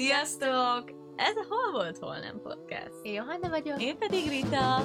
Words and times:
Sziasztok! 0.00 0.90
Ez 1.16 1.36
a 1.36 1.44
Hol 1.48 1.72
volt, 1.72 1.98
hol 1.98 2.18
nem 2.18 2.40
podcast. 2.42 2.94
Én 3.02 3.12
Johanna 3.12 3.48
vagyok. 3.48 3.82
Én 3.82 3.98
pedig 3.98 4.28
Rita. 4.28 4.76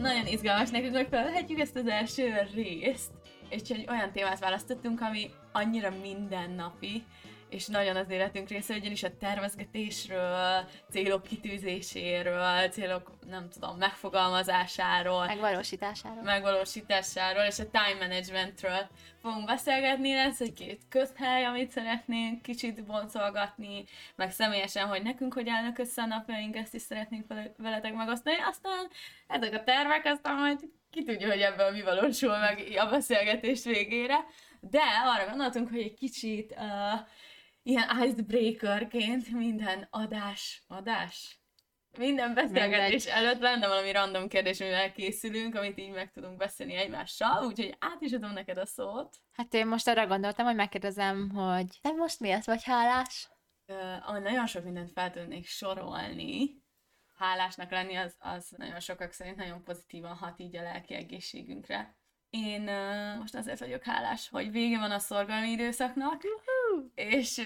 Nagyon 0.00 0.26
izgalmas 0.26 0.70
nekünk, 0.70 0.96
hogy 0.96 1.06
felvehetjük 1.10 1.58
ezt 1.58 1.76
az 1.76 1.86
első 1.86 2.48
részt, 2.54 3.10
és 3.48 3.68
egy 3.68 3.86
olyan 3.88 4.12
témát 4.12 4.38
választottunk, 4.38 5.00
ami 5.00 5.30
annyira 5.52 5.90
mindennapi, 6.02 7.04
és 7.50 7.66
nagyon 7.66 7.96
az 7.96 8.10
életünk 8.10 8.48
része, 8.48 8.74
ugyanis 8.74 9.02
a 9.02 9.16
tervezgetésről, 9.16 10.68
célok 10.90 11.22
kitűzéséről, 11.22 12.68
célok, 12.68 13.10
nem 13.30 13.48
tudom, 13.48 13.76
megfogalmazásáról, 13.76 15.26
Megvalósításáról. 15.26 16.22
megvalósításáról 16.22 17.42
és 17.42 17.58
a 17.58 17.70
time 17.70 18.06
managementről 18.06 18.88
fogunk 19.20 19.46
beszélgetni. 19.46 20.14
Lesz 20.14 20.40
egy 20.40 20.52
két 20.52 20.80
közhely, 20.88 21.44
amit 21.44 21.70
szeretnénk 21.70 22.42
kicsit 22.42 22.84
boncolgatni, 22.84 23.84
meg 24.16 24.30
személyesen, 24.32 24.86
hogy 24.86 25.02
nekünk 25.02 25.32
hogy 25.34 25.48
állnak 25.48 25.78
össze 25.78 26.02
a 26.02 26.06
napjaink, 26.06 26.56
ezt 26.56 26.74
is 26.74 26.82
szeretnénk 26.82 27.26
vele- 27.28 27.54
veletek 27.56 27.94
megosztani. 27.94 28.36
Aztán 28.50 28.88
ezek 29.26 29.54
a 29.54 29.64
tervek, 29.64 30.04
aztán 30.04 30.36
majd 30.36 30.60
ki 30.90 31.02
tudja, 31.04 31.28
hogy 31.28 31.40
ebből 31.40 31.70
mi 31.70 31.82
valósul 31.82 32.38
meg 32.38 32.72
a 32.76 32.86
beszélgetés 32.86 33.64
végére. 33.64 34.16
De 34.60 34.80
arra 35.04 35.28
gondoltunk, 35.28 35.68
hogy 35.68 35.80
egy 35.80 35.94
kicsit 35.94 36.54
uh, 36.56 37.00
ilyen 37.68 38.02
icebreakerként 38.02 39.30
minden 39.30 39.86
adás, 39.90 40.64
adás? 40.66 41.40
Minden 41.98 42.34
beszélgetés 42.34 43.04
Mindegy. 43.04 43.24
előtt 43.24 43.40
lenne 43.40 43.68
valami 43.68 43.92
random 43.92 44.28
kérdés, 44.28 44.60
amivel 44.60 44.92
készülünk, 44.92 45.54
amit 45.54 45.78
így 45.78 45.90
meg 45.90 46.10
tudunk 46.10 46.36
beszélni 46.36 46.74
egymással, 46.74 47.46
úgyhogy 47.46 47.76
át 47.78 48.00
is 48.00 48.12
adom 48.12 48.32
neked 48.32 48.58
a 48.58 48.66
szót. 48.66 49.16
Hát 49.32 49.54
én 49.54 49.66
most 49.66 49.88
arra 49.88 50.06
gondoltam, 50.06 50.46
hogy 50.46 50.54
megkérdezem, 50.54 51.30
hogy 51.30 51.78
te 51.82 51.92
most 51.92 52.20
miért 52.20 52.44
vagy 52.44 52.64
hálás? 52.64 53.28
Uh, 53.66 54.18
nagyon 54.18 54.46
sok 54.46 54.64
mindent 54.64 54.90
fel 54.90 55.10
tudnék 55.10 55.46
sorolni. 55.46 56.62
Hálásnak 57.16 57.70
lenni 57.70 57.94
az, 57.94 58.16
az 58.18 58.54
nagyon 58.56 58.80
sokak 58.80 59.12
szerint 59.12 59.36
nagyon 59.36 59.64
pozitívan 59.64 60.16
hat 60.16 60.40
így 60.40 60.56
a 60.56 60.62
lelki 60.62 60.94
egészségünkre. 60.94 61.96
Én 62.30 62.62
uh, 62.62 63.18
most 63.18 63.34
azért 63.34 63.58
vagyok 63.58 63.82
hálás, 63.82 64.28
hogy 64.28 64.50
vége 64.50 64.78
van 64.78 64.90
a 64.90 64.98
szorgalmi 64.98 65.48
időszaknak, 65.48 66.22
és 66.94 67.36
uh, 67.36 67.44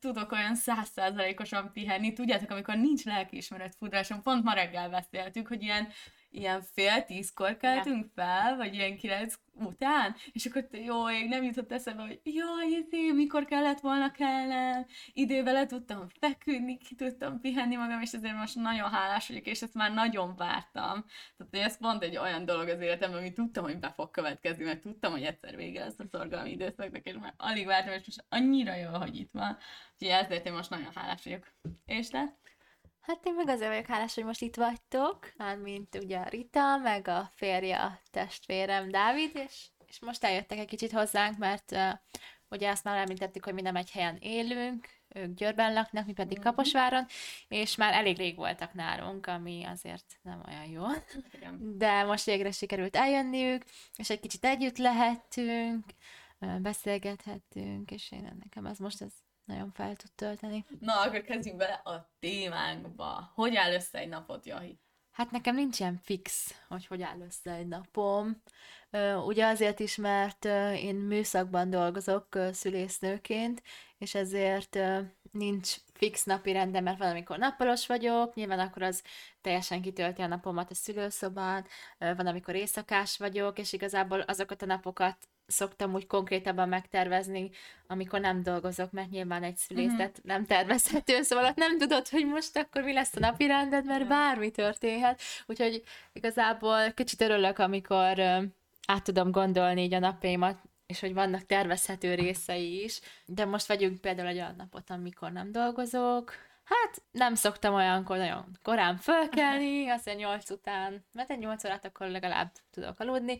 tudok 0.00 0.32
olyan 0.32 0.54
százszázalékosan 0.54 1.70
pihenni. 1.72 2.12
Tudjátok, 2.12 2.50
amikor 2.50 2.76
nincs 2.76 3.04
lelkiismeret 3.04 3.74
fudrásom, 3.78 4.22
pont 4.22 4.44
ma 4.44 4.52
reggel 4.52 4.90
beszéltük, 4.90 5.48
hogy 5.48 5.62
ilyen, 5.62 5.88
ilyen 6.30 6.62
fél 6.62 7.04
tízkor 7.04 7.56
keltünk 7.56 8.06
fel, 8.14 8.56
vagy 8.56 8.74
ilyen 8.74 8.96
kilenc 8.96 9.34
után, 9.52 10.14
és 10.32 10.46
akkor 10.46 10.68
jó 10.70 11.10
ég, 11.10 11.28
nem 11.28 11.42
jutott 11.42 11.72
eszembe, 11.72 12.02
hogy 12.02 12.20
jaj, 12.22 12.66
izé, 12.66 13.12
mikor 13.12 13.44
kellett 13.44 13.80
volna 13.80 14.10
kellem, 14.10 14.86
idővel 15.12 15.52
le 15.52 15.66
tudtam 15.66 16.06
feküdni, 16.20 16.78
ki 16.78 16.94
tudtam 16.94 17.40
pihenni 17.40 17.76
magam, 17.76 18.00
és 18.00 18.12
ezért 18.12 18.36
most 18.36 18.54
nagyon 18.54 18.90
hálás 18.90 19.28
vagyok, 19.28 19.46
és 19.46 19.62
ezt 19.62 19.74
már 19.74 19.92
nagyon 19.92 20.36
vártam. 20.36 21.04
Tehát 21.36 21.50
hogy 21.50 21.58
ez 21.60 21.78
pont 21.78 22.02
egy 22.02 22.16
olyan 22.16 22.44
dolog 22.44 22.68
az 22.68 22.80
életemben, 22.80 23.18
ami 23.18 23.32
tudtam, 23.32 23.64
hogy 23.64 23.78
be 23.78 23.92
fog 23.92 24.10
következni, 24.10 24.64
mert 24.64 24.80
tudtam, 24.80 25.12
hogy 25.12 25.22
egyszer 25.22 25.56
vége 25.56 25.84
lesz 25.84 25.98
a 25.98 26.04
szorgalmi 26.10 26.50
időszaknak, 26.50 27.06
és 27.06 27.16
már 27.20 27.34
alig 27.36 27.66
vártam, 27.66 27.92
és 27.92 28.04
most 28.06 28.24
annyira 28.28 28.74
jó, 28.74 28.90
hogy 28.90 29.16
itt 29.16 29.30
van. 29.32 29.58
Úgyhogy 29.92 30.24
ezért 30.24 30.46
én 30.46 30.52
most 30.52 30.70
nagyon 30.70 30.90
hálás 30.94 31.24
vagyok. 31.24 31.46
És 31.86 32.08
te? 32.08 32.38
Hát 33.00 33.26
én 33.26 33.34
meg 33.34 33.48
azért 33.48 33.68
vagyok 33.68 33.86
hálás, 33.86 34.14
hogy 34.14 34.24
most 34.24 34.42
itt 34.42 34.56
vagytok, 34.56 35.32
mármint 35.36 35.94
ugye 35.94 36.18
a 36.18 36.28
Rita, 36.28 36.76
meg 36.76 37.08
a 37.08 37.30
férje, 37.34 37.82
a 37.82 38.00
testvérem 38.10 38.90
Dávid, 38.90 39.30
és, 39.34 39.66
és 39.86 40.00
most 40.00 40.24
eljöttek 40.24 40.58
egy 40.58 40.68
kicsit 40.68 40.92
hozzánk, 40.92 41.38
mert 41.38 41.72
uh, 41.72 41.92
ugye 42.48 42.70
azt 42.70 42.84
már 42.84 42.96
említettük, 42.96 43.44
hogy 43.44 43.54
mi 43.54 43.60
nem 43.60 43.76
egy 43.76 43.90
helyen 43.90 44.16
élünk, 44.20 44.88
ők 45.14 45.34
Győrben 45.34 45.72
laknak, 45.72 46.06
mi 46.06 46.12
pedig 46.12 46.40
Kaposváron, 46.40 47.06
és 47.48 47.76
már 47.76 47.92
elég 47.92 48.16
rég 48.16 48.36
voltak 48.36 48.72
nálunk, 48.72 49.26
ami 49.26 49.64
azért 49.64 50.18
nem 50.22 50.42
olyan 50.46 50.64
jó. 50.64 50.84
De 51.84 52.02
most 52.04 52.24
végre 52.24 52.50
sikerült 52.50 52.96
eljönniük, 52.96 53.64
és 53.96 54.10
egy 54.10 54.20
kicsit 54.20 54.44
együtt 54.44 54.78
lehettünk, 54.78 55.84
beszélgethettünk, 56.58 57.90
és 57.90 58.12
én 58.12 58.36
nekem 58.42 58.66
ez 58.66 58.78
most 58.78 59.02
ez 59.02 59.12
nagyon 59.50 59.72
fel 59.72 59.96
tud 59.96 60.12
tölteni. 60.14 60.66
Na, 60.80 61.00
akkor 61.00 61.20
kezdjünk 61.20 61.58
bele 61.58 61.74
a 61.84 62.10
témánkba. 62.18 63.30
Hogy 63.34 63.56
áll 63.56 63.72
össze 63.72 63.98
egy 63.98 64.08
napot, 64.08 64.46
Jahi? 64.46 64.78
Hát 65.10 65.30
nekem 65.30 65.54
nincs 65.54 65.80
ilyen 65.80 66.00
fix, 66.02 66.54
hogy 66.68 66.86
hogy 66.86 67.02
áll 67.02 67.20
össze 67.20 67.52
egy 67.52 67.68
napom. 67.68 68.42
Ugye 69.26 69.46
azért 69.46 69.80
is, 69.80 69.96
mert 69.96 70.44
én 70.74 70.94
műszakban 70.94 71.70
dolgozok 71.70 72.38
szülésznőként, 72.52 73.62
és 73.98 74.14
ezért 74.14 74.78
nincs 75.32 75.74
fix 75.92 76.24
napi 76.24 76.52
rendem, 76.52 76.82
mert 76.82 76.98
van, 76.98 77.10
amikor 77.10 77.38
nappalos 77.38 77.86
vagyok, 77.86 78.34
nyilván 78.34 78.58
akkor 78.58 78.82
az 78.82 79.02
teljesen 79.40 79.82
kitölti 79.82 80.22
a 80.22 80.26
napomat 80.26 80.70
a 80.70 80.74
szülőszobán, 80.74 81.66
van, 81.98 82.26
amikor 82.26 82.54
éjszakás 82.54 83.16
vagyok, 83.18 83.58
és 83.58 83.72
igazából 83.72 84.20
azokat 84.20 84.62
a 84.62 84.66
napokat 84.66 85.16
szoktam 85.50 85.94
úgy 85.94 86.06
konkrétabban 86.06 86.68
megtervezni, 86.68 87.50
amikor 87.86 88.20
nem 88.20 88.42
dolgozok, 88.42 88.90
mert 88.90 89.10
nyilván 89.10 89.42
egy 89.42 89.56
szülészet 89.56 90.20
nem 90.22 90.44
tervezhető, 90.44 91.22
szóval 91.22 91.52
nem 91.56 91.78
tudod, 91.78 92.08
hogy 92.08 92.26
most 92.26 92.56
akkor 92.56 92.82
mi 92.82 92.92
lesz 92.92 93.16
a 93.16 93.20
napi 93.20 93.46
rended, 93.46 93.84
mert 93.84 94.08
bármi 94.08 94.50
történhet. 94.50 95.20
Úgyhogy 95.46 95.82
igazából 96.12 96.92
kicsit 96.92 97.20
örülök, 97.20 97.58
amikor 97.58 98.20
át 98.86 99.04
tudom 99.04 99.30
gondolni 99.30 99.82
így 99.82 99.94
a 99.94 99.98
napjaimat, 99.98 100.58
és 100.86 101.00
hogy 101.00 101.14
vannak 101.14 101.46
tervezhető 101.46 102.14
részei 102.14 102.82
is, 102.82 103.00
de 103.26 103.44
most 103.44 103.66
vagyunk 103.66 104.00
például 104.00 104.28
egy 104.28 104.36
olyan 104.36 104.54
napot, 104.56 104.90
amikor 104.90 105.32
nem 105.32 105.52
dolgozok, 105.52 106.32
Hát 106.70 107.02
nem 107.10 107.34
szoktam 107.34 107.74
olyankor 107.74 108.16
nagyon 108.16 108.58
korán 108.62 108.96
fölkelni, 108.96 109.88
azt 109.90 110.06
mondja 110.06 110.28
8 110.28 110.50
után, 110.50 111.04
mert 111.12 111.30
egy 111.30 111.38
8 111.38 111.64
órát 111.64 111.84
akkor 111.84 112.06
legalább 112.06 112.50
tudok 112.70 113.00
aludni, 113.00 113.38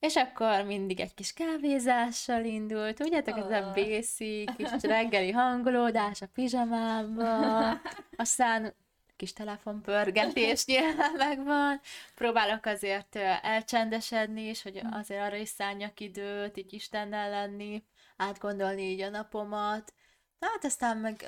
és 0.00 0.16
akkor 0.16 0.62
mindig 0.64 1.00
egy 1.00 1.14
kis 1.14 1.32
kávézással 1.32 2.44
indult, 2.44 2.96
tudjátok, 2.96 3.38
ez 3.38 3.50
a 3.50 3.66
Ah. 3.66 3.74
basic, 3.74 4.56
kis 4.56 4.70
reggeli 4.82 5.30
hangolódás 5.30 6.22
a 6.22 6.26
pizsamába, 6.34 7.70
aztán 8.16 8.74
kis 9.16 9.32
telefonpörgetés 9.32 10.64
nyilván 10.66 11.12
megvan, 11.16 11.80
próbálok 12.14 12.66
azért 12.66 13.16
elcsendesedni, 13.42 14.40
és 14.42 14.62
hogy 14.62 14.80
azért 14.90 15.20
arra 15.22 15.36
is 15.36 15.48
szálljak 15.48 16.00
időt, 16.00 16.56
így 16.56 16.72
Istennel 16.72 17.30
lenni, 17.30 17.84
átgondolni 18.16 18.82
így 18.82 19.00
a 19.00 19.08
napomat. 19.08 19.94
Hát 20.40 20.64
aztán 20.64 20.96
meg 20.96 21.24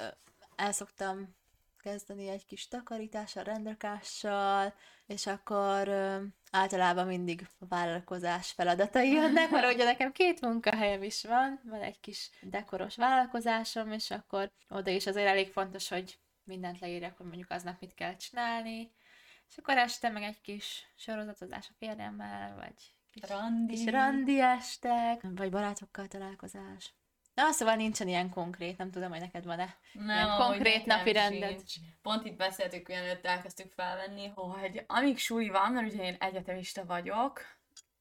el 0.57 0.73
szoktam 0.73 1.35
kezdeni 1.83 2.29
egy 2.29 2.47
kis 2.47 2.69
takarítással, 2.69 3.45
rendrakással, 3.45 4.75
és 5.07 5.27
akkor 5.27 5.89
ö, 5.89 6.23
általában 6.51 7.07
mindig 7.07 7.49
a 7.59 7.67
vállalkozás 7.67 8.51
feladatai 8.51 9.11
jönnek, 9.13 9.51
mert 9.51 9.75
ugye 9.75 9.85
nekem 9.85 10.13
két 10.13 10.41
munkahelyem 10.41 11.03
is 11.03 11.25
van, 11.25 11.61
van 11.65 11.83
egy 11.83 12.01
kis 12.01 12.31
dekoros 12.41 12.97
vállalkozásom, 12.97 13.93
és 13.93 14.11
akkor 14.11 14.51
oda 14.69 14.91
is 14.91 15.07
azért 15.07 15.29
elég 15.29 15.51
fontos, 15.53 15.89
hogy 15.89 16.19
mindent 16.45 16.79
leírjak, 16.79 17.17
hogy 17.17 17.27
mondjuk 17.27 17.51
aznap 17.51 17.81
mit 17.81 17.95
kell 17.95 18.17
csinálni, 18.17 18.93
és 19.49 19.57
akkor 19.57 19.77
este 19.77 20.09
meg 20.09 20.23
egy 20.23 20.41
kis 20.41 20.93
sorozatozás 20.97 21.69
a 21.69 21.75
férjemmel, 21.79 22.55
vagy 22.55 22.75
kis 23.11 23.29
Randi. 23.29 23.75
kis 23.75 23.85
randi 23.85 24.41
estek, 24.41 25.21
vagy 25.23 25.51
barátokkal 25.51 26.07
találkozás. 26.07 26.95
Na, 27.41 27.53
szóval 27.53 27.75
nincsen 27.75 28.09
ilyen 28.09 28.31
konkrét, 28.31 28.79
nem 28.79 28.91
tudom, 28.91 29.11
hogy 29.11 29.21
neked 29.21 29.45
van-e 29.45 29.77
ilyen 29.93 30.29
amúgy 30.29 30.47
konkrét 30.47 30.87
napi 30.87 31.13
rendet. 31.13 31.63
Pont 32.03 32.27
itt 32.27 32.37
beszéltük, 32.37 32.89
mielőtt 32.89 33.27
elkezdtük 33.27 33.73
felvenni, 33.73 34.33
hogy 34.35 34.85
amíg 34.87 35.19
suli 35.19 35.49
van, 35.49 35.73
mert 35.73 35.93
ugye 35.93 36.05
én 36.05 36.17
egyetemista 36.19 36.85
vagyok, 36.87 37.41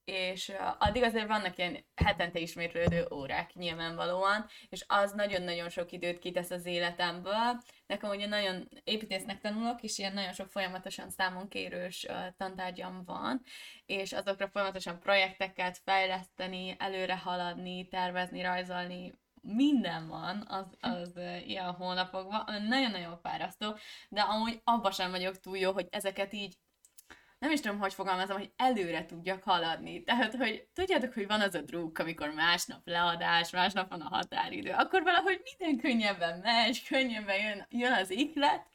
és 0.04 0.54
addig 0.78 1.04
azért 1.04 1.28
vannak 1.28 1.58
ilyen 1.58 1.86
hetente 1.96 2.40
ismétlődő 2.40 3.08
órák 3.14 3.54
nyilvánvalóan, 3.54 4.46
és 4.69 4.86
az 4.88 5.12
nagyon-nagyon 5.12 5.69
sok 5.69 5.92
időt 5.92 6.19
kitesz 6.19 6.50
az 6.50 6.66
életemből. 6.66 7.62
Nekem 7.88 8.10
ugye 8.10 8.28
nagyon 8.28 8.68
építésznek 8.84 9.40
tanulok, 9.40 9.81
és 9.81 9.98
ilyen 9.98 10.13
nagyon 10.13 10.34
sok 10.34 10.50
folyamatosan 10.50 11.10
számon 11.10 11.48
kérős 11.48 12.08
tantárgyam 12.38 13.04
van, 13.06 13.42
és 13.86 14.13
azokra 14.13 14.48
folyamatosan 14.48 15.00
projekteket 15.00 15.78
fejleszteni, 15.84 16.75
előre 16.80 17.18
haladni, 17.18 17.88
tervezni, 17.88 18.42
rajzolni, 18.42 19.13
minden 19.41 20.07
van 20.07 20.45
az, 20.47 20.65
az 20.80 21.12
ilyen 21.45 21.71
hónapokban, 21.71 22.63
nagyon-nagyon 22.68 23.18
fárasztó, 23.18 23.75
de 24.09 24.21
amúgy 24.21 24.62
abban 24.63 24.91
sem 24.91 25.12
vagyok 25.12 25.39
túl 25.39 25.57
jó, 25.57 25.71
hogy 25.71 25.88
ezeket 25.89 26.33
így 26.33 26.57
nem 27.39 27.51
is 27.51 27.59
tudom, 27.59 27.80
hogy 27.80 27.94
fogalmazom, 27.94 28.38
hogy 28.38 28.51
előre 28.56 29.06
tudjak 29.06 29.44
haladni. 29.44 30.03
Tehát, 30.03 30.36
hogy 30.36 30.68
tudjátok, 30.74 31.13
hogy 31.13 31.27
van 31.27 31.41
az 31.41 31.56
a 31.56 31.62
druk, 31.62 31.97
amikor 31.97 32.30
másnap 32.30 32.81
leadás, 32.88 33.50
másnap 33.50 33.89
van 33.89 34.01
a 34.01 34.15
határidő, 34.15 34.71
akkor 34.71 35.03
valahogy 35.03 35.41
minden 35.44 35.77
könnyebben 35.77 36.39
megy, 36.39 36.88
könnyebben 36.88 37.41
jön, 37.41 37.65
jön 37.69 37.91
az 37.91 38.09
iklet, 38.09 38.68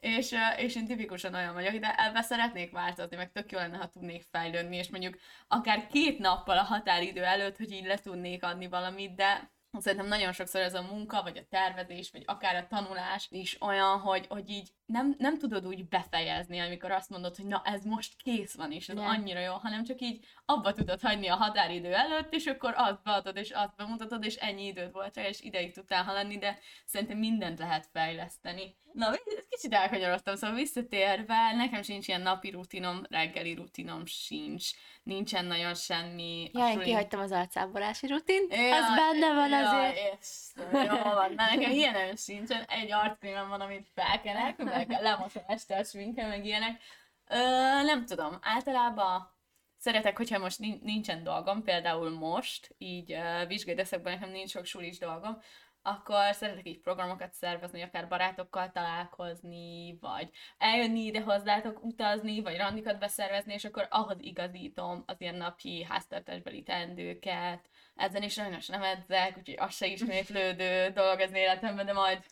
és, 0.00 0.34
és 0.56 0.76
én 0.76 0.86
tipikusan 0.86 1.34
olyan 1.34 1.54
vagyok, 1.54 1.74
de 1.74 1.94
ebbe 1.98 2.22
szeretnék 2.22 2.72
változni, 2.72 3.16
meg 3.16 3.32
tök 3.32 3.52
jó 3.52 3.58
lenne, 3.58 3.76
ha 3.76 3.88
tudnék 3.88 4.26
fejlődni, 4.30 4.76
és 4.76 4.88
mondjuk 4.88 5.18
akár 5.48 5.86
két 5.86 6.18
nappal 6.18 6.58
a 6.58 6.62
határidő 6.62 7.24
előtt, 7.24 7.56
hogy 7.56 7.72
így 7.72 7.84
le 7.84 7.98
tudnék 7.98 8.42
adni 8.42 8.68
valamit, 8.68 9.14
de 9.14 9.50
Szerintem 9.78 10.08
nagyon 10.08 10.32
sokszor 10.32 10.60
ez 10.60 10.74
a 10.74 10.82
munka, 10.82 11.22
vagy 11.22 11.38
a 11.38 11.46
tervezés, 11.50 12.10
vagy 12.10 12.22
akár 12.26 12.56
a 12.56 12.66
tanulás 12.66 13.26
is 13.30 13.56
olyan, 13.60 13.98
hogy, 13.98 14.26
hogy 14.26 14.50
így 14.50 14.72
nem, 14.92 15.14
nem 15.18 15.38
tudod 15.38 15.66
úgy 15.66 15.88
befejezni, 15.88 16.58
amikor 16.58 16.90
azt 16.90 17.10
mondod, 17.10 17.36
hogy 17.36 17.46
na 17.46 17.62
ez 17.64 17.84
most 17.84 18.22
kész 18.22 18.54
van, 18.54 18.72
és 18.72 18.88
ez 18.88 18.96
yeah. 18.96 19.08
annyira 19.08 19.40
jó, 19.40 19.52
hanem 19.52 19.84
csak 19.84 20.00
így 20.00 20.24
abba 20.44 20.72
tudod 20.72 21.00
hagyni 21.00 21.28
a 21.28 21.34
határidő 21.34 21.94
előtt, 21.94 22.34
és 22.34 22.46
akkor 22.46 22.74
azt 22.76 23.02
beadod, 23.02 23.36
és 23.36 23.50
azt 23.50 23.76
bemutatod, 23.76 24.24
és 24.24 24.34
ennyi 24.34 24.66
időd 24.66 24.92
volt 24.92 25.16
és 25.16 25.40
ideig 25.40 25.72
tudtál 25.72 26.04
haladni, 26.04 26.38
de 26.38 26.58
szerintem 26.84 27.18
mindent 27.18 27.58
lehet 27.58 27.88
fejleszteni. 27.92 28.80
Na, 28.92 29.10
kicsit 29.48 29.74
elkanyarodtam, 29.74 30.36
szóval 30.36 30.56
visszatérve, 30.56 31.52
nekem 31.56 31.82
sincs 31.82 32.08
ilyen 32.08 32.20
napi 32.20 32.50
rutinom, 32.50 33.02
reggeli 33.10 33.54
rutinom 33.54 34.06
sincs, 34.06 34.70
nincsen 35.02 35.44
nagyon 35.44 35.74
semmi. 35.74 36.50
Ja, 36.52 36.70
én 36.70 36.78
kihagytam 36.78 37.20
az 37.20 37.32
arcábolási 37.32 38.06
rutint, 38.06 38.54
ja, 38.54 38.76
az 38.76 38.94
benne 38.96 39.34
van 39.34 39.50
ja, 39.50 39.68
azért. 39.68 39.96
És, 39.96 40.28
jó 40.72 41.02
van, 41.02 41.32
nekem 41.34 41.70
ilyen 41.70 42.16
sincsen, 42.16 42.62
egy 42.62 42.92
arckrémem 42.92 43.48
van, 43.48 43.60
amit 43.60 43.88
felkenek, 43.94 44.56
meg 44.88 45.02
lemosom 45.02 45.42
este 45.46 45.76
a 45.76 45.84
sminkem, 45.84 46.28
meg 46.28 46.44
ilyenek. 46.44 46.82
Ö, 47.28 47.36
nem 47.82 48.06
tudom, 48.06 48.38
általában 48.40 49.32
szeretek, 49.76 50.16
hogyha 50.16 50.38
most 50.38 50.58
nincsen 50.82 51.22
dolgom, 51.22 51.62
például 51.62 52.10
most, 52.10 52.74
így 52.78 53.12
uh, 53.12 54.02
nekem 54.02 54.30
nincs 54.30 54.50
sok 54.50 54.64
sulis 54.64 54.98
dolgom, 54.98 55.38
akkor 55.82 56.34
szeretek 56.34 56.68
így 56.68 56.80
programokat 56.80 57.32
szervezni, 57.32 57.82
akár 57.82 58.08
barátokkal 58.08 58.70
találkozni, 58.70 59.98
vagy 60.00 60.30
eljönni 60.58 61.00
ide 61.04 61.20
hozzátok 61.20 61.84
utazni, 61.84 62.40
vagy 62.40 62.56
randikat 62.56 62.98
beszervezni, 62.98 63.52
és 63.52 63.64
akkor 63.64 63.86
ahhoz 63.90 64.16
igazítom 64.20 65.02
az 65.06 65.16
ilyen 65.18 65.34
napi 65.34 65.84
háztartásbeli 65.88 66.62
teendőket. 66.62 67.68
Ezen 67.94 68.22
is 68.22 68.32
sajnos 68.32 68.66
nem 68.66 68.82
edzek, 68.82 69.36
úgyhogy 69.38 69.58
az 69.58 69.74
se 69.74 69.86
ismétlődő 69.86 70.88
dolog 70.88 71.20
az 71.20 71.32
életemben, 71.32 71.86
de 71.86 71.92
majd 71.92 72.24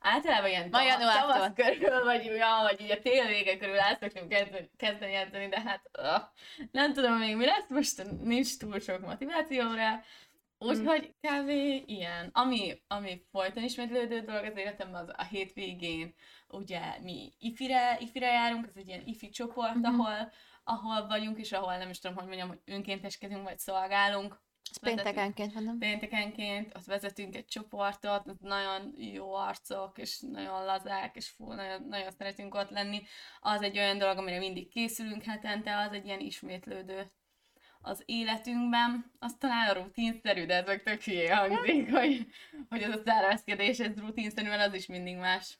általában 0.00 0.48
ilyen 0.50 0.68
Ma 0.70 0.78
tavasz 0.96 1.50
körül, 1.54 2.04
vagy, 2.04 2.24
ja, 2.24 2.58
vagy 2.62 2.80
így 2.80 2.90
a 2.90 2.98
tél 2.98 3.26
vége 3.26 3.56
körül 3.56 3.78
el 3.78 3.96
szoktunk 4.00 4.34
kezdeni 4.76 5.14
edzeni, 5.14 5.48
de 5.48 5.60
hát 5.60 5.90
uh, 5.98 6.22
nem 6.70 6.92
tudom 6.92 7.18
még 7.18 7.36
mi 7.36 7.44
lesz, 7.44 7.68
most 7.68 8.04
nincs 8.22 8.56
túl 8.56 8.80
sok 8.80 9.00
motiváció 9.00 9.72
rá, 9.74 10.02
Úgyhogy 10.58 11.14
mm. 11.26 11.40
kb. 11.40 11.48
ilyen. 11.86 12.30
Ami, 12.32 12.82
ami 12.86 13.22
folyton 13.30 13.62
ismétlődő 13.62 14.20
dolog 14.20 14.44
az 14.44 14.56
életemben, 14.56 15.02
az 15.02 15.14
a 15.16 15.24
hétvégén, 15.24 16.14
ugye 16.48 16.80
mi 17.00 17.32
ifire, 17.38 17.98
ifire 18.00 18.26
járunk, 18.26 18.66
ez 18.66 18.76
egy 18.76 18.88
ilyen 18.88 19.06
ifi 19.06 19.28
csoport, 19.28 19.74
mm-hmm. 19.74 20.00
ahol, 20.00 20.32
ahol 20.64 21.06
vagyunk, 21.06 21.38
és 21.38 21.52
ahol 21.52 21.76
nem 21.76 21.90
is 21.90 21.98
tudom, 21.98 22.16
hogy 22.16 22.26
mondjam, 22.26 22.48
hogy 22.48 22.60
önkénteskedünk, 22.64 23.42
vagy 23.42 23.58
szolgálunk. 23.58 24.44
Ez 24.70 24.76
péntekenként 24.76 25.54
mondom. 25.54 25.78
Péntekenként, 25.78 26.76
ott 26.76 26.84
vezetünk 26.84 27.36
egy 27.36 27.44
csoportot, 27.44 28.40
nagyon 28.40 28.92
jó 28.96 29.34
arcok, 29.34 29.98
és 29.98 30.20
nagyon 30.20 30.64
lazák, 30.64 31.16
és 31.16 31.28
fú, 31.28 31.52
nagyon, 31.52 31.86
nagyon 31.88 32.10
szeretünk 32.10 32.54
ott 32.54 32.70
lenni. 32.70 33.02
Az 33.40 33.62
egy 33.62 33.78
olyan 33.78 33.98
dolog, 33.98 34.18
amire 34.18 34.38
mindig 34.38 34.68
készülünk 34.68 35.22
hetente, 35.22 35.76
az 35.76 35.92
egy 35.92 36.06
ilyen 36.06 36.20
ismétlődő 36.20 37.10
az 37.86 38.02
életünkben, 38.06 39.12
az 39.18 39.36
talán 39.38 39.74
rutinszerű, 39.74 40.46
de 40.46 40.54
ez 40.54 40.66
meg 40.66 40.82
tök 40.82 41.02
hülye 41.02 41.36
hangzik, 41.36 41.90
hogy, 41.90 42.26
hogy 42.68 42.82
ez 42.82 42.94
a 42.94 43.02
szervezkedés, 43.04 43.78
ez 43.78 43.96
rutinszerű, 43.96 44.48
mert 44.48 44.66
az 44.66 44.74
is 44.74 44.86
mindig 44.86 45.16
más. 45.16 45.58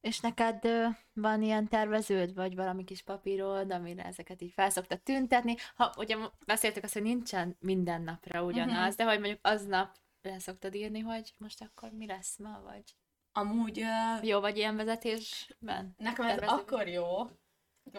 És 0.00 0.20
neked 0.20 0.68
van 1.12 1.42
ilyen 1.42 1.68
terveződ, 1.68 2.34
vagy 2.34 2.54
valami 2.54 2.84
kis 2.84 3.02
papírod, 3.02 3.72
amire 3.72 4.04
ezeket 4.04 4.42
így 4.42 4.52
felszoktad 4.52 5.00
tüntetni? 5.00 5.56
Ha 5.74 5.94
ugye 5.96 6.16
beszéltük 6.46 6.84
azt, 6.84 6.92
hogy 6.92 7.02
nincsen 7.02 7.56
minden 7.60 8.02
napra 8.02 8.44
ugyanaz, 8.44 8.76
uh-huh. 8.76 8.94
de 8.94 9.04
hogy 9.04 9.18
mondjuk 9.18 9.40
aznap 9.42 9.96
le 10.22 10.38
szoktad 10.38 10.74
írni, 10.74 11.00
hogy 11.00 11.34
most 11.38 11.62
akkor 11.62 11.90
mi 11.92 12.06
lesz 12.06 12.38
ma, 12.38 12.60
vagy... 12.64 12.84
Amúgy... 13.32 13.80
Uh, 13.80 14.26
jó 14.26 14.40
vagy 14.40 14.56
ilyen 14.56 14.76
vezetésben? 14.76 15.94
Nekem 15.96 16.26
ez 16.26 16.30
tervező? 16.34 16.54
akkor 16.54 16.88
jó, 16.88 17.06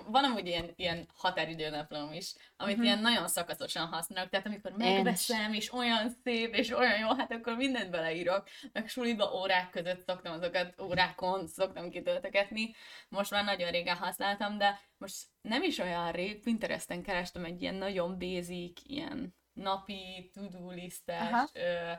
van 0.05 0.23
amúgy 0.23 0.47
ilyen, 0.47 0.71
ilyen 0.75 1.07
határidőnaplom 1.15 2.13
is, 2.13 2.33
amit 2.57 2.71
uh-huh. 2.71 2.85
ilyen 2.85 2.99
nagyon 2.99 3.27
szakaszosan 3.27 3.87
használok, 3.87 4.29
tehát 4.29 4.45
amikor 4.45 4.71
megveszem, 4.71 5.53
és 5.53 5.73
olyan 5.73 6.09
szép, 6.23 6.55
és 6.55 6.69
olyan 6.69 6.99
jó, 6.99 7.07
hát 7.15 7.31
akkor 7.31 7.55
mindent 7.55 7.89
beleírok, 7.89 8.47
meg 8.71 8.87
suliba 8.87 9.33
órák 9.33 9.69
között 9.69 10.05
szoktam 10.07 10.33
azokat, 10.33 10.81
órákon 10.81 11.47
szoktam 11.47 11.89
kitöltegetni, 11.89 12.75
most 13.09 13.31
már 13.31 13.43
nagyon 13.43 13.71
régen 13.71 13.97
használtam, 13.97 14.57
de 14.57 14.79
most 14.97 15.15
nem 15.41 15.63
is 15.63 15.77
olyan 15.77 16.11
rég, 16.11 16.43
Pinteresten 16.43 17.01
kerestem 17.01 17.45
egy 17.45 17.61
ilyen 17.61 17.75
nagyon 17.75 18.19
basic, 18.19 18.81
ilyen 18.83 19.35
napi 19.53 20.31
to-do 20.33 20.71
listes, 20.71 21.49
ö, 21.53 21.91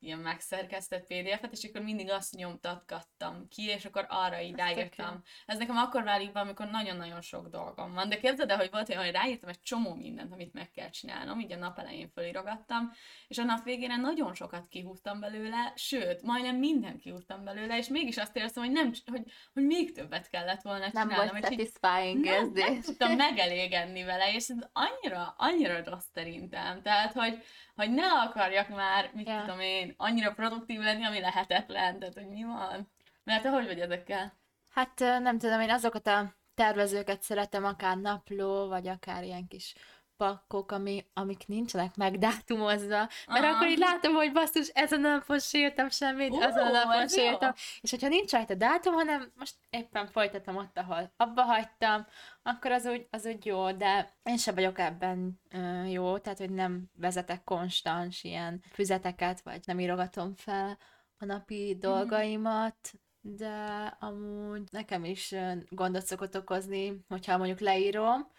ilyen 0.00 0.18
megszerkesztett 0.18 1.06
PDF-et, 1.06 1.52
és 1.52 1.64
akkor 1.64 1.80
mindig 1.80 2.10
azt 2.10 2.34
nyomtatgattam 2.34 3.48
ki, 3.48 3.62
és 3.62 3.84
akkor 3.84 4.06
arra 4.08 4.40
így 4.40 4.54
ráírtam. 4.54 5.22
Ez 5.46 5.58
nekem 5.58 5.76
akkor 5.76 6.02
válik 6.02 6.32
be, 6.32 6.40
amikor 6.40 6.66
nagyon-nagyon 6.66 7.20
sok 7.20 7.48
dolgom 7.48 7.92
van. 7.92 8.08
De 8.08 8.18
képzeld 8.18 8.50
el, 8.50 8.56
hogy 8.56 8.70
volt 8.70 8.88
olyan, 8.88 9.02
hogy 9.02 9.12
ráírtam 9.12 9.48
egy 9.48 9.62
csomó 9.62 9.94
mindent, 9.94 10.32
amit 10.32 10.52
meg 10.52 10.70
kell 10.70 10.90
csinálnom, 10.90 11.40
így 11.40 11.52
a 11.52 11.56
nap 11.56 11.78
elején 11.78 12.10
fölirogattam, 12.14 12.92
és 13.28 13.38
a 13.38 13.44
nap 13.44 13.64
végére 13.64 13.96
nagyon 13.96 14.34
sokat 14.34 14.68
kihúztam 14.68 15.20
belőle, 15.20 15.72
sőt, 15.74 16.22
majdnem 16.22 16.56
mindent 16.56 17.00
kihúztam 17.00 17.44
belőle, 17.44 17.76
és 17.76 17.88
mégis 17.88 18.16
azt 18.16 18.36
éreztem, 18.36 18.64
hogy, 18.64 18.72
nem, 18.72 18.92
hogy, 19.06 19.22
hogy 19.52 19.62
még 19.62 19.92
többet 19.92 20.28
kellett 20.28 20.62
volna 20.62 20.86
csinálnom. 20.86 21.16
Nem 21.16 21.28
volt 21.30 21.44
satisfying 21.44 22.24
nem, 22.24 22.50
nem 22.52 22.80
tudtam 22.80 23.16
megelégedni 23.16 24.02
vele, 24.02 24.34
és 24.34 24.48
ez 24.48 24.68
annyira, 24.72 25.34
annyira 25.36 25.84
rossz 25.84 26.06
szerintem. 26.14 26.82
Tehát, 26.82 27.12
hogy 27.12 27.42
hogy 27.76 27.90
ne 27.90 28.06
akarjak 28.06 28.68
már, 28.68 29.10
mit 29.14 29.26
yeah. 29.26 29.40
tudom 29.44 29.60
én, 29.60 29.94
annyira 29.96 30.32
produktív 30.32 30.80
lenni, 30.80 31.04
ami 31.04 31.20
lehetetlen, 31.20 31.98
tehát 31.98 32.14
hogy 32.14 32.28
mi 32.28 32.44
van? 32.44 32.90
Mert 33.24 33.42
te 33.42 33.50
hogy 33.50 33.66
vagy 33.66 33.80
ezekkel? 33.80 34.38
Hát 34.70 34.98
nem 34.98 35.38
tudom, 35.38 35.60
én 35.60 35.70
azokat 35.70 36.06
a 36.06 36.34
tervezőket 36.54 37.22
szeretem, 37.22 37.64
akár 37.64 37.96
napló, 37.96 38.68
vagy 38.68 38.88
akár 38.88 39.24
ilyen 39.24 39.48
kis 39.48 39.74
pakkok, 40.16 40.72
ami, 40.72 41.04
amik 41.12 41.46
nincsenek 41.46 41.96
megdátumozva, 41.96 43.08
mert 43.26 43.44
Aha. 43.44 43.54
akkor 43.54 43.66
így 43.68 43.78
látom, 43.78 44.14
hogy 44.14 44.32
basszus, 44.32 44.68
ezen 44.68 45.04
a 45.04 45.08
napon 45.08 45.38
sírtam 45.38 45.88
semmit, 45.90 46.30
uh, 46.30 46.44
azon 46.44 46.66
a 46.66 46.70
napon 46.70 47.08
sírtam, 47.08 47.52
és 47.80 47.90
hogyha 47.90 48.08
nincs 48.08 48.32
rajta 48.32 48.54
dátum, 48.54 48.94
hanem 48.94 49.32
most 49.34 49.54
éppen 49.70 50.06
folytatom 50.06 50.56
ott, 50.56 50.78
ahol 50.78 51.12
abba 51.16 51.42
hagytam, 51.42 52.06
akkor 52.42 52.70
az 52.70 52.86
úgy, 52.86 53.06
az 53.10 53.26
úgy 53.26 53.46
jó, 53.46 53.72
de 53.72 54.16
én 54.22 54.36
sem 54.36 54.54
vagyok 54.54 54.78
ebben 54.78 55.40
uh, 55.52 55.92
jó, 55.92 56.18
tehát 56.18 56.38
hogy 56.38 56.50
nem 56.50 56.84
vezetek 56.94 57.44
konstans 57.44 58.24
ilyen 58.24 58.62
füzeteket, 58.72 59.40
vagy 59.40 59.60
nem 59.64 59.80
írogatom 59.80 60.34
fel 60.34 60.78
a 61.18 61.24
napi 61.24 61.70
mhm. 61.70 61.80
dolgaimat, 61.80 62.76
de 63.20 63.96
amúgy 64.00 64.62
nekem 64.70 65.04
is 65.04 65.34
gondot 65.68 66.06
szokott 66.06 66.36
okozni, 66.36 67.04
hogyha 67.08 67.36
mondjuk 67.36 67.60
leírom, 67.60 68.30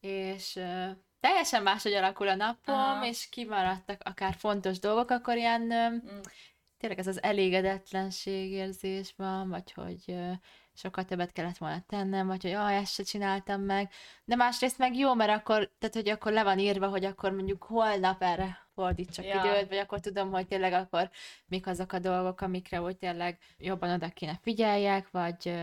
és 0.00 0.60
teljesen 1.24 1.62
máshogy 1.62 1.92
alakul 1.92 2.28
a 2.28 2.34
napom, 2.34 2.74
Aha. 2.74 3.06
és 3.06 3.28
kimaradtak 3.28 4.00
akár 4.04 4.34
fontos 4.34 4.78
dolgok, 4.78 5.10
akkor 5.10 5.36
ilyen 5.36 5.62
mm. 5.62 6.20
tényleg 6.78 6.98
ez 6.98 7.06
az 7.06 7.22
elégedetlenség 7.22 8.52
érzés 8.52 9.14
van, 9.16 9.48
vagy 9.48 9.72
hogy 9.72 10.16
sokkal 10.74 11.04
többet 11.04 11.32
kellett 11.32 11.56
volna 11.56 11.84
tennem, 11.86 12.26
vagy 12.26 12.42
hogy 12.42 12.52
ah, 12.52 12.76
ezt 12.76 12.92
se 12.92 13.02
csináltam 13.02 13.60
meg. 13.60 13.90
De 14.24 14.36
másrészt 14.36 14.78
meg 14.78 14.96
jó, 14.96 15.14
mert 15.14 15.30
akkor, 15.30 15.70
tehát 15.78 15.94
hogy 15.94 16.08
akkor 16.08 16.32
le 16.32 16.42
van 16.42 16.58
írva, 16.58 16.88
hogy 16.88 17.04
akkor 17.04 17.32
mondjuk 17.32 17.62
holnap 17.62 18.22
erre 18.22 18.63
fordítsak 18.74 19.24
ja. 19.24 19.44
időt, 19.44 19.68
vagy 19.68 19.78
akkor 19.78 20.00
tudom, 20.00 20.30
hogy 20.30 20.46
tényleg 20.46 20.72
akkor 20.72 21.10
mik 21.46 21.66
azok 21.66 21.92
a 21.92 21.98
dolgok, 21.98 22.40
amikre 22.40 22.82
úgy 22.82 22.96
tényleg 22.96 23.38
jobban 23.58 23.90
oda 23.90 24.08
kéne 24.08 24.38
figyeljek, 24.42 25.10
vagy 25.10 25.54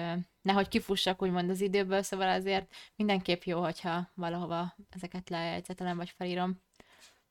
nehogy 0.42 0.68
kifussak 0.68 1.22
úgymond 1.22 1.50
az 1.50 1.62
időből, 1.62 2.02
szóval 2.02 2.30
azért 2.30 2.74
mindenképp 2.96 3.42
jó, 3.44 3.62
hogyha 3.62 4.10
valahova 4.14 4.76
ezeket 4.90 5.30
lejegyzetelem, 5.30 5.98
vagy 5.98 6.10
felírom. 6.10 6.62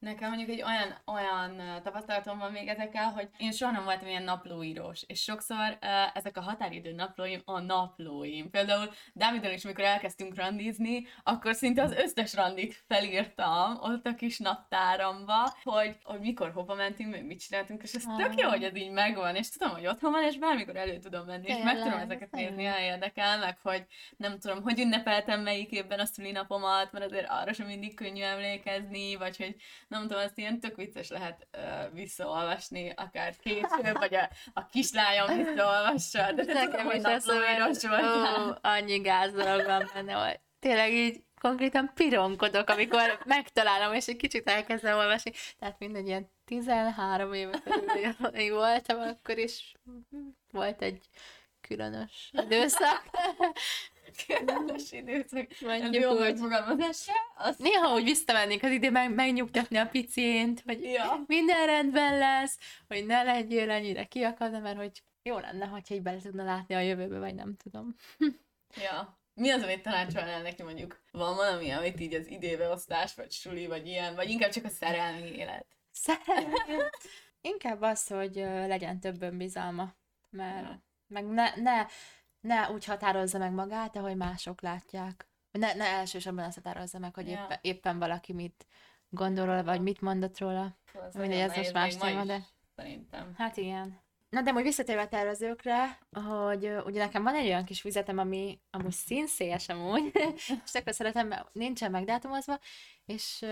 Nekem 0.01 0.29
mondjuk 0.29 0.51
egy 0.51 0.63
olyan, 0.63 0.95
olyan 1.07 1.83
tapasztalatom 1.83 2.39
van 2.39 2.53
még 2.53 2.69
ezekkel, 2.69 3.11
hogy 3.11 3.29
én 3.37 3.53
soha 3.53 3.73
nem 3.73 3.85
voltam 3.85 4.09
ilyen 4.09 4.23
naplóírós, 4.23 5.03
és 5.07 5.23
sokszor 5.23 5.79
uh, 5.83 6.17
ezek 6.17 6.37
a 6.37 6.41
határidő 6.41 6.93
naplóim 6.93 7.43
a 7.45 7.61
naplóim. 7.61 8.51
Például 8.51 8.91
Dávidon 9.13 9.53
is, 9.53 9.65
amikor 9.65 9.85
elkezdtünk 9.85 10.35
randizni, 10.35 11.07
akkor 11.23 11.55
szinte 11.55 11.83
az 11.83 11.93
összes 11.93 12.35
randit 12.35 12.85
felírtam 12.89 13.79
ott 13.81 14.07
a 14.07 14.15
kis 14.15 14.39
naptáramba, 14.39 15.57
hogy, 15.63 15.97
hogy 16.03 16.21
mikor 16.21 16.53
hova 16.53 16.75
mentünk, 16.75 17.11
meg 17.11 17.27
mit 17.27 17.41
csináltunk, 17.41 17.83
és 17.83 17.93
ez 17.93 18.05
ah. 18.07 18.17
tök 18.17 18.41
jó, 18.41 18.49
hogy 18.49 18.63
ez 18.63 18.77
így 18.77 18.91
megvan, 18.91 19.37
és 19.37 19.51
tudom, 19.51 19.75
hogy 19.75 19.87
otthon 19.87 20.13
van, 20.13 20.25
és 20.25 20.39
bármikor 20.39 20.77
elő 20.77 20.99
tudom 20.99 21.27
menni, 21.27 21.49
és 21.49 21.63
meg 21.65 21.77
tudom 21.77 21.99
ezeket 21.99 22.31
nézni, 22.31 22.65
ha 22.65 22.81
érdekel, 22.81 23.39
meg 23.39 23.59
hogy 23.63 23.87
nem 24.17 24.39
tudom, 24.39 24.63
hogy 24.63 24.81
ünnepeltem 24.81 25.41
melyik 25.41 25.71
évben 25.71 25.99
a 25.99 26.05
szülinapomat, 26.05 26.93
mert 26.93 27.05
azért 27.05 27.27
arra 27.29 27.53
sem 27.53 27.67
mindig 27.67 27.95
könnyű 27.95 28.23
emlékezni, 28.23 29.17
vagy 29.17 29.37
hogy 29.37 29.57
nem 29.91 30.01
tudom, 30.01 30.19
ezt 30.19 30.39
ilyen 30.39 30.61
tök 30.61 30.77
vicces 30.77 31.09
lehet 31.09 31.47
uh, 31.57 31.95
visszaolvasni, 31.95 32.93
akár 32.97 33.37
később, 33.37 33.99
vagy 33.99 34.15
a, 34.15 34.31
a 34.53 34.67
kislányom 34.67 35.37
visszaolvassa, 35.37 36.33
de 36.33 36.45
Nekem 36.45 36.91
is 36.91 37.03
ez 37.03 37.27
volt. 37.83 38.59
Annyi 38.61 38.99
gáz 38.99 39.35
van 39.35 39.91
benne, 39.95 40.13
hogy 40.13 40.41
tényleg 40.59 40.93
így 40.93 41.23
konkrétan 41.41 41.91
pironkodok, 41.95 42.69
amikor 42.69 43.23
megtalálom, 43.25 43.95
és 43.95 44.07
egy 44.07 44.17
kicsit 44.17 44.49
elkezdem 44.49 44.99
olvasni. 44.99 45.33
Tehát 45.59 45.79
mindegy, 45.79 46.07
ilyen 46.07 46.31
13 46.45 47.33
éve 47.33 47.63
körül 47.63 48.55
voltam, 48.55 49.01
akkor 49.01 49.39
is 49.39 49.75
volt 50.51 50.83
egy 50.83 51.01
különös 51.61 52.31
időszak. 52.33 53.03
Különös 54.27 54.93
időszak. 54.93 55.47
Mondjuk 55.61 56.03
jó, 56.03 56.19
hogy 56.19 56.39
fogalmazásra. 56.39 57.13
Azt... 57.37 57.59
Néha 57.59 57.95
úgy 57.95 58.05
visszamennék 58.05 58.63
az 58.63 58.71
idő, 58.71 58.91
meg, 58.91 59.15
megnyugtatni 59.15 59.77
a 59.77 59.87
picient, 59.87 60.63
hogy 60.67 60.83
ja. 60.83 61.25
minden 61.27 61.67
rendben 61.67 62.19
lesz, 62.19 62.59
hogy 62.89 63.07
ne 63.07 63.23
legyél 63.23 63.71
ennyire 63.71 64.05
kiakadva, 64.05 64.59
mert 64.59 64.77
hogy 64.77 65.03
jó 65.23 65.39
lenne, 65.39 65.67
hogyha 65.67 65.95
így 65.95 66.03
bele 66.03 66.21
tudna 66.21 66.45
látni 66.45 66.75
a 66.75 66.81
jövőbe, 66.81 67.19
vagy 67.19 67.35
nem 67.35 67.57
tudom. 67.57 67.97
ja. 68.87 69.19
Mi 69.35 69.51
az, 69.51 69.63
amit 69.63 69.83
tanácsolnál 69.83 70.43
neki 70.43 70.63
mondjuk? 70.63 71.01
Van 71.11 71.35
valami, 71.35 71.71
amit 71.71 72.01
így 72.01 72.15
az 72.15 72.27
időbeosztás, 72.27 73.15
vagy 73.15 73.31
suli, 73.31 73.67
vagy 73.67 73.87
ilyen, 73.87 74.15
vagy 74.15 74.31
inkább 74.31 74.51
csak 74.51 74.65
a 74.65 74.69
szerelmi 74.69 75.37
élet? 75.37 75.67
Szerelmi 75.91 76.53
Inkább 77.41 77.83
az, 77.83 78.07
hogy 78.07 78.35
legyen 78.67 79.01
több 79.01 79.23
önbizalma, 79.23 79.95
mert 80.31 80.67
ja. 80.67 80.83
meg 81.07 81.27
ne, 81.27 81.53
ne, 81.57 81.87
ne 82.41 82.71
úgy 82.71 82.85
határozza 82.85 83.39
meg 83.39 83.53
magát, 83.53 83.97
ahogy 83.97 84.17
mások 84.17 84.61
látják. 84.61 85.29
Ne, 85.51 85.75
ne 85.75 85.85
elsősorban 85.85 86.45
azt 86.45 86.55
határozza 86.55 86.99
meg, 86.99 87.15
hogy 87.15 87.29
ja. 87.29 87.33
éppen, 87.33 87.59
éppen 87.61 87.99
valaki 87.99 88.33
mit 88.33 88.67
gondol 89.09 89.63
vagy 89.63 89.81
mit 89.81 90.01
mondott 90.01 90.39
róla. 90.39 90.77
Mindegy, 91.13 91.39
ez 91.39 91.57
most 91.57 91.73
más 91.73 91.97
téma, 91.97 92.25
de... 92.25 92.47
Szerintem. 92.77 93.35
Hát 93.37 93.57
igen. 93.57 94.01
Na 94.29 94.43
de 94.43 94.53
úgy 94.53 94.63
visszatérve 94.63 95.03
a 95.03 95.09
tervezőkre, 95.09 95.99
hogy 96.11 96.71
ugye 96.85 97.05
nekem 97.05 97.23
van 97.23 97.35
egy 97.35 97.47
olyan 97.47 97.65
kis 97.65 97.81
füzetem, 97.81 98.19
ami 98.19 98.61
amúgy 98.71 98.93
színszélyes 98.93 99.69
amúgy, 99.69 100.11
és 100.67 100.75
akkor 100.75 100.95
szeretem, 100.95 101.35
nincsen 101.53 101.91
megdátumozva, 101.91 102.59
és 103.07 103.47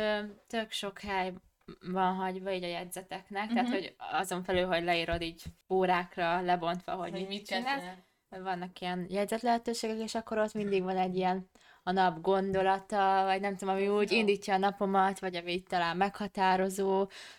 tök 0.46 0.70
sok 0.70 1.00
hely 1.00 1.32
van 1.80 2.14
hagyva 2.14 2.52
így 2.52 2.64
a 2.64 2.66
jegyzeteknek, 2.66 3.42
uh-huh. 3.42 3.54
tehát 3.54 3.68
mhm. 3.68 3.78
hogy 3.78 3.94
azon 3.98 4.42
felül, 4.42 4.66
hogy 4.66 4.84
leírod 4.84 5.22
így 5.22 5.42
órákra 5.68 6.40
lebontva, 6.40 6.92
hogy, 6.92 7.10
hogy 7.10 7.20
mit, 7.20 7.28
mit 7.28 7.46
csinálsz, 7.46 7.84
vannak 8.28 8.80
ilyen 8.80 9.06
jegyzet 9.08 9.42
lehetőségek, 9.42 9.98
és 9.98 10.14
akkor 10.14 10.38
ott 10.38 10.54
mindig 10.54 10.82
van 10.82 10.96
egy 10.96 11.16
ilyen 11.16 11.50
a 11.82 11.92
nap 11.92 12.20
gondolata, 12.20 13.22
vagy 13.24 13.40
nem 13.40 13.56
tudom, 13.56 13.74
ami 13.74 13.88
úgy 13.88 14.12
indítja 14.12 14.54
a 14.54 14.58
napomat, 14.58 15.18
vagy 15.18 15.36
ami 15.36 15.62
talán 15.62 15.96
meghatározó, 15.96 16.94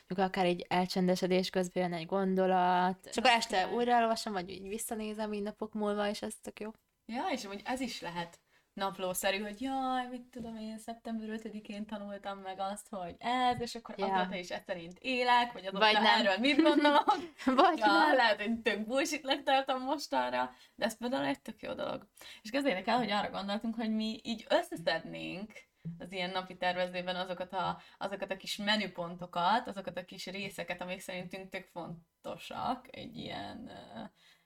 mondjuk 0.08 0.28
akár 0.28 0.46
egy 0.46 0.66
elcsendesedés 0.70 1.50
közben 1.50 1.84
jön 1.84 1.94
egy 1.94 2.06
gondolat, 2.06 3.06
és 3.10 3.18
akkor 3.18 3.32
este 3.32 3.68
újra 3.74 3.92
elolvasom, 3.92 4.34
vagy 4.34 4.50
így 4.50 4.68
visszanézem 4.68 5.34
így 5.34 5.44
napok 5.44 5.74
múlva, 5.74 6.10
és 6.10 6.22
ez 6.22 6.34
tök 6.42 6.60
jó. 6.60 6.72
Ja, 7.06 7.24
és 7.32 7.46
amúgy 7.46 7.62
ez 7.66 7.80
is 7.80 8.02
lehet 8.02 8.40
naplószerű, 8.80 9.40
hogy 9.40 9.62
jaj, 9.62 10.08
mit 10.12 10.22
tudom 10.32 10.58
én, 10.58 10.78
szeptember 10.78 11.28
5-én 11.32 11.86
tanultam 11.86 12.38
meg 12.38 12.60
azt, 12.60 12.88
hogy 12.90 13.16
ez, 13.20 13.62
és 13.62 13.76
akkor 13.76 14.00
ja. 14.00 14.14
azóta 14.14 14.36
is 14.36 14.48
szerint 14.66 14.98
élek, 15.00 15.52
vagy 15.52 15.66
azóta 15.66 15.86
vagy 15.86 15.94
nem. 15.94 16.06
erről 16.06 16.38
mit 16.38 16.62
gondolok. 16.62 17.16
vagy 17.62 17.78
ja, 17.78 17.86
nem. 17.86 18.16
lehet, 18.16 18.42
hogy 18.42 18.60
tök 18.60 18.86
bullshit 18.86 19.44
tartom 19.44 19.82
mostanra, 19.82 20.52
de 20.76 20.86
ez 20.86 20.98
például 20.98 21.26
egy 21.26 21.42
tök 21.42 21.62
jó 21.62 21.74
dolog. 21.74 22.08
És 22.42 22.50
kezdjétek 22.50 22.88
el, 22.88 22.98
hogy 22.98 23.12
arra 23.12 23.30
gondoltunk, 23.30 23.76
hogy 23.76 23.96
mi 23.96 24.20
így 24.24 24.46
összeszednénk 24.50 25.52
az 26.00 26.12
ilyen 26.12 26.30
napi 26.30 26.58
tervezőben 26.58 27.16
azokat 27.16 27.54
a, 27.54 27.82
azokat 27.98 28.32
a 28.32 28.38
kis 28.38 28.56
menüpontokat, 28.56 29.68
azokat 29.68 29.98
a 29.98 30.06
kis 30.06 30.26
részeket, 30.26 30.82
amik 30.82 31.00
szerintünk 31.00 31.50
tök 31.50 31.66
fontosak 31.66 32.88
egy 32.96 33.18
ilyen 33.18 33.72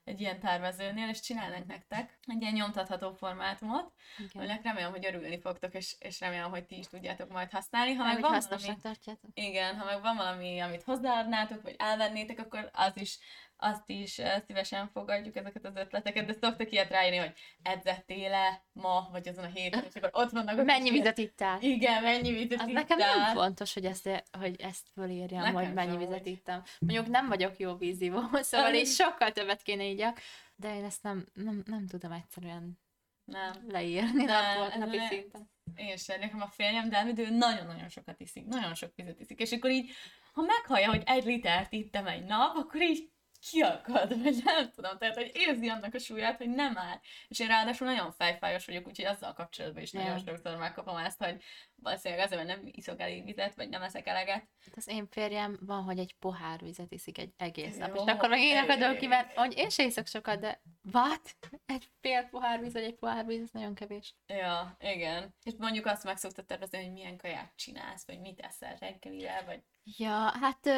egy 0.04 0.22
ilyen 0.22 0.40
tervezőnél, 0.40 1.10
és 1.10 1.20
csinálnak 1.20 1.66
nektek 1.66 2.20
egy 2.26 2.42
ilyen 2.42 2.54
nyomtatható 2.54 3.14
formátumot, 3.14 3.92
aminek 4.34 4.64
remélem, 4.64 4.92
hogy 4.92 5.06
örülni 5.06 5.40
fogtok, 5.40 5.74
és, 5.74 5.96
és 6.00 6.20
remélem, 6.20 6.50
hogy 6.50 6.66
ti 6.66 6.78
is 6.78 6.88
tudjátok 6.88 7.30
majd 7.30 7.52
használni. 7.52 7.94
Ha 7.94 8.04
meg 8.04 8.22
van 8.22 8.42
valami, 8.50 8.78
tartjátok. 8.82 9.30
Igen, 9.34 9.78
ha 9.78 9.86
meg 9.86 10.02
van 10.02 10.16
valami, 10.16 10.60
amit 10.60 10.84
hozzáadnátok, 10.84 11.62
vagy 11.62 11.76
elvennétek, 11.78 12.40
akkor 12.40 12.70
az 12.74 12.92
is 12.98 13.20
azt 13.64 13.90
is 13.90 14.22
szívesen 14.48 14.90
fogadjuk 14.94 15.36
ezeket 15.36 15.66
az 15.66 15.76
ötleteket, 15.76 16.26
de 16.26 16.34
szoktak 16.42 16.72
ilyet 16.72 16.90
ráírni, 16.90 17.18
hogy 17.18 17.34
edzettél-e 17.62 18.66
ma, 18.72 19.08
vagy 19.12 19.28
azon 19.28 19.44
a 19.44 19.48
héten, 19.48 19.84
és 19.90 19.96
akkor 19.96 20.10
ott 20.14 20.30
vannak. 20.30 20.64
Mennyi 20.64 20.90
vizet 20.90 21.18
ittál? 21.18 21.62
Igen, 21.62 22.04
mennyi 22.04 22.32
vizet 22.32 22.60
Az 22.60 22.68
nekem 22.68 22.98
nem 22.98 23.34
fontos, 23.34 23.74
hogy 23.74 23.86
ezt, 23.86 24.10
hogy 24.40 24.62
ezt 24.62 24.88
fölírjam, 24.94 25.42
nekem 25.42 25.54
hogy 25.54 25.74
mennyi 25.74 25.98
vizet 25.98 26.26
ittam. 26.26 26.62
Mondjuk 26.80 27.08
nem 27.08 27.28
vagyok 27.28 27.58
jó 27.58 27.76
vízivó, 27.76 28.20
szóval 28.42 28.74
is 28.74 28.96
sokkal 28.96 29.32
többet 29.32 29.62
kéne 29.62 29.84
igyak, 29.84 30.20
de 30.56 30.76
én 30.76 30.84
ezt 30.84 31.04
nem, 31.04 31.26
nem, 31.34 31.64
nem 31.66 31.88
tudom 31.88 32.12
egyszerűen 32.12 32.80
nem. 33.26 33.54
leírni 33.68 34.24
nem, 34.24 34.60
nap, 34.60 34.76
napi 34.76 34.98
ne, 34.98 35.08
szinten. 35.08 35.52
Én 35.76 35.98
sem, 35.98 36.20
nekem 36.20 36.42
a 36.42 36.48
férjem, 36.48 36.90
de 36.90 37.14
ő 37.18 37.30
nagyon-nagyon 37.30 37.90
sokat 37.90 38.20
iszik, 38.20 38.46
nagyon 38.46 38.74
sok 38.74 38.92
vizet 38.96 39.20
iszik, 39.20 39.40
és 39.40 39.52
akkor 39.52 39.72
így, 39.72 39.92
ha 40.34 40.42
meghallja, 40.42 40.90
hogy 40.90 41.04
egy 41.06 41.26
litert 41.26 41.74
ittem 41.74 42.08
egy 42.08 42.24
nap, 42.24 42.56
akkor 42.56 42.82
így 42.82 43.13
kiakad, 43.50 44.10
vagy 44.24 44.42
nem 44.44 44.72
tudom, 44.72 44.98
tehát 44.98 45.16
hogy 45.16 45.32
érzi 45.34 45.70
annak 45.70 45.94
a 45.94 46.00
súlyát, 46.00 46.38
hogy 46.38 46.50
nem 46.50 46.78
áll. 46.78 47.00
És 47.28 47.40
én 47.40 47.48
ráadásul 47.48 47.88
nagyon 47.88 48.12
fejfájos 48.12 48.66
vagyok, 48.66 48.88
úgyhogy 48.88 49.06
azzal 49.06 49.34
kapcsolatban 49.34 49.82
is 49.82 49.92
nagyon 49.92 50.10
yeah. 50.10 50.26
sokszor 50.26 50.58
megkapom 50.58 50.98
ezt, 50.98 51.24
hogy 51.24 51.44
valószínűleg 51.76 52.26
azért, 52.26 52.46
mert 52.46 52.58
nem 52.58 52.70
iszok 52.72 53.00
elég 53.00 53.26
vizet, 53.26 53.56
vagy 53.56 53.70
nem 53.70 53.82
eszek 53.82 54.08
eleget. 54.08 54.48
Hát 54.66 54.76
az 54.76 54.88
én 54.88 55.08
férjem 55.10 55.60
van, 55.62 55.84
hogy 55.84 56.00
egy 56.00 56.16
pohár 56.20 56.60
vizet 56.60 56.92
iszik 56.92 57.18
egy 57.18 57.34
egész 57.38 57.78
nap, 57.78 57.96
Jó, 57.96 58.04
és 58.04 58.12
akkor 58.12 58.30
meg 58.30 58.40
én 58.40 58.58
akadok 58.58 58.98
ki, 58.98 59.08
mert 59.08 59.38
hogy 59.38 59.58
én 59.58 59.70
sem 59.70 59.88
iszok 59.88 60.08
sokat, 60.08 60.40
de 60.40 60.62
what? 60.94 61.36
Egy 61.66 61.90
fél 62.02 62.24
pohár 62.24 62.60
víz, 62.60 62.74
vagy 62.74 62.84
egy 62.84 62.96
pohár 62.96 63.26
víz, 63.26 63.42
ez 63.42 63.52
nagyon 63.52 63.76
kevés. 63.76 64.16
Ja, 64.28 64.78
igen. 64.80 65.36
És 65.44 65.54
mondjuk 65.58 65.86
azt 65.86 66.04
meg 66.04 66.18
szoktad 66.18 66.46
tervezni, 66.46 66.84
hogy 66.84 66.92
milyen 66.92 67.18
kaját 67.18 67.52
csinálsz, 67.56 68.06
vagy 68.06 68.20
mit 68.20 68.40
eszel 68.40 68.76
reggelire, 68.80 69.44
vagy... 69.46 69.62
Ja, 69.98 70.34
hát 70.40 70.70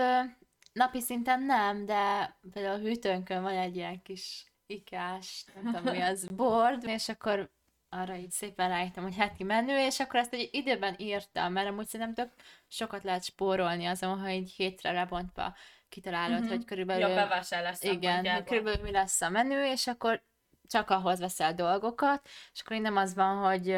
napi 0.75 1.01
szinten 1.01 1.43
nem, 1.43 1.85
de 1.85 2.35
például 2.53 2.75
a 2.75 2.83
hűtőnkön 2.83 3.41
van 3.41 3.53
egy 3.53 3.75
ilyen 3.75 4.01
kis 4.01 4.53
ikás, 4.65 5.45
nem 5.53 5.73
tudom 5.73 5.93
mi 5.93 6.01
az, 6.01 6.27
board, 6.35 6.83
és 6.83 7.09
akkor 7.09 7.51
arra 7.89 8.15
így 8.15 8.31
szépen 8.31 8.69
rájöttem, 8.69 9.03
hogy 9.03 9.15
heti 9.15 9.43
menő, 9.43 9.85
és 9.85 9.99
akkor 9.99 10.19
ezt 10.19 10.33
egy 10.33 10.49
időben 10.51 10.95
írtam, 10.97 11.51
mert 11.51 11.67
amúgy 11.67 11.87
szerintem 11.87 12.25
tök 12.25 12.33
sokat 12.67 13.03
lehet 13.03 13.23
spórolni 13.23 13.85
azon, 13.85 14.19
ha 14.19 14.25
egy 14.25 14.53
hétre 14.55 14.91
lebontva 14.91 15.55
kitalálod, 15.89 16.37
uh-huh. 16.37 16.49
hogy 16.49 16.65
körülbelül... 16.65 17.07
Ja, 17.07 17.15
bevásárlás 17.15 17.77
Igen, 17.81 18.33
hogy 18.33 18.43
körülbelül 18.43 18.81
mi 18.81 18.91
lesz 18.91 19.21
a 19.21 19.29
menő, 19.29 19.65
és 19.65 19.87
akkor 19.87 20.23
csak 20.67 20.89
ahhoz 20.89 21.19
veszel 21.19 21.53
dolgokat, 21.53 22.27
és 22.53 22.61
akkor 22.61 22.75
én 22.75 22.81
nem 22.81 22.97
az 22.97 23.15
van, 23.15 23.37
hogy 23.37 23.77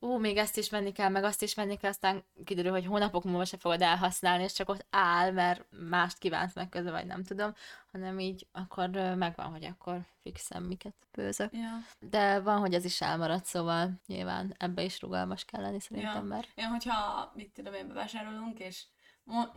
ú, 0.00 0.18
még 0.18 0.36
ezt 0.36 0.56
is 0.56 0.70
venni 0.70 0.92
kell, 0.92 1.08
meg 1.08 1.24
azt 1.24 1.42
is 1.42 1.54
venni 1.54 1.76
kell, 1.76 1.90
aztán 1.90 2.24
kiderül, 2.44 2.70
hogy 2.70 2.86
hónapok 2.86 3.24
múlva 3.24 3.44
se 3.44 3.56
fogod 3.56 3.82
elhasználni, 3.82 4.42
és 4.42 4.52
csak 4.52 4.68
ott 4.68 4.86
áll, 4.90 5.30
mert 5.30 5.64
mást 5.88 6.18
kívánsz 6.18 6.54
meg 6.54 6.68
közben, 6.68 6.92
vagy 6.92 7.06
nem 7.06 7.24
tudom, 7.24 7.54
hanem 7.92 8.18
így 8.18 8.46
akkor 8.52 8.88
megvan, 9.16 9.50
hogy 9.50 9.64
akkor 9.64 10.00
fixem, 10.22 10.62
miket 10.62 10.94
bőzök. 11.12 11.52
Ja. 11.52 11.78
De 11.98 12.40
van, 12.40 12.58
hogy 12.58 12.74
ez 12.74 12.84
is 12.84 13.00
elmarad, 13.00 13.44
szóval 13.44 13.90
nyilván 14.06 14.54
ebbe 14.58 14.82
is 14.82 15.00
rugalmas 15.00 15.44
kell 15.44 15.60
lenni 15.60 15.80
szerintem, 15.80 16.14
ja. 16.14 16.28
mert... 16.28 16.48
Ja, 16.54 16.68
hogyha, 16.68 17.30
mit 17.34 17.52
tudom 17.52 17.74
én, 17.74 17.88
bevásárolunk, 17.88 18.58
és 18.58 18.84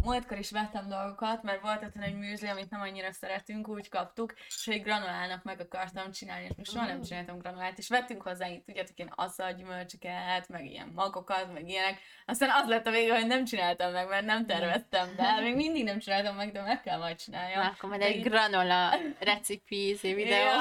múltkor 0.03 0.37
is 0.37 0.51
vettem 0.51 0.87
dolgokat, 0.89 1.43
mert 1.43 1.61
volt 1.61 1.83
ott 1.83 2.01
egy 2.01 2.15
műzli, 2.15 2.47
amit 2.47 2.69
nem 2.69 2.81
annyira 2.81 3.11
szeretünk, 3.11 3.67
úgy 3.67 3.89
kaptuk, 3.89 4.33
és 4.47 4.65
hogy 4.65 4.81
granulának 4.81 5.43
meg 5.43 5.59
akartam 5.59 6.11
csinálni, 6.11 6.45
és 6.49 6.55
most 6.57 6.71
soha 6.71 6.85
nem 6.85 7.01
csináltam 7.01 7.37
granulát, 7.37 7.77
és 7.77 7.89
vettünk 7.89 8.21
hozzá 8.21 8.47
itt, 8.47 8.65
tudjátok, 8.65 8.97
én 8.97 9.09
gyümölcsöket, 9.57 10.49
meg 10.49 10.65
ilyen 10.65 10.91
magokat, 10.95 11.53
meg 11.53 11.69
ilyenek. 11.69 11.99
Aztán 12.25 12.49
az 12.49 12.67
lett 12.67 12.87
a 12.87 12.91
vége, 12.91 13.13
hogy 13.13 13.27
nem 13.27 13.45
csináltam 13.45 13.91
meg, 13.91 14.07
mert 14.07 14.25
nem 14.25 14.45
terveztem, 14.45 15.15
de 15.15 15.39
még 15.41 15.55
mindig 15.55 15.83
nem 15.83 15.99
csináltam 15.99 16.35
meg, 16.35 16.51
de 16.51 16.61
meg 16.61 16.81
kell 16.81 16.97
majd 16.97 17.17
csináljam. 17.17 17.59
Már 17.59 17.71
akkor 17.75 17.89
majd 17.89 18.01
egy 18.01 18.21
granola 18.21 18.95
recipízé 19.19 20.13
videó. 20.13 20.43
Ja, 20.43 20.55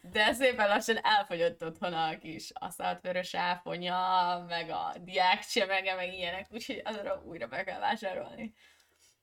de 0.00 0.32
szépen 0.32 0.68
lassan 0.68 0.98
elfogyott 1.02 1.64
otthon 1.64 1.92
a 1.92 2.18
kis 2.18 2.50
aszaltvörös 2.54 3.34
áfonya, 3.34 3.98
meg 4.48 4.70
a 4.70 4.94
diák 5.00 5.46
csemege, 5.46 5.94
meg 5.94 6.12
ilyenek, 6.12 6.46
úgyhogy 6.50 6.80
azra 6.84 7.22
újra 7.24 7.46
be 7.46 7.64
kell 7.64 7.80
vásárolni 7.80 8.31
csinálni. 8.32 8.54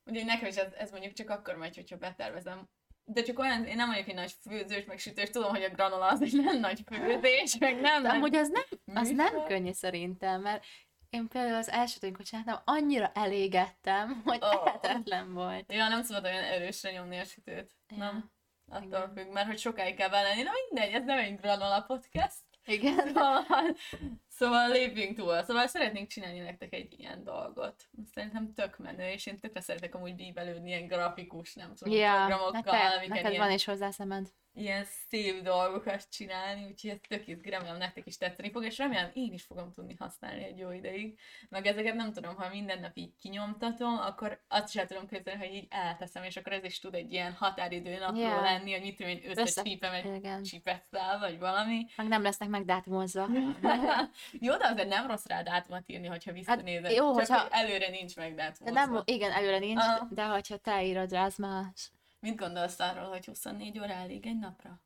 Úgyhogy 0.06 0.26
nekem 0.26 0.48
is 0.48 0.56
ez, 0.56 0.74
ez 0.74 0.92
mondjuk 0.92 1.14
csak 1.14 1.30
akkor 1.30 1.56
megy, 1.56 1.76
hogyha 1.76 1.98
betervezem. 1.98 2.70
De 3.06 3.22
csak 3.22 3.40
olyan, 3.40 3.66
én 3.66 3.76
nem 3.76 3.90
vagyok 3.90 4.08
egy 4.08 4.16
nagy 4.16 4.36
főzős, 4.42 4.86
meg 4.86 5.00
sütős, 5.00 5.30
tudom, 5.30 5.50
hogy 5.50 5.64
a 5.64 5.70
granola 5.70 6.08
az 6.08 6.22
egy 6.22 6.34
nem 6.44 6.60
nagy 6.60 6.82
főzés, 6.86 7.58
meg 7.58 7.80
nem 7.80 8.04
De 8.04 8.10
amúgy 8.10 8.36
az 8.36 8.50
nem, 8.50 8.96
az 8.96 9.10
nem 9.10 9.44
könnyű 9.48 9.72
szerintem, 9.72 10.42
mert 10.42 10.66
én 11.10 11.28
például 11.28 11.56
az 11.56 11.70
első 11.70 12.14
hogy 12.16 12.26
csináltam, 12.26 12.62
annyira 12.66 13.12
elégettem, 13.14 14.22
hogy 14.26 14.40
oh. 14.42 15.34
volt. 15.34 15.74
Ja, 15.74 15.88
nem 15.88 16.04
szabad 16.04 16.24
olyan 16.26 16.44
erősre 16.44 16.92
nyomni 16.92 17.18
a 17.18 17.24
sütőt. 17.24 17.72
Ja. 17.88 17.98
Nem? 17.98 18.32
Attól 18.70 18.88
Igen. 18.88 19.14
függ, 19.14 19.34
mert 19.34 19.48
hogy 19.48 19.58
sokáig 19.60 19.96
kell 19.96 20.10
bele 20.10 20.28
lenni. 20.28 20.42
Na 20.44 20.52
mindegy, 20.70 20.94
ez 20.94 21.04
nem 21.04 21.18
egy 21.18 21.40
granola 21.40 21.82
podcast. 21.82 22.44
Igen. 22.66 23.08
Szóval, 23.08 23.46
szóval 24.40 24.70
lépjünk 24.70 25.18
túl. 25.18 25.44
Szóval 25.44 25.68
szeretnénk 25.68 26.08
csinálni 26.08 26.40
nektek 26.40 26.74
egy 26.74 27.00
ilyen 27.00 27.24
dolgot. 27.24 27.90
Szerintem 28.14 28.54
tök 28.54 28.78
menő, 28.78 29.12
és 29.12 29.26
én 29.26 29.40
tökre 29.40 29.62
szeretek 29.62 29.96
amúgy 29.96 30.16
bíbelődni 30.16 30.70
ilyen 30.70 30.88
grafikus, 30.88 31.54
nem 31.54 31.76
tudom, 31.76 31.94
Ja, 31.94 32.16
programokkal, 32.16 32.62
neked, 32.62 32.94
amiket 32.94 33.10
neked 33.10 33.32
ilyen 33.32 33.46
van 33.46 33.54
is 33.54 33.66
hozzá 33.66 33.92
szemed. 33.92 34.28
Ilyen 34.60 34.84
szép 35.10 35.42
dolgokat 35.42 36.10
csinálni, 36.10 36.66
úgyhogy 36.66 36.90
ez 36.90 36.98
tök 37.08 37.28
izgi, 37.28 37.50
remélem 37.50 37.78
nektek 37.78 38.06
is 38.06 38.18
tetszeni 38.18 38.52
fog, 38.52 38.64
és 38.64 38.78
remélem 38.78 39.10
én 39.14 39.34
is 39.34 39.44
fogom 39.44 39.74
tudni 39.74 39.96
használni 40.00 40.44
egy 40.44 40.58
jó 40.58 40.72
ideig. 40.72 41.20
Meg 41.50 41.66
ezeket 41.66 41.96
nem 41.96 42.14
tudom, 42.14 42.36
ha 42.36 42.50
minden 42.50 42.80
nap 42.80 42.92
így 42.94 43.14
kinyomtatom, 43.22 43.98
akkor 43.98 44.42
azt 44.48 44.68
is 44.68 44.76
el 44.82 44.88
tudom 44.88 45.08
képzelni, 45.08 45.46
hogy 45.46 45.56
így 45.56 45.68
elteszem, 45.70 46.24
és 46.24 46.38
akkor 46.38 46.54
ez 46.54 46.64
is 46.64 46.80
tud 46.80 46.94
egy 46.96 47.12
ilyen 47.14 47.34
határidő 47.34 47.98
napról 47.98 48.22
Ja. 48.24 48.42
lenni, 48.42 48.72
hogy 48.72 48.82
mit 48.82 48.96
tudom 48.98 49.12
én, 49.12 49.22
összecsípem 49.38 49.94
egy 49.94 50.16
Igen. 50.16 50.44
csipetszel, 50.44 51.20
vagy 51.20 51.40
valami. 51.40 51.86
Meg 51.96 52.08
nem 52.08 52.22
lesznek 52.22 52.50
megdátumozva. 52.50 53.28
jó, 54.40 54.58
de 54.58 54.68
azért 54.68 54.90
nem 54.90 55.08
rossz 55.08 55.26
rá 55.26 55.42
dátumot 55.42 55.84
írni, 55.86 56.08
hogyha 56.08 56.32
visszanézed. 56.32 56.86
Hát 56.86 56.94
jó, 56.96 57.06
Csak 57.06 57.16
hogyha- 57.16 57.40
hogy 57.40 57.50
előre 57.52 57.90
nincs 57.90 58.16
De 58.16 58.22
megdátumozva. 58.22 58.80
nem, 58.86 59.02
igen, 59.06 59.32
előre 59.32 59.60
nincs, 59.60 59.80
Aha. 59.82 60.08
de 60.12 60.24
hogyha 60.26 60.58
te 60.58 60.84
írod 60.86 61.12
rá, 61.12 61.26
az 61.26 61.36
más. 61.36 61.92
Mit 62.20 62.36
gondolsz 62.36 62.80
arról, 62.80 63.08
hogy 63.10 63.26
24 63.26 63.80
óra 63.80 63.94
elég 63.94 64.26
egy 64.26 64.40
napra? 64.40 64.82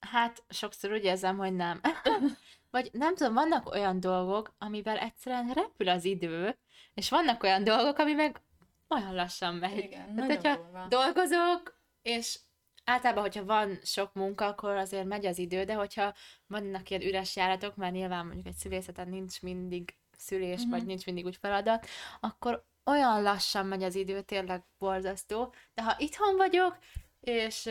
Hát 0.00 0.42
sokszor 0.48 0.92
úgy 0.92 1.04
érzem, 1.04 1.36
hogy 1.36 1.52
nem. 1.54 1.80
Vagy 2.70 2.88
nem 2.92 3.14
tudom, 3.14 3.34
vannak 3.34 3.68
olyan 3.70 4.00
dolgok, 4.00 4.54
amivel 4.58 4.98
egyszerűen 4.98 5.50
repül 5.52 5.88
az 5.88 6.04
idő, 6.04 6.58
és 6.94 7.10
vannak 7.10 7.42
olyan 7.42 7.64
dolgok, 7.64 7.98
ami 7.98 8.12
meg 8.12 8.40
olyan 8.88 9.14
lassan 9.14 9.54
megy. 9.54 9.78
Igen, 9.78 10.14
Tehát, 10.14 10.30
hogyha 10.30 10.56
durva. 10.56 10.86
dolgozok, 10.88 11.80
és 12.02 12.38
általában, 12.84 13.22
hogyha 13.22 13.44
van 13.44 13.78
sok 13.82 14.12
munka, 14.14 14.46
akkor 14.46 14.76
azért 14.76 15.04
megy 15.06 15.26
az 15.26 15.38
idő, 15.38 15.64
de 15.64 15.74
hogyha 15.74 16.14
vannak 16.46 16.90
ilyen 16.90 17.02
üres 17.02 17.36
járatok, 17.36 17.76
mert 17.76 17.92
nyilván 17.92 18.24
mondjuk 18.26 18.46
egy 18.46 18.56
szülészeten 18.56 19.08
nincs 19.08 19.42
mindig 19.42 19.96
szülés, 20.16 20.60
Mhm. 20.60 20.70
vagy 20.70 20.84
nincs 20.86 21.06
mindig 21.06 21.24
úgy 21.24 21.36
feladat, 21.36 21.86
akkor 22.20 22.64
olyan 22.84 23.22
lassan 23.22 23.66
megy 23.66 23.82
az 23.82 23.94
idő, 23.94 24.20
tényleg 24.20 24.62
borzasztó. 24.78 25.54
De 25.74 25.82
ha 25.82 25.94
itthon 25.98 26.36
vagyok, 26.36 26.78
és 27.20 27.68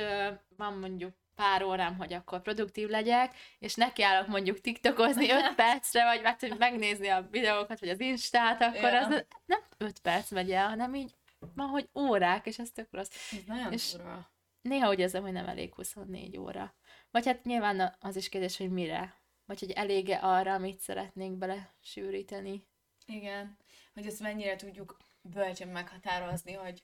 van 0.58 0.78
mondjuk 0.78 1.14
pár 1.36 1.64
órám, 1.64 1.98
hogy 1.98 2.14
akkor 2.14 2.42
produktív 2.42 2.90
legyek, 2.90 3.36
és 3.60 3.76
nekiállok 3.76 4.28
mondjuk 4.28 4.62
tiktokozni 4.62 5.30
5 5.32 5.56
percre, 5.56 6.04
vagy 6.04 6.22
hát, 6.24 6.40
hogy 6.40 6.58
megnézni 6.58 7.08
a 7.08 7.28
videókat, 7.32 7.80
vagy 7.80 7.90
az 7.90 8.00
instát, 8.00 8.62
akkor 8.62 8.92
Ja. 8.92 9.06
az 9.06 9.26
nem 9.46 9.60
5 9.78 10.00
perc 10.00 10.32
megy 10.32 10.52
el, 10.52 10.68
hanem 10.70 10.96
így 10.96 11.16
van, 11.56 11.68
hogy 11.68 11.90
órák, 11.96 12.46
és 12.46 12.60
ez 12.60 12.72
tök 12.72 12.88
rossz. 12.92 13.10
Ez 13.32 13.44
nagyon 13.46 13.72
és- 13.74 13.92
durva. 13.92 14.30
Néha 14.62 14.90
úgy 14.90 15.00
érzem, 15.00 15.22
hogy 15.22 15.32
nem 15.32 15.48
elég 15.48 15.74
24 15.74 16.38
óra. 16.38 16.76
Vagy 17.12 17.26
hát 17.26 17.44
nyilván 17.44 17.96
az 18.00 18.16
is 18.16 18.30
kérdés, 18.30 18.58
hogy 18.58 18.70
mire. 18.72 19.16
Vagy 19.46 19.60
hogy 19.60 19.72
elége 19.72 20.16
arra, 20.18 20.54
amit 20.54 20.80
szeretnénk 20.80 21.38
bele 21.38 21.74
sűríteni. 21.82 22.68
Igen, 23.06 23.58
hogy 23.94 24.06
ezt 24.06 24.20
mennyire 24.20 24.56
tudjuk 24.56 24.98
bölcsen 25.22 25.68
meghatározni, 25.68 26.54
hogy 26.54 26.84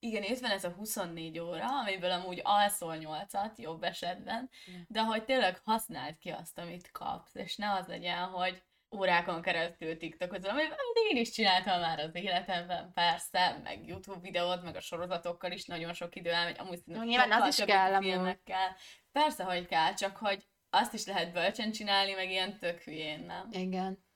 igen, 0.00 0.22
itt 0.22 0.38
van 0.38 0.50
ez 0.50 0.64
a 0.64 0.70
24 0.70 1.38
óra, 1.38 1.66
amiből 1.80 2.10
amúgy 2.10 2.40
alszol 2.42 2.96
8-at, 3.00 3.56
jobb 3.56 3.82
esetben, 3.82 4.50
de 4.86 5.00
hogy 5.00 5.24
tényleg 5.24 5.60
használd 5.64 6.18
ki 6.18 6.30
azt, 6.30 6.58
amit 6.58 6.90
kapsz, 6.90 7.34
és 7.34 7.56
ne 7.56 7.72
az 7.72 7.86
legyen, 7.86 8.24
hogy 8.24 8.62
órákon 8.96 9.42
keresztül 9.42 9.96
tiktokozol, 9.96 10.50
amit 10.50 10.64
amit 10.64 11.10
én 11.10 11.16
is 11.16 11.30
csináltam 11.30 11.80
már 11.80 11.98
az 11.98 12.14
életemben, 12.14 12.92
persze, 12.92 13.60
meg 13.62 13.86
YouTube 13.86 14.20
videót, 14.20 14.62
meg 14.62 14.76
a 14.76 14.80
sorozatokkal 14.80 15.52
is 15.52 15.64
nagyon 15.64 15.92
sok 15.92 16.16
idő 16.16 16.30
elmegy, 16.30 16.58
amúgy 16.58 16.78
szerintem 16.78 17.08
Nyilván 17.08 17.42
az 17.42 17.58
is 17.58 17.64
kell, 17.64 18.00
filmekkel. 18.00 18.76
Persze, 19.12 19.44
hogy 19.44 19.66
kell, 19.66 19.94
csak 19.94 20.16
hogy 20.16 20.46
azt 20.70 20.94
is 20.94 21.06
lehet 21.06 21.32
bölcsen 21.32 21.72
csinálni, 21.72 22.12
meg 22.12 22.30
ilyen 22.30 22.58
tök 22.58 22.80
hülyén, 22.80 23.20
nem? 23.20 23.48
Igen. 23.50 24.06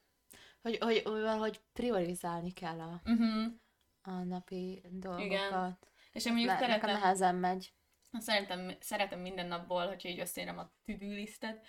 Hogy, 0.62 0.78
hogy, 0.80 1.02
hogy 1.04 1.20
valahogy 1.20 1.60
priorizálni 1.72 2.52
kell 2.52 2.80
a, 2.80 3.00
Uh-huh. 3.04 3.52
a 4.02 4.10
napi 4.10 4.82
dolgokat. 4.90 5.26
Igen. 5.30 5.78
És 6.12 6.24
én 6.26 6.32
mondjuk 6.32 6.52
nekem 6.52 6.68
szeretem, 6.68 6.90
nehezen 6.90 7.34
megy. 7.34 7.72
szeretem, 8.18 8.72
szeretem 8.80 9.20
minden 9.20 9.46
napból, 9.46 9.86
hogyha 9.86 10.08
így 10.08 10.20
összeérem 10.20 10.58
a 10.58 10.72
to-do 10.84 11.06
listet, 11.12 11.66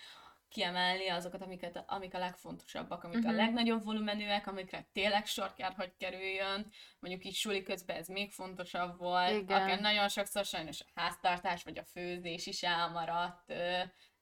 kiemelni 0.50 1.08
azokat, 1.08 1.42
amiket, 1.42 1.84
amik 1.88 2.14
a 2.14 2.18
legfontosabbak, 2.18 3.04
amik 3.04 3.18
uh-huh. 3.18 3.32
a 3.32 3.34
Mhm. 3.36 3.44
legnagyobb 3.46 3.84
volumenűek, 3.84 4.48
amikre 4.48 4.88
tényleg 4.92 5.26
sor 5.26 5.54
kell, 5.54 5.72
hogy 5.76 5.94
kerüljön. 5.98 6.72
Mondjuk 7.00 7.26
így 7.26 7.34
suli 7.36 7.64
közben 7.64 7.96
ez 7.96 8.08
még 8.08 8.32
fontosabb 8.32 8.98
volt. 8.98 9.42
Igen. 9.42 9.62
Akár 9.62 9.80
nagyon 9.80 10.08
sokszor 10.10 10.46
sajnos 10.46 10.82
a 10.82 10.86
háztartás 11.02 11.64
vagy 11.64 11.78
a 11.78 11.84
főzés 11.84 12.46
is 12.46 12.64
elmaradt 12.64 13.54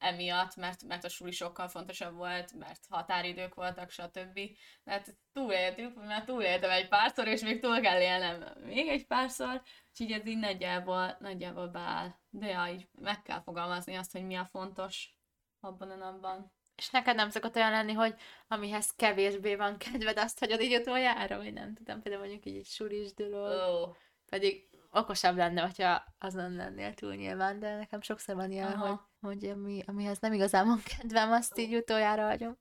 emiatt, 0.01 0.55
mert, 0.55 0.83
mert 0.83 1.03
a 1.03 1.09
suli 1.09 1.31
sokkal 1.31 1.67
fontosabb 1.67 2.15
volt, 2.15 2.53
mert 2.53 2.85
határidők 2.89 3.53
voltak, 3.53 3.89
stb. 3.89 4.39
Tehát 4.83 5.15
túléltük, 5.33 6.05
mert 6.05 6.25
túléltem 6.25 6.69
egy 6.69 6.87
párszor, 6.87 7.27
és 7.27 7.41
még 7.41 7.59
túl 7.61 7.79
kell 7.79 8.01
élnem 8.01 8.43
még 8.63 8.87
egy 8.87 9.07
párszor, 9.07 9.61
úgyhogy 9.89 10.11
ez 10.11 10.27
így 10.27 10.37
nagyjából, 10.37 11.17
nagyjából 11.19 11.67
beáll. 11.67 12.15
De 12.29 12.47
ja, 12.47 12.67
így 12.73 12.87
meg 12.91 13.21
kell 13.21 13.41
fogalmazni 13.41 13.95
azt, 13.95 14.11
hogy 14.11 14.25
mi 14.25 14.35
a 14.35 14.45
fontos 14.45 15.17
abban 15.59 15.91
a 15.91 15.95
napban. 15.95 16.51
És 16.75 16.89
neked 16.89 17.15
nem 17.15 17.29
szokott 17.29 17.55
olyan 17.55 17.71
lenni, 17.71 17.93
hogy 17.93 18.15
amihez 18.47 18.91
kevésbé 18.95 19.55
van 19.55 19.77
kedved, 19.77 20.17
azt 20.17 20.39
hagyod 20.39 20.61
így 20.61 20.75
utoljára, 20.75 21.37
vagy 21.37 21.53
nem 21.53 21.73
tudom, 21.73 22.01
például 22.01 22.23
mondjuk 22.23 22.45
így 22.45 22.57
egy 22.57 22.65
sulis 22.65 23.13
dolog. 23.13 23.69
Ó, 23.73 23.95
Pedig 24.25 24.69
okosabb 24.91 25.35
lenne, 25.35 25.61
hogyha 25.61 26.03
azon 26.19 26.55
lennél 26.55 26.93
túl 26.93 27.13
nyilván, 27.13 27.59
de 27.59 27.75
nekem 27.75 28.01
sokszor 28.01 28.35
van 28.35 28.51
ilyen, 28.51 28.71
Aha. 28.71 28.87
hogy, 28.87 28.99
hogy 29.21 29.45
ami, 29.45 29.83
amihez 29.85 30.19
nem 30.19 30.33
igazán 30.33 30.67
van 30.67 30.81
kedvem, 30.97 31.31
azt 31.31 31.57
így 31.57 31.75
utoljára 31.75 32.27
hagyom. 32.27 32.57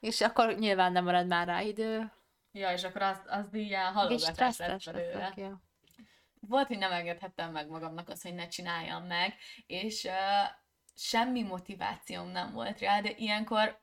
És 0.00 0.20
akkor 0.20 0.54
nyilván 0.54 0.92
nem 0.92 1.04
marad 1.04 1.26
már 1.26 1.46
rá 1.46 1.60
idő. 1.60 2.12
ja, 2.52 2.72
és 2.72 2.84
akkor 2.84 3.02
az, 3.02 3.20
az 3.26 3.54
így 3.54 3.66
ilyen 3.66 3.86
Kis 3.86 3.94
halogatás 3.94 4.34
stresszes 4.34 4.84
lett 4.84 4.94
belőle. 4.94 5.32
ja. 5.36 5.62
volt, 6.40 6.66
hogy 6.66 6.78
nem 6.78 6.92
engedhettem 6.92 7.52
meg 7.52 7.68
magamnak 7.68 8.08
azt, 8.08 8.22
hogy 8.22 8.34
ne 8.34 8.48
csináljam 8.48 9.06
meg, 9.06 9.34
és 9.66 10.04
uh, 10.04 10.12
semmi 10.94 11.42
motivációm 11.42 12.28
nem 12.28 12.52
volt 12.52 12.80
rá, 12.80 13.00
de 13.00 13.10
ilyenkor, 13.16 13.81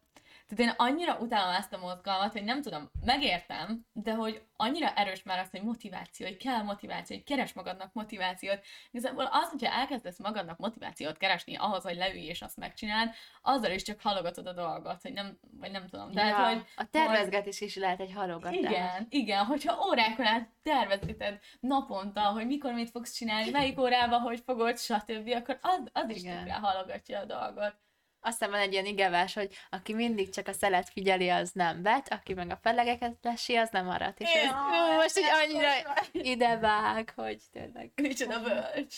tehát 0.50 0.72
én 0.72 0.88
annyira 0.88 1.18
utálom 1.18 1.56
ezt 1.56 1.74
a 1.74 1.78
mozgalmat, 1.78 2.32
hogy 2.32 2.44
nem 2.44 2.62
tudom, 2.62 2.90
megértem, 3.06 3.86
de 3.94 4.14
hogy 4.14 4.42
annyira 4.56 4.94
erős 4.94 5.24
már 5.24 5.40
az, 5.40 5.50
hogy 5.50 5.64
motiváció, 5.64 6.28
hogy 6.28 6.38
kell 6.38 6.62
motiváció, 6.62 7.16
hogy 7.16 7.26
keres 7.26 7.54
magadnak 7.54 7.94
motivációt. 7.94 8.60
Igazából 8.92 9.30
az, 9.32 9.50
hogyha 9.50 9.74
elkezdesz 9.74 10.20
magadnak 10.20 10.58
motivációt 10.58 11.18
keresni 11.18 11.56
ahhoz, 11.56 11.84
hogy 11.84 11.96
leülj 11.96 12.26
és 12.26 12.42
azt 12.42 12.58
megcsináld, 12.58 13.14
azzal 13.42 13.72
is 13.72 13.84
csak 13.84 14.02
halogatod 14.02 14.48
a 14.48 14.54
dolgot, 14.54 15.02
hogy 15.02 15.14
nem, 15.14 15.40
vagy 15.52 15.72
nem 15.72 15.88
tudom. 15.88 16.12
Tehát, 16.12 16.38
ja, 16.38 16.54
hogy 16.54 16.66
a 16.76 16.90
tervezgetés 16.90 17.62
is 17.62 17.76
lehet 17.76 18.00
egy 18.00 18.14
halogatás. 18.14 18.56
igen, 18.56 19.08
igen, 19.10 19.46
hogyha 19.46 19.86
órákon 19.88 20.26
át 20.26 20.50
tervezgeted 20.64 21.40
naponta, 21.60 22.22
hogy 22.22 22.46
mikor 22.46 22.74
mit 22.74 22.90
fogsz 22.90 23.12
csinálni, 23.12 23.50
melyik 23.50 23.80
órában, 23.80 24.20
hogy 24.20 24.42
fogod, 24.46 24.78
stb., 24.78 25.28
akkor 25.28 25.60
az, 25.62 25.84
az 25.94 26.10
is 26.10 26.22
tökre 26.22 26.54
halogatja 26.54 27.20
a 27.20 27.26
dolgot. 27.26 27.88
Aztán 28.22 28.50
van 28.50 28.60
egy 28.60 28.72
ilyen 28.72 28.86
igevás, 28.86 29.34
hogy 29.34 29.56
aki 29.70 29.94
mindig 29.94 30.30
csak 30.30 30.48
a 30.48 30.54
szelet 30.54 30.90
figyeli, 30.90 31.30
az 31.30 31.52
nem 31.52 31.82
vet, 31.82 32.14
aki 32.14 32.34
meg 32.34 32.50
a 32.50 32.60
felegeket 32.62 33.18
lesi, 33.22 33.56
az 33.56 33.70
nem 33.72 33.90
arat. 33.90 34.20
És 34.20 34.34
ez, 34.34 34.52
ú, 34.52 34.94
most 34.96 35.18
így 35.18 35.26
annyira 35.44 35.70
idevág, 36.12 37.14
hogy 37.16 37.42
tényleg. 37.52 37.92
Micsoda 37.96 38.42
bölcs. 38.42 38.96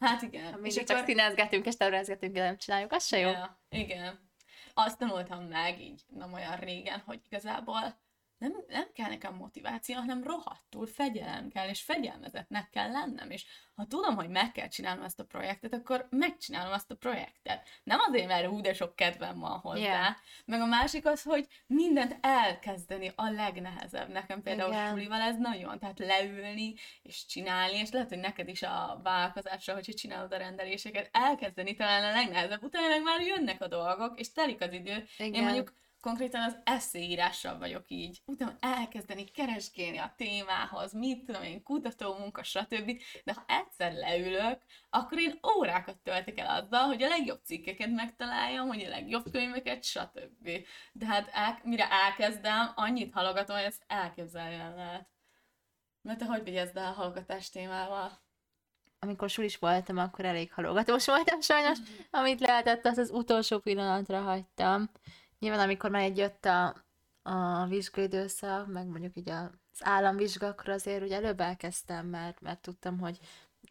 Hát 0.00 0.22
igen. 0.22 0.52
Ha 0.52 0.58
mindig 0.58 0.84
csak 0.84 1.04
színezgetünk 1.04 1.66
és 1.66 1.76
tervezgetünk, 1.76 2.32
de 2.34 2.42
nem 2.42 2.56
csináljuk, 2.56 2.92
az 2.92 3.06
se 3.06 3.18
jó. 3.18 3.28
Ja, 3.28 3.60
igen. 3.68 4.30
Azt 4.74 4.98
tanultam 4.98 5.44
meg 5.44 5.80
így 5.80 6.02
nem 6.08 6.32
olyan 6.32 6.56
régen, 6.56 7.02
hogy 7.06 7.20
igazából 7.24 7.98
nem, 8.38 8.52
nem 8.68 8.88
kell 8.92 9.08
nekem 9.08 9.34
motiváció, 9.34 9.94
hanem 9.94 10.24
rohadtul 10.24 10.86
fegyelem 10.86 11.48
kell, 11.48 11.68
és 11.68 11.82
fegyelmezetnek 11.82 12.70
kell 12.70 12.90
lennem, 12.90 13.30
és 13.30 13.44
ha 13.74 13.86
tudom, 13.86 14.16
hogy 14.16 14.28
meg 14.28 14.52
kell 14.52 14.68
csinálnom 14.68 15.04
ezt 15.04 15.20
a 15.20 15.24
projektet, 15.24 15.74
akkor 15.74 16.06
megcsinálom 16.10 16.72
azt 16.72 16.90
a 16.90 16.94
projektet. 16.94 17.68
Nem 17.82 17.98
azért, 18.08 18.26
mert 18.26 18.46
hú, 18.46 18.60
de 18.60 18.74
sok 18.74 18.96
kedvem 18.96 19.38
van 19.38 19.58
hozzá. 19.58 19.80
Yeah. 19.80 20.14
Meg 20.44 20.60
a 20.60 20.66
másik 20.66 21.06
az, 21.06 21.22
hogy 21.22 21.46
mindent 21.66 22.18
elkezdeni 22.20 23.12
a 23.16 23.30
legnehezebb. 23.30 24.08
Nekem 24.08 24.42
például 24.42 24.72
Igen. 24.72 24.88
sulival 24.88 25.20
ez 25.20 25.36
nagyon, 25.38 25.78
tehát 25.78 25.98
leülni 25.98 26.74
és 27.02 27.26
csinálni, 27.26 27.76
és 27.76 27.90
lehet, 27.90 28.08
hogy 28.08 28.18
neked 28.18 28.48
is 28.48 28.62
a 28.62 29.00
vállalkozásra, 29.02 29.74
hogyha 29.74 29.92
csinálod 29.92 30.32
a 30.32 30.36
rendeléseket, 30.36 31.08
elkezdeni 31.12 31.74
talán 31.74 32.04
a 32.04 32.16
legnehezebb, 32.16 32.62
utána 32.62 32.88
meg 32.88 33.02
már 33.02 33.20
jönnek 33.20 33.62
a 33.62 33.68
dolgok, 33.68 34.20
és 34.20 34.32
telik 34.32 34.60
az 34.60 34.72
idő. 34.72 35.04
Igen. 35.18 35.34
Én 35.34 35.42
mondjuk 35.42 35.72
konkrétan 36.00 36.42
az 36.42 36.56
eszéírással 36.64 37.58
vagyok 37.58 37.84
így. 37.88 38.22
Utána 38.24 38.56
elkezdeni 38.60 39.24
keresgélni 39.24 39.98
a 39.98 40.14
témához, 40.16 40.92
mit 40.92 41.24
tudom 41.24 41.42
én, 41.42 41.62
kutatómunka, 41.62 42.42
stb. 42.42 43.00
De 43.24 43.32
ha 43.32 43.44
egyszer 43.46 43.92
leülök, 43.92 44.62
akkor 44.90 45.18
én 45.18 45.38
órákat 45.56 45.98
töltek 45.98 46.38
el 46.38 46.62
azzal, 46.62 46.86
hogy 46.86 47.02
a 47.02 47.08
legjobb 47.08 47.40
cikkeket 47.44 47.90
megtaláljam, 47.90 48.68
hogy 48.68 48.84
a 48.84 48.88
legjobb 48.88 49.30
könyveket, 49.30 49.84
stb. 49.84 50.50
De 50.92 51.06
hát 51.06 51.30
el, 51.32 51.60
mire 51.62 51.90
elkezdem, 51.90 52.72
annyit 52.74 53.12
halogatom, 53.12 53.56
hogy 53.56 53.64
ezt 53.64 53.84
elképzelni 53.86 54.56
nem 54.56 54.76
lehet. 54.76 55.08
Mert 56.02 56.18
te 56.18 56.24
hogy 56.24 56.42
vagy 56.42 56.56
ezzel 56.56 56.86
a 56.86 56.94
hallgatás 56.94 57.50
témával? 57.50 58.24
Amikor 58.98 59.30
sulis 59.30 59.56
voltam, 59.56 59.98
akkor 59.98 60.24
elég 60.24 60.52
halogatós 60.52 61.06
voltam 61.06 61.40
sajnos. 61.40 61.78
Amit 62.10 62.40
lehetett, 62.40 62.86
azt 62.86 62.98
az 62.98 63.10
utolsó 63.10 63.58
pillanatra 63.58 64.20
hagytam. 64.20 64.90
Nyilván 65.38 65.60
amikor 65.60 65.90
már 65.90 66.02
egy 66.02 66.16
jött 66.16 66.44
a, 66.44 66.84
a 67.22 67.66
vizsgaidőszak, 67.66 68.66
meg 68.66 68.86
mondjuk 68.86 69.16
így 69.16 69.30
az 69.30 69.80
államvizsga, 69.80 70.46
akkor 70.46 70.68
azért 70.68 71.02
ugye 71.02 71.16
előbb 71.16 71.40
elkezdtem, 71.40 72.06
mert, 72.06 72.40
mert 72.40 72.60
tudtam, 72.60 72.98
hogy, 72.98 73.18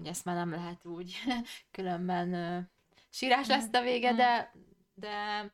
ezt 0.04 0.26
már 0.26 0.36
nem 0.36 0.52
lehet 0.52 0.86
úgy, 0.86 1.16
különben 1.72 2.34
uh, 2.34 2.64
sírás 3.10 3.48
lesz 3.48 3.74
a 3.74 3.82
vége, 3.82 4.14
de, 4.14 4.54
de 4.94 5.46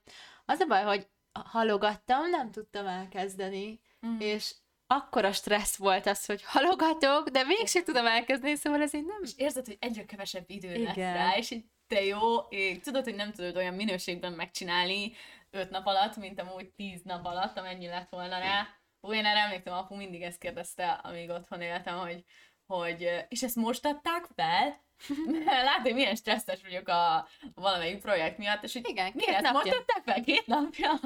az 0.45 0.59
a 0.59 0.65
baj, 0.65 0.83
hogy 0.83 1.07
halogattam, 1.45 2.29
nem 2.29 2.51
tudtam 2.51 2.87
elkezdeni, 2.87 3.79
mm. 4.05 4.19
és 4.19 4.55
akkora 4.87 5.31
stressz 5.31 5.75
volt 5.75 6.05
az, 6.05 6.25
hogy 6.25 6.43
halogatok, 6.43 7.29
de 7.29 7.43
mégsem 7.43 7.83
tudom 7.83 8.05
elkezdeni, 8.05 8.55
szóval 8.55 8.81
ez 8.81 8.93
így 8.93 9.05
nem... 9.05 9.19
És 9.23 9.31
érzed, 9.35 9.65
hogy 9.65 9.77
egyre 9.79 10.05
kevesebb 10.05 10.43
idő 10.47 10.73
Igen. 10.73 10.83
lesz 10.83 10.95
rá, 10.95 11.37
és 11.37 11.51
így 11.51 11.65
te 11.87 12.03
jó, 12.03 12.37
és 12.49 12.79
tudod, 12.79 13.03
hogy 13.03 13.15
nem 13.15 13.31
tudod 13.31 13.55
olyan 13.55 13.73
minőségben 13.73 14.33
megcsinálni 14.33 15.11
öt 15.51 15.69
nap 15.69 15.85
alatt, 15.85 16.15
mint 16.15 16.39
amúgy 16.39 16.69
tíz 16.69 17.01
nap 17.03 17.25
alatt, 17.25 17.57
amennyi 17.57 17.87
lett 17.87 18.09
volna 18.09 18.39
rá. 18.39 18.67
Ó, 19.03 19.13
én 19.13 19.25
erre 19.25 19.39
emlékszem, 19.39 19.73
apu 19.73 19.95
mindig 19.95 20.21
ezt 20.21 20.39
kérdezte, 20.39 20.91
amíg 20.91 21.29
otthon 21.29 21.61
éltem, 21.61 21.97
hogy, 21.97 22.23
hogy 22.65 23.25
és 23.27 23.43
ezt 23.43 23.55
most 23.55 23.85
adták 23.85 24.25
fel? 24.35 24.83
Látod, 25.65 25.81
hogy 25.81 25.93
milyen 25.93 26.15
stresszes 26.15 26.61
vagyok 26.61 26.87
a 26.87 27.27
valamelyik 27.53 28.01
projekt 28.01 28.37
miatt, 28.37 28.63
és 28.63 28.73
hogy 28.73 28.89
Igen, 28.89 29.11
miért 29.15 29.43
ezt 29.43 29.53
most 29.53 29.75
adták 29.75 30.03
fel? 30.03 30.21
Két 30.21 30.45
napja? 30.45 30.99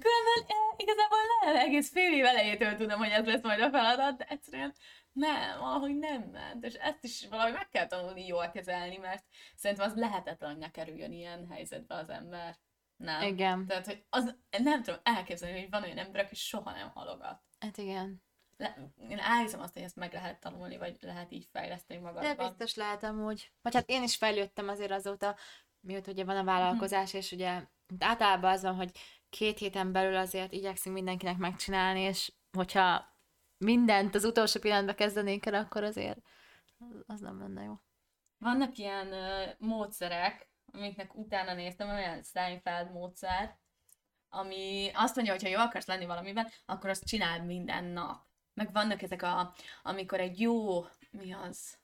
Különben 0.00 0.56
eh, 0.56 0.74
igazából 0.76 1.18
nem, 1.40 1.56
egész 1.56 1.90
fél 1.90 2.12
év 2.12 2.24
elejétől 2.24 2.76
tudom, 2.76 2.98
hogy 2.98 3.10
ez 3.10 3.26
lesz 3.26 3.42
majd 3.42 3.60
a 3.60 3.70
feladat, 3.70 4.16
de 4.16 4.24
egyszerűen 4.28 4.74
nem, 5.12 5.58
valahogy 5.58 5.96
nem 5.96 6.22
ment, 6.22 6.64
és 6.64 6.74
ezt 6.74 7.04
is 7.04 7.26
valahogy 7.30 7.52
meg 7.52 7.68
kell 7.68 7.86
tanulni 7.86 8.26
jól 8.26 8.50
kezelni, 8.50 8.96
mert 8.96 9.24
szerintem 9.56 9.86
az 9.86 9.96
lehetetlen, 9.96 10.50
hogy 10.50 10.58
ne 10.58 10.70
kerüljön 10.70 11.12
ilyen 11.12 11.46
helyzetbe 11.50 11.94
az 11.94 12.08
ember. 12.08 12.56
Nem. 12.96 13.22
Igen. 13.22 13.66
Tehát, 13.66 13.86
hogy 13.86 14.04
az, 14.10 14.36
nem 14.62 14.82
tudom 14.82 15.00
elképzelni, 15.02 15.60
hogy 15.60 15.70
van 15.70 15.82
olyan 15.82 15.98
ember, 15.98 16.24
aki 16.24 16.34
soha 16.34 16.72
nem 16.72 16.90
halogat. 16.94 17.42
Hát 17.60 17.76
igen. 17.76 18.22
Le, 18.56 18.92
én 19.08 19.18
elhiszem 19.18 19.60
azt, 19.60 19.72
hogy 19.72 19.82
ezt 19.82 19.96
meg 19.96 20.12
lehet 20.12 20.40
tanulni, 20.40 20.76
vagy 20.76 20.96
lehet 21.00 21.32
így 21.32 21.48
fejleszteni 21.52 22.00
magadban. 22.00 22.36
De 22.36 22.48
biztos 22.48 22.74
lehet 22.74 23.02
amúgy. 23.02 23.52
Vagy 23.62 23.74
hát 23.74 23.88
én 23.88 24.02
is 24.02 24.16
fejlődtem 24.16 24.68
azért 24.68 24.90
azóta, 24.90 25.36
mióta 25.80 26.10
ugye 26.10 26.24
van 26.24 26.36
a 26.36 26.44
vállalkozás, 26.44 27.04
uh-huh. 27.04 27.20
és 27.20 27.32
ugye 27.32 27.62
általában 27.98 28.52
az 28.52 28.62
van, 28.62 28.74
hogy 28.74 28.90
két 29.30 29.58
héten 29.58 29.92
belül 29.92 30.16
azért 30.16 30.52
igyekszünk 30.52 30.94
mindenkinek 30.94 31.36
megcsinálni, 31.36 32.00
és 32.00 32.32
hogyha 32.52 33.16
mindent 33.58 34.14
az 34.14 34.24
utolsó 34.24 34.60
pillanatban 34.60 34.94
kezdenénk 34.94 35.46
el, 35.46 35.54
akkor 35.54 35.84
azért 35.84 36.18
az 37.06 37.20
nem 37.20 37.38
lenne 37.38 37.62
jó. 37.62 37.74
Vannak 38.38 38.76
ilyen 38.76 39.06
uh, 39.06 39.68
módszerek, 39.68 40.51
amiknek 40.72 41.14
utána 41.14 41.54
néztem, 41.54 41.88
olyan 41.88 42.22
Seinfeld 42.22 42.92
módszer, 42.92 43.56
ami 44.28 44.90
azt 44.94 45.14
mondja, 45.14 45.32
hogy 45.32 45.42
ha 45.42 45.48
jó 45.48 45.58
akarsz 45.58 45.86
lenni 45.86 46.06
valamiben, 46.06 46.48
akkor 46.66 46.90
azt 46.90 47.04
csináld 47.04 47.46
minden 47.46 47.84
nap. 47.84 48.24
Meg 48.54 48.72
vannak 48.72 49.02
ezek 49.02 49.22
a, 49.22 49.54
amikor 49.82 50.20
egy 50.20 50.40
jó, 50.40 50.84
mi 51.10 51.32
az, 51.32 51.78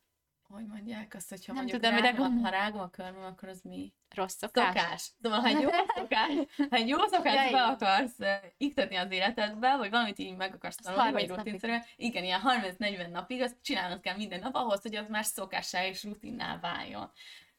hogy 0.49 0.67
mondják 0.67 1.15
azt, 1.15 1.29
hogyha 1.29 1.53
nem 1.53 1.63
mondjuk 1.63 1.83
tudom, 1.83 1.99
rágom, 1.99 2.43
ha 2.43 2.49
rágom 2.49 2.81
a 2.81 2.91
körmöm, 2.91 3.25
akkor 3.25 3.49
az 3.49 3.61
mi? 3.63 3.93
Rossz 4.15 4.37
szokás? 4.37 4.67
Szokás. 4.67 5.13
Szóval, 5.23 5.41
ha 5.41 5.47
egy 5.47 5.61
jó 5.61 5.69
szokás, 5.97 6.31
ha 6.71 6.77
egy 6.77 6.89
jó 6.89 7.07
szokás 7.07 7.51
be 7.51 7.63
akarsz 7.63 8.19
iktatni 8.57 8.97
az 8.97 9.11
életedbe, 9.11 9.77
vagy 9.77 9.91
valamit 9.91 10.19
így 10.19 10.37
meg 10.37 10.55
akarsz 10.55 10.77
tanulni, 10.77 11.13
vagy 11.13 11.29
rutinszerűen, 11.29 11.85
igen, 11.97 12.25
ilyen 12.25 12.41
30-40 12.45 13.11
napig, 13.11 13.43
azt 13.43 13.57
csinálnod 13.63 14.01
kell 14.01 14.17
minden 14.17 14.41
nap 14.41 14.55
ahhoz, 14.55 14.83
hogy 14.83 14.95
az 14.95 15.09
már 15.09 15.25
szokássá 15.25 15.87
és 15.87 16.05
rutinná 16.05 16.59
váljon. 16.61 17.11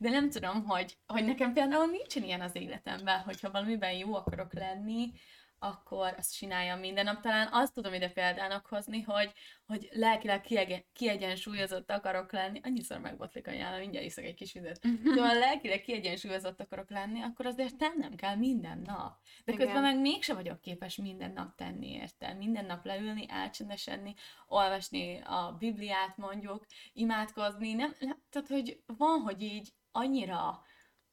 De 0.01 0.09
nem 0.09 0.29
tudom, 0.29 0.65
hogy, 0.65 0.97
hogy 1.07 1.25
nekem 1.25 1.53
például 1.53 1.85
nincsen 1.85 2.23
ilyen 2.23 2.41
az 2.41 2.55
életemben, 2.55 3.19
hogyha 3.19 3.51
valamiben 3.51 3.91
jó 3.91 4.15
akarok 4.15 4.53
lenni, 4.53 5.12
akkor 5.59 6.15
azt 6.17 6.35
csináljam 6.35 6.79
minden 6.79 7.05
nap. 7.05 7.21
Talán 7.21 7.47
azt 7.51 7.73
tudom 7.73 7.93
ide 7.93 8.09
példának 8.09 8.65
hozni, 8.65 9.01
hogy, 9.01 9.31
hogy 9.65 9.89
lelkileg 9.91 10.41
kiegen, 10.41 10.83
kiegyensúlyozott 10.93 11.91
akarok 11.91 12.31
lenni. 12.31 12.59
Annyiszor 12.63 12.99
megbotlik 12.99 13.47
a 13.47 13.51
nyelem, 13.51 13.79
mindjárt 13.79 14.05
iszok 14.05 14.23
egy 14.23 14.33
kis 14.33 14.53
vizet. 14.53 14.81
Szóval 15.15 15.38
lelkileg 15.38 15.81
kiegyensúlyozott 15.81 16.62
akarok 16.62 16.89
lenni, 16.89 17.21
akkor 17.21 17.45
azért 17.45 17.77
tennem 17.77 18.15
kell 18.15 18.35
minden 18.35 18.81
nap. 18.85 19.19
De 19.45 19.51
közben 19.53 19.69
Igen. 19.69 19.81
meg 19.81 19.99
mégse 19.99 20.33
vagyok 20.33 20.62
képes 20.62 20.95
minden 20.95 21.31
nap 21.31 21.55
tenni 21.55 21.91
érte. 21.91 22.33
Minden 22.33 22.65
nap 22.65 22.85
leülni, 22.85 23.25
elcsendesedni, 23.29 24.15
olvasni 24.47 25.21
a 25.21 25.55
Bibliát 25.59 26.17
mondjuk, 26.17 26.65
imádkozni. 26.93 27.73
Nem, 27.73 27.95
nem, 27.99 28.21
tehát, 28.29 28.47
hogy 28.47 28.83
van, 28.97 29.19
hogy 29.19 29.41
így 29.41 29.73
annyira, 29.91 30.62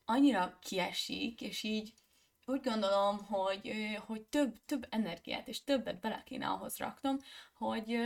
annyira 0.05 0.59
kiesik, 0.61 1.41
és 1.41 1.63
így 1.63 1.93
úgy 2.47 2.61
gondolom, 2.61 3.19
hogy, 3.19 3.73
hogy 4.07 4.23
több, 4.23 4.65
több 4.67 4.87
energiát 4.91 5.49
és 5.49 5.65
többet 5.65 6.01
bele 6.01 6.23
kéne 6.25 6.47
ahhoz 6.47 6.77
raknom, 6.77 7.19
hogy, 7.55 7.99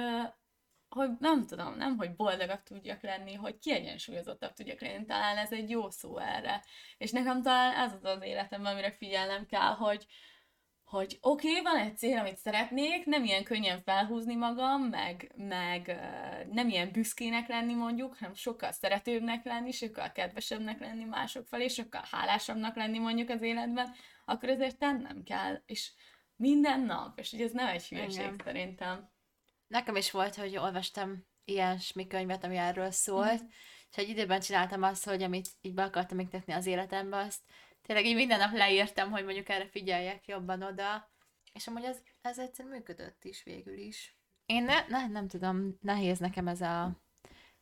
hogy 0.88 1.10
nem 1.18 1.46
tudom, 1.46 1.76
nem, 1.76 1.96
hogy 1.96 2.16
boldogak 2.16 2.62
tudjak 2.62 3.02
lenni, 3.02 3.34
hogy 3.34 3.58
kiegyensúlyozottabb 3.58 4.52
tudjak 4.52 4.80
lenni, 4.80 5.04
talán 5.04 5.36
ez 5.36 5.52
egy 5.52 5.70
jó 5.70 5.90
szó 5.90 6.18
erre. 6.18 6.64
És 6.98 7.10
nekem 7.10 7.42
talán 7.42 7.74
ez 7.74 7.92
az 7.92 8.04
az 8.04 8.22
életemben, 8.22 8.72
amire 8.72 8.92
figyelnem 8.92 9.46
kell, 9.46 9.74
hogy, 9.74 10.06
hogy 10.90 11.18
oké, 11.20 11.48
okay, 11.48 11.62
van 11.62 11.76
egy 11.76 11.96
cél, 11.96 12.18
amit 12.18 12.36
szeretnék, 12.36 13.04
nem 13.04 13.24
ilyen 13.24 13.44
könnyen 13.44 13.82
felhúzni 13.82 14.34
magam, 14.34 14.82
meg, 14.82 15.32
meg 15.36 16.00
nem 16.52 16.68
ilyen 16.68 16.92
büszkének 16.92 17.48
lenni 17.48 17.74
mondjuk, 17.74 18.16
hanem 18.18 18.34
sokkal 18.34 18.72
szeretőbbnek 18.72 19.44
lenni, 19.44 19.70
sokkal 19.70 20.12
kedvesebbnek 20.12 20.80
lenni 20.80 21.04
mások 21.04 21.46
felé, 21.46 21.68
sokkal 21.68 22.02
hálásabbnak 22.10 22.76
lenni 22.76 22.98
mondjuk 22.98 23.28
az 23.28 23.42
életben, 23.42 23.94
akkor 24.24 24.48
ezért 24.48 24.78
tennem 24.78 25.22
kell, 25.22 25.62
és 25.66 25.92
minden 26.36 26.80
nap, 26.80 27.18
és 27.18 27.30
hogy 27.30 27.40
ez 27.40 27.52
nem 27.52 27.66
egy 27.66 27.88
hülyeség 27.88 28.24
Igen. 28.24 28.40
szerintem. 28.44 29.10
Nekem 29.66 29.96
is 29.96 30.10
volt, 30.10 30.34
hogy 30.34 30.56
olvastam 30.56 31.26
ilyen 31.44 31.78
könyvet, 32.08 32.44
ami 32.44 32.56
erről 32.56 32.90
szólt, 32.90 33.42
mm. 33.42 33.46
és 33.90 33.96
egy 33.96 34.08
időben 34.08 34.40
csináltam 34.40 34.82
azt, 34.82 35.04
hogy 35.04 35.22
amit 35.22 35.48
így 35.60 35.74
be 35.74 35.82
akartam 35.82 36.18
iktatni 36.18 36.52
az 36.52 36.66
életembe, 36.66 37.16
azt 37.16 37.40
tényleg 37.90 38.08
így 38.08 38.16
minden 38.16 38.38
nap 38.38 38.52
leírtam, 38.52 39.10
hogy 39.10 39.24
mondjuk 39.24 39.48
erre 39.48 39.66
figyeljek 39.66 40.26
jobban 40.26 40.62
oda, 40.62 41.10
és 41.52 41.66
amúgy 41.66 41.84
ez, 41.84 42.02
ez 42.20 42.38
egyszerűen 42.38 42.74
működött 42.74 43.24
is 43.24 43.42
végül 43.42 43.78
is. 43.78 44.16
Én 44.46 44.62
ne, 44.62 44.86
ne, 44.88 45.06
nem 45.06 45.28
tudom, 45.28 45.78
nehéz 45.80 46.18
nekem 46.18 46.48
ez 46.48 46.60
a 46.60 47.00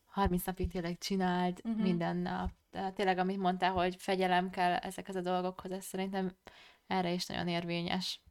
30 0.05 0.43
napig 0.43 0.71
tényleg 0.71 0.97
csináld 0.97 1.61
uh-huh. 1.63 1.81
minden 1.81 2.17
nap. 2.17 2.51
De 2.71 2.91
tényleg, 2.91 3.17
amit 3.17 3.37
mondtál, 3.37 3.71
hogy 3.71 3.95
fegyelem 3.99 4.49
kell 4.49 4.73
ezekhez 4.75 5.15
a 5.15 5.21
dolgokhoz, 5.21 5.71
ez 5.71 5.85
szerintem 5.85 6.35
erre 6.87 7.11
is 7.11 7.25
nagyon 7.25 7.47
érvényes. 7.47 8.21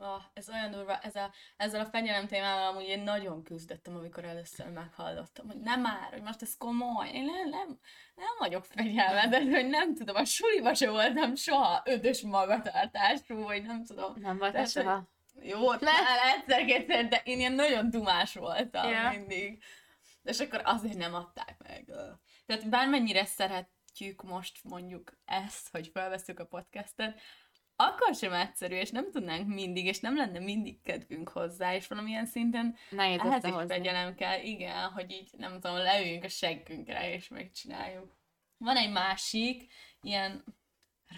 Oh, 0.00 0.22
ez 0.32 0.48
olyan 0.48 0.70
durva, 0.70 0.98
ez 0.98 1.14
a, 1.14 1.30
ezzel 1.56 1.80
a 1.80 1.86
fegyelem 1.86 2.26
témával 2.26 2.66
amúgy 2.66 2.84
én 2.84 3.00
nagyon 3.00 3.42
küzdöttem, 3.42 3.96
amikor 3.96 4.24
először 4.24 4.66
meghallottam, 4.66 5.46
hogy 5.46 5.60
nem 5.60 5.80
már, 5.80 6.12
hogy 6.12 6.22
most 6.22 6.42
ez 6.42 6.56
komoly, 6.56 7.08
én 7.08 7.24
nem, 7.24 7.48
nem, 7.48 7.78
nem 8.14 8.34
vagyok 8.38 8.64
fegyelmetes, 8.64 9.44
hogy 9.44 9.68
nem 9.68 9.94
tudom, 9.94 10.16
a 10.16 10.24
suliba 10.24 10.74
se 10.74 10.90
voltam 10.90 11.34
soha 11.34 11.82
ötös 11.84 12.22
magatartású, 12.22 13.42
vagy 13.42 13.62
nem 13.62 13.84
tudom. 13.84 14.14
Nem 14.16 14.38
voltál 14.38 14.64
soha? 14.64 15.08
Jó, 15.40 15.72
egyszer-kétszer, 15.72 17.08
de 17.08 17.20
én 17.24 17.38
ilyen 17.38 17.52
nagyon 17.52 17.90
dumás 17.90 18.34
voltam 18.34 18.88
yeah. 18.88 19.16
mindig. 19.16 19.62
És 20.22 20.40
akkor 20.40 20.60
azért 20.64 20.96
nem 20.96 21.14
adták 21.14 21.56
meg. 21.58 21.92
Tehát 22.46 22.68
bármennyire 22.68 23.24
szeretjük 23.24 24.22
most 24.22 24.64
mondjuk 24.64 25.18
ezt, 25.24 25.68
hogy 25.70 25.88
felveszünk 25.92 26.38
a 26.38 26.46
podcastet, 26.46 27.20
akkor 27.80 28.14
sem 28.14 28.32
egyszerű, 28.32 28.74
és 28.74 28.90
nem 28.90 29.10
tudnánk 29.10 29.46
mindig, 29.46 29.86
és 29.86 30.00
nem 30.00 30.16
lenne 30.16 30.38
mindig 30.38 30.82
kedvünk 30.82 31.28
hozzá, 31.28 31.74
és 31.74 31.86
valamilyen 31.86 32.26
szinten 32.26 32.76
Nehéz 32.90 33.20
ehhez 33.20 33.44
is 33.44 33.52
fegyelem 33.66 34.14
kell, 34.14 34.40
igen, 34.42 34.90
hogy 34.90 35.10
így 35.10 35.30
nem 35.36 35.52
tudom, 35.60 35.76
leüljünk 35.76 36.24
a 36.24 36.28
seggünkre, 36.28 37.12
és 37.12 37.28
megcsináljuk. 37.28 38.16
Van 38.56 38.76
egy 38.76 38.92
másik 38.92 39.72
ilyen 40.00 40.44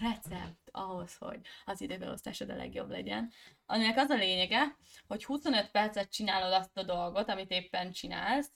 recept 0.01 0.69
ahhoz, 0.71 1.15
hogy 1.17 1.39
az 1.65 1.81
időbeosztásod 1.81 2.49
a 2.49 2.55
legjobb 2.55 2.89
legyen, 2.89 3.31
aminek 3.65 3.97
az 3.97 4.09
a 4.09 4.15
lényege, 4.15 4.75
hogy 5.07 5.25
25 5.25 5.71
percet 5.71 6.11
csinálod 6.11 6.53
azt 6.53 6.77
a 6.77 6.83
dolgot, 6.83 7.29
amit 7.29 7.51
éppen 7.51 7.91
csinálsz, 7.91 8.51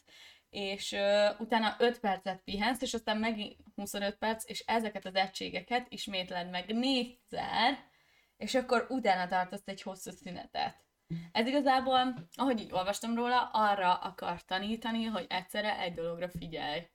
és 0.50 0.91
uh, 0.91 1.39
utána 1.39 1.76
5 1.80 2.00
percet 2.00 2.41
pihensz, 2.44 2.82
és 2.82 2.94
aztán 2.94 3.18
megint 3.18 3.56
25 3.76 4.15
perc, 4.15 4.50
és 4.50 4.60
ezeket 4.60 5.06
az 5.06 5.15
egységeket 5.15 5.86
ismétled 5.89 6.50
meg. 6.50 6.76
Négyszer, 6.76 7.94
és 8.38 8.56
akkor 8.56 8.86
utána 8.89 9.28
tartasz 9.28 9.62
egy 9.65 9.82
hosszú 9.82 10.12
szünetet. 10.12 10.84
Ez 11.32 11.48
igazából, 11.48 12.28
ahogy 12.36 12.60
így 12.60 12.71
olvastam 12.71 13.15
róla, 13.15 13.50
arra 13.54 13.95
akar 13.95 14.45
tanítani, 14.45 15.04
hogy 15.04 15.26
egyszerre 15.30 15.80
egy 15.80 15.93
dologra 15.93 16.30
figyelj. 16.30 16.88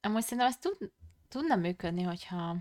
Amúgy 0.00 0.22
szerintem 0.22 0.46
ez 0.46 0.56
tud, 0.56 0.76
tudna 1.28 1.56
működni, 1.56 2.02
hogyha 2.02 2.56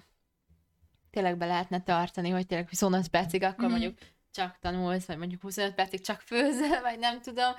tényleg 1.10 1.38
be 1.38 1.46
lehetne 1.46 1.84
tartani, 1.84 2.30
hogy 2.30 2.46
tényleg 2.46 2.70
25 2.70 3.08
percig, 3.08 3.44
akkor 3.44 3.68
mm. 3.68 3.70
mondjuk 3.70 3.98
csak 4.32 4.60
tanulsz, 4.60 5.06
vagy 5.06 5.18
mondjuk 5.18 5.42
25 5.42 5.74
percig 5.74 6.02
csak 6.02 6.22
főzöl, 6.22 6.82
vagy 6.82 7.00
nem 7.00 7.22
tudom, 7.22 7.54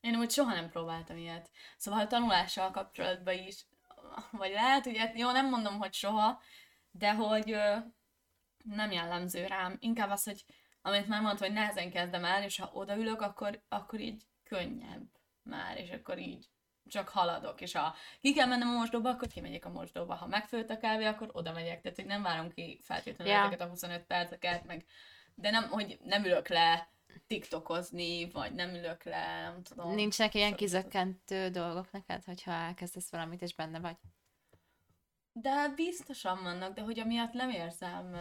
én 0.00 0.16
úgy 0.16 0.30
soha 0.30 0.54
nem 0.54 0.68
próbáltam 0.68 1.16
ilyet. 1.16 1.50
Szóval 1.76 2.00
a 2.00 2.06
tanulással 2.06 2.70
kapcsolatban 2.70 3.34
is, 3.34 3.66
vagy 4.30 4.50
lehet, 4.50 4.86
ugye, 4.86 5.12
jó, 5.14 5.30
nem 5.30 5.48
mondom, 5.48 5.78
hogy 5.78 5.92
soha, 5.92 6.40
de 6.90 7.14
hogy 7.14 7.56
nem 8.64 8.90
jellemző 8.90 9.46
rám. 9.46 9.76
Inkább 9.80 10.10
az, 10.10 10.24
hogy 10.24 10.44
amit 10.82 11.08
már 11.08 11.20
mondtam, 11.20 11.46
hogy 11.46 11.56
nehezen 11.56 11.90
kezdem 11.90 12.24
el, 12.24 12.42
és 12.42 12.58
ha 12.58 12.70
odaülök, 12.72 13.20
akkor, 13.20 13.62
akkor 13.68 14.00
így 14.00 14.22
könnyebb 14.44 15.06
már, 15.42 15.78
és 15.78 15.90
akkor 15.90 16.18
így 16.18 16.46
csak 16.86 17.08
haladok, 17.08 17.60
és 17.60 17.72
ha 17.72 17.94
ki 18.20 18.32
kell 18.32 18.46
mennem 18.46 18.68
a 18.68 18.78
mosdóba, 18.78 19.10
akkor 19.10 19.28
kimegyek 19.28 19.64
a 19.64 19.70
mosdóba. 19.70 20.14
Ha 20.14 20.26
megfőtt 20.26 20.70
a 20.70 20.78
kávé, 20.78 21.04
akkor 21.04 21.30
oda 21.32 21.52
megyek. 21.52 21.80
Tehát, 21.80 21.96
hogy 21.96 22.06
nem 22.06 22.22
várom 22.22 22.50
ki 22.50 22.80
feltétlenül 22.82 23.32
yeah. 23.32 23.46
ezeket 23.46 23.66
a 23.66 23.68
25 23.68 24.04
perceket, 24.04 24.66
meg 24.66 24.84
de 25.34 25.50
nem, 25.50 25.68
hogy 25.68 25.98
nem 26.04 26.24
ülök 26.24 26.48
le 26.48 26.88
tiktokozni, 27.26 28.30
vagy 28.30 28.52
nem 28.52 28.74
ülök 28.74 29.04
le, 29.04 29.40
nem 29.42 29.62
tudom. 29.62 29.94
Nincsenek 29.94 30.34
ilyen 30.34 30.54
kizökkentő 30.54 31.48
dolgok 31.48 31.90
neked, 31.90 32.24
hogyha 32.24 32.52
elkezdesz 32.52 33.10
valamit, 33.10 33.42
és 33.42 33.54
benne 33.54 33.78
vagy? 33.78 33.96
De 35.32 35.68
biztosan 35.76 36.42
vannak, 36.42 36.74
de 36.74 36.82
hogy 36.82 36.98
amiatt 36.98 37.32
nem 37.32 37.50
érzem 37.50 38.16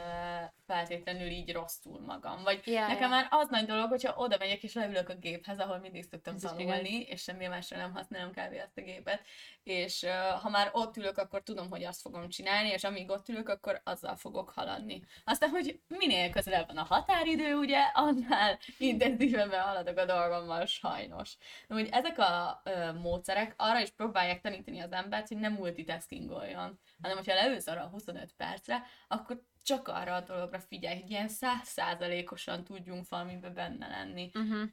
feltétlenül 0.71 1.27
így 1.27 1.51
rosszul 1.51 1.99
magam. 1.99 2.43
Vagy 2.43 2.62
ja, 2.65 2.88
nekem 2.88 3.01
ja. 3.01 3.15
már 3.15 3.27
az 3.29 3.47
nagy 3.49 3.65
dolog, 3.65 3.89
hogyha 3.89 4.15
oda 4.15 4.38
megyek 4.38 4.63
és 4.63 4.73
leülök 4.73 5.10
a 5.10 5.15
géphez, 5.15 5.60
ahol 5.60 5.77
mindig 5.77 6.03
szoktam 6.03 6.36
Ez 6.36 6.41
tanulni, 6.41 7.01
és 7.01 7.21
semmi 7.21 7.47
másra 7.47 7.77
nem 7.77 7.93
használom 7.93 8.31
kávé 8.31 8.60
azt 8.60 8.77
a 8.77 8.81
gépet, 8.81 9.21
és 9.63 10.01
uh, 10.01 10.41
ha 10.41 10.49
már 10.49 10.69
ott 10.73 10.97
ülök, 10.97 11.17
akkor 11.17 11.43
tudom, 11.43 11.69
hogy 11.69 11.84
azt 11.84 12.01
fogom 12.01 12.29
csinálni, 12.29 12.69
és 12.69 12.84
amíg 12.84 13.10
ott 13.10 13.29
ülök, 13.29 13.49
akkor 13.49 13.81
azzal 13.84 14.15
fogok 14.15 14.49
haladni. 14.49 15.01
Aztán, 15.23 15.49
hogy 15.49 15.79
minél 15.88 16.29
közelebb 16.29 16.67
van 16.67 16.77
a 16.77 16.84
határidő, 16.84 17.55
ugye, 17.55 17.79
annál 17.93 18.60
intenzívebben 18.77 19.62
haladok 19.62 19.97
a 19.97 20.05
dolgommal, 20.05 20.65
sajnos. 20.65 21.38
De 21.67 21.73
hogy 21.73 21.89
ezek 21.91 22.19
a 22.19 22.62
uh, 22.65 22.93
módszerek 23.01 23.53
arra 23.57 23.79
is 23.79 23.89
próbálják 23.89 24.41
tanítani 24.41 24.79
az 24.79 24.91
embert, 24.91 25.27
hogy 25.27 25.38
nem 25.38 25.53
multitaskingoljon 25.53 26.79
hanem 27.01 27.17
hogyha 27.17 27.34
leülsz 27.34 27.67
arra 27.67 27.84
a 27.84 27.88
25 27.88 28.34
percre, 28.38 28.84
akkor 29.07 29.41
csak 29.63 29.88
arra 29.88 30.15
a 30.15 30.21
dologra 30.21 30.60
figyelj, 30.60 31.00
hogy 31.00 31.10
ilyen 31.10 31.28
százszázalékosan 31.28 32.63
tudjunk 32.63 33.10
valamiben 33.10 33.54
benne 33.54 33.88
lenni. 33.88 34.32
Uh-huh. 34.34 34.69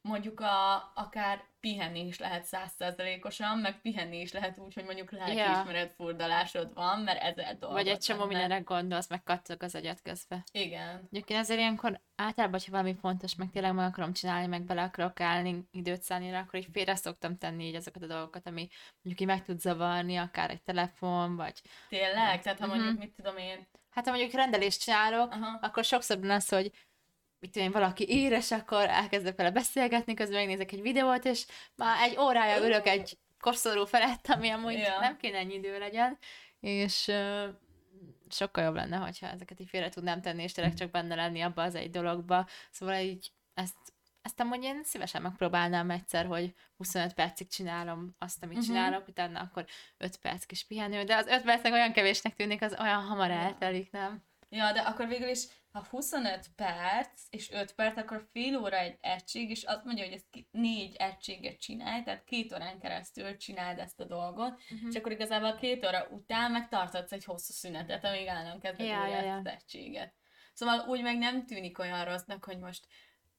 Mondjuk 0.00 0.40
a, 0.40 0.74
akár 0.94 1.44
pihenni 1.60 2.06
is 2.06 2.18
lehet 2.18 2.44
százszázalékosan, 2.44 3.58
meg 3.58 3.80
pihenni 3.80 4.20
is 4.20 4.32
lehet 4.32 4.58
úgy, 4.58 4.74
hogy 4.74 4.84
mondjuk 4.84 5.10
lelkiismeret 5.10 5.94
furdalásod 5.94 6.74
van, 6.74 7.00
mert 7.00 7.22
ezzel 7.22 7.54
dolgod 7.54 7.78
Vagy 7.78 7.88
egy 7.88 7.98
csomó 7.98 8.24
mindenre 8.24 8.58
gondolsz, 8.58 9.08
meg 9.08 9.22
kattog 9.22 9.62
az 9.62 9.74
agyat 9.74 10.02
közbe. 10.02 10.44
Igen. 10.52 11.08
Egyébként 11.10 11.40
ezért 11.40 11.58
ilyenkor 11.58 12.00
általában, 12.16 12.60
ha 12.64 12.70
valami 12.70 12.94
fontos, 13.00 13.34
meg 13.34 13.50
tényleg 13.50 13.74
meg 13.74 13.86
akarom 13.86 14.12
csinálni, 14.12 14.46
meg 14.46 14.62
bele 14.62 14.82
akarok 14.82 15.20
állni, 15.20 15.68
időt 15.70 16.02
szállni 16.02 16.30
rá, 16.30 16.40
akkor 16.40 16.58
így 16.58 16.68
félre 16.72 16.94
szoktam 16.94 17.38
tenni 17.38 17.64
így 17.64 17.74
azokat 17.74 18.02
a 18.02 18.06
dolgokat, 18.06 18.46
ami 18.46 18.68
mondjuk 19.02 19.20
így 19.20 19.36
meg 19.36 19.44
tud 19.44 19.60
zavarni, 19.60 20.16
akár 20.16 20.50
egy 20.50 20.62
telefon, 20.62 21.36
vagy... 21.36 21.62
Tényleg? 21.88 22.42
Tehát 22.42 22.60
ha 22.60 22.66
mondjuk, 22.66 22.88
uh-huh. 22.88 23.04
mit 23.04 23.14
tudom 23.14 23.36
én... 23.36 23.66
Hát 23.96 24.04
ha 24.04 24.10
mondjuk 24.10 24.32
rendelést 24.32 24.82
csinálok, 24.82 25.34
uh-huh. 25.34 25.58
akkor 25.60 25.84
sokszor 25.84 26.18
lesz, 26.18 26.50
hogy 26.50 26.70
mit 27.38 27.50
tudom 27.50 27.70
valaki 27.70 28.12
ír, 28.12 28.32
és 28.32 28.50
akkor 28.50 28.88
elkezdek 28.88 29.36
vele 29.36 29.50
beszélgetni, 29.50 30.14
közben 30.14 30.38
megnézek 30.38 30.72
egy 30.72 30.82
videót, 30.82 31.24
és 31.24 31.46
már 31.74 32.08
egy 32.08 32.18
órája 32.18 32.64
ülök 32.64 32.86
egy 32.86 33.18
koszorú 33.40 33.84
felett, 33.84 34.26
ami 34.26 34.50
amúgy 34.50 34.78
ja. 34.78 34.98
nem 35.00 35.16
kéne 35.16 35.38
ennyi 35.38 35.54
idő 35.54 35.78
legyen, 35.78 36.18
és 36.60 37.06
uh, 37.06 37.44
sokkal 38.28 38.64
jobb 38.64 38.74
lenne, 38.74 38.96
hogyha 38.96 39.26
ezeket 39.26 39.60
így 39.60 39.68
félre 39.68 39.88
tudnám 39.88 40.20
tenni, 40.20 40.42
és 40.42 40.52
tényleg 40.52 40.74
csak 40.74 40.90
benne 40.90 41.14
lenni 41.14 41.40
abba 41.40 41.62
az 41.62 41.74
egy 41.74 41.90
dologba. 41.90 42.46
Szóval 42.70 42.94
így 42.94 43.32
ezt, 43.54 43.76
ezt 44.26 44.40
amúgy 44.40 44.64
én 44.64 44.80
szívesen 44.84 45.22
megpróbálnám 45.22 45.90
egyszer, 45.90 46.26
hogy 46.26 46.54
25 46.76 47.14
percig 47.14 47.48
csinálom 47.48 48.14
azt, 48.18 48.42
amit 48.42 48.56
uh-huh. 48.56 48.74
csinálok, 48.74 49.08
utána 49.08 49.40
akkor 49.40 49.64
5 49.96 50.16
perc 50.16 50.44
kis 50.44 50.64
pihenő, 50.64 51.04
de 51.04 51.16
az 51.16 51.26
5 51.26 51.42
percnek 51.42 51.72
olyan 51.72 51.92
kevésnek 51.92 52.34
tűnik, 52.34 52.62
az 52.62 52.76
olyan 52.80 53.02
hamar 53.02 53.30
eltelik, 53.30 53.90
nem? 53.90 54.24
Ja, 54.48 54.72
de 54.72 54.80
akkor 54.80 55.06
végül 55.08 55.28
is 55.28 55.46
ha 55.72 55.86
25 55.90 56.46
perc 56.56 57.22
és 57.30 57.50
5 57.50 57.74
perc, 57.74 57.96
akkor 57.96 58.28
fél 58.32 58.56
óra 58.56 58.76
egy 58.76 58.98
egység, 59.00 59.50
és 59.50 59.62
azt 59.62 59.84
mondja, 59.84 60.04
hogy 60.04 60.12
ezt 60.12 60.46
négy 60.50 60.94
egységet 60.98 61.60
csinálj, 61.60 62.02
tehát 62.02 62.24
két 62.24 62.52
órán 62.52 62.78
keresztül 62.78 63.36
csináld 63.36 63.78
ezt 63.78 64.00
a 64.00 64.04
dolgot, 64.04 64.52
uh-huh. 64.52 64.88
és 64.90 64.96
akkor 64.96 65.12
igazából 65.12 65.54
két 65.54 65.86
óra 65.86 66.06
után 66.10 66.50
meg 66.50 66.68
tarthatsz 66.68 67.12
egy 67.12 67.24
hosszú 67.24 67.52
szünetet, 67.52 68.04
amíg 68.04 68.26
állnak 68.26 68.60
kezdve 68.60 68.84
ja, 68.84 69.06
ja, 69.06 69.22
ja. 69.22 69.36
az 69.36 69.46
egységet. 69.46 70.14
Szóval 70.52 70.88
úgy 70.88 71.02
meg 71.02 71.18
nem 71.18 71.46
tűnik 71.46 71.78
olyan 71.78 72.04
rossznak, 72.04 72.44
hogy 72.44 72.58
most 72.58 72.86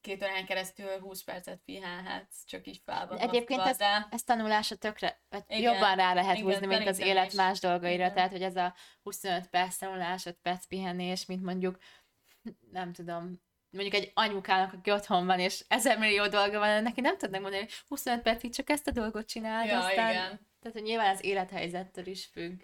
két 0.01 0.23
órán 0.23 0.45
keresztül 0.45 0.99
20 0.99 1.23
percet 1.23 1.62
pihenhetsz, 1.65 2.45
csak 2.45 2.67
így 2.67 2.81
felban. 2.86 3.17
Egyébként 3.17 3.62
ez, 3.62 3.77
de... 3.77 4.07
ez 4.12 4.23
tanulásra 4.23 4.75
tökre, 4.75 5.21
vagy 5.29 5.43
igen, 5.47 5.73
jobban 5.73 5.95
rá 5.95 6.13
lehet 6.13 6.38
igen, 6.38 6.51
húzni, 6.51 6.65
mint 6.65 6.88
az 6.88 6.99
élet 6.99 7.27
is. 7.27 7.33
más 7.33 7.60
dolgaira, 7.60 8.03
igen. 8.03 8.13
tehát 8.13 8.31
hogy 8.31 8.43
ez 8.43 8.55
a 8.55 8.75
25 9.03 9.47
perc 9.47 9.77
tanulás, 9.77 10.25
5 10.25 10.38
perc 10.41 10.65
pihenés, 10.65 11.25
mint 11.25 11.43
mondjuk 11.43 11.77
nem 12.71 12.93
tudom, 12.93 13.41
mondjuk 13.69 13.95
egy 13.95 14.12
anyukának, 14.13 14.73
aki 14.73 14.91
otthon 14.91 15.25
van, 15.25 15.39
és 15.39 15.65
ezer 15.67 15.97
millió 15.97 16.27
dolga 16.27 16.60
van, 16.60 16.83
neki 16.83 17.01
nem 17.01 17.17
tudnak 17.17 17.41
mondani, 17.41 17.63
hogy 17.63 17.73
25 17.88 18.21
percig 18.21 18.53
csak 18.53 18.69
ezt 18.69 18.88
a 18.88 18.91
dolgot 18.91 19.27
csinál, 19.27 19.65
ja, 19.65 19.77
aztán... 19.77 20.12
Igen. 20.12 20.45
Tehát, 20.60 20.77
hogy 20.77 20.81
nyilván 20.81 21.13
az 21.13 21.23
élethelyzettől 21.23 22.07
is 22.07 22.25
függ. 22.25 22.62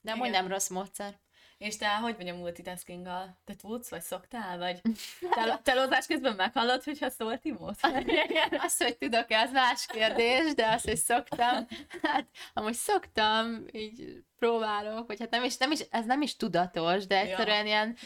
De 0.00 0.12
amúgy 0.12 0.30
nem 0.30 0.48
rossz 0.48 0.68
módszer. 0.68 1.20
És 1.58 1.76
te 1.76 1.88
hogy 1.88 2.16
vagy 2.16 2.28
a 2.28 2.34
multitasking-gal? 2.34 3.38
Te 3.44 3.54
tudsz, 3.54 3.88
vagy 3.88 4.00
szoktál, 4.00 4.58
vagy 4.58 4.80
tel- 5.34 5.62
telózás 5.62 6.06
közben 6.06 6.34
meghallod, 6.34 6.82
hogyha 6.82 7.10
szólt 7.10 7.40
Timót? 7.40 7.78
azt, 8.64 8.82
hogy 8.82 8.96
tudok-e, 8.96 9.40
az 9.40 9.52
más 9.52 9.86
kérdés, 9.86 10.54
de 10.54 10.66
azt, 10.66 10.84
hogy 10.84 10.96
szoktam, 10.96 11.66
hát 12.02 12.26
amúgy 12.54 12.74
szoktam, 12.74 13.64
így 13.72 14.24
próbálok, 14.38 15.06
vagy 15.06 15.20
hát 15.20 15.30
nem 15.30 15.44
is, 15.44 15.56
nem 15.56 15.70
is, 15.70 15.80
ez 15.90 16.06
nem 16.06 16.22
is 16.22 16.36
tudatos, 16.36 17.06
de 17.06 17.20
egyszerűen 17.20 17.58
ja, 17.58 17.64
ilyen, 17.64 17.96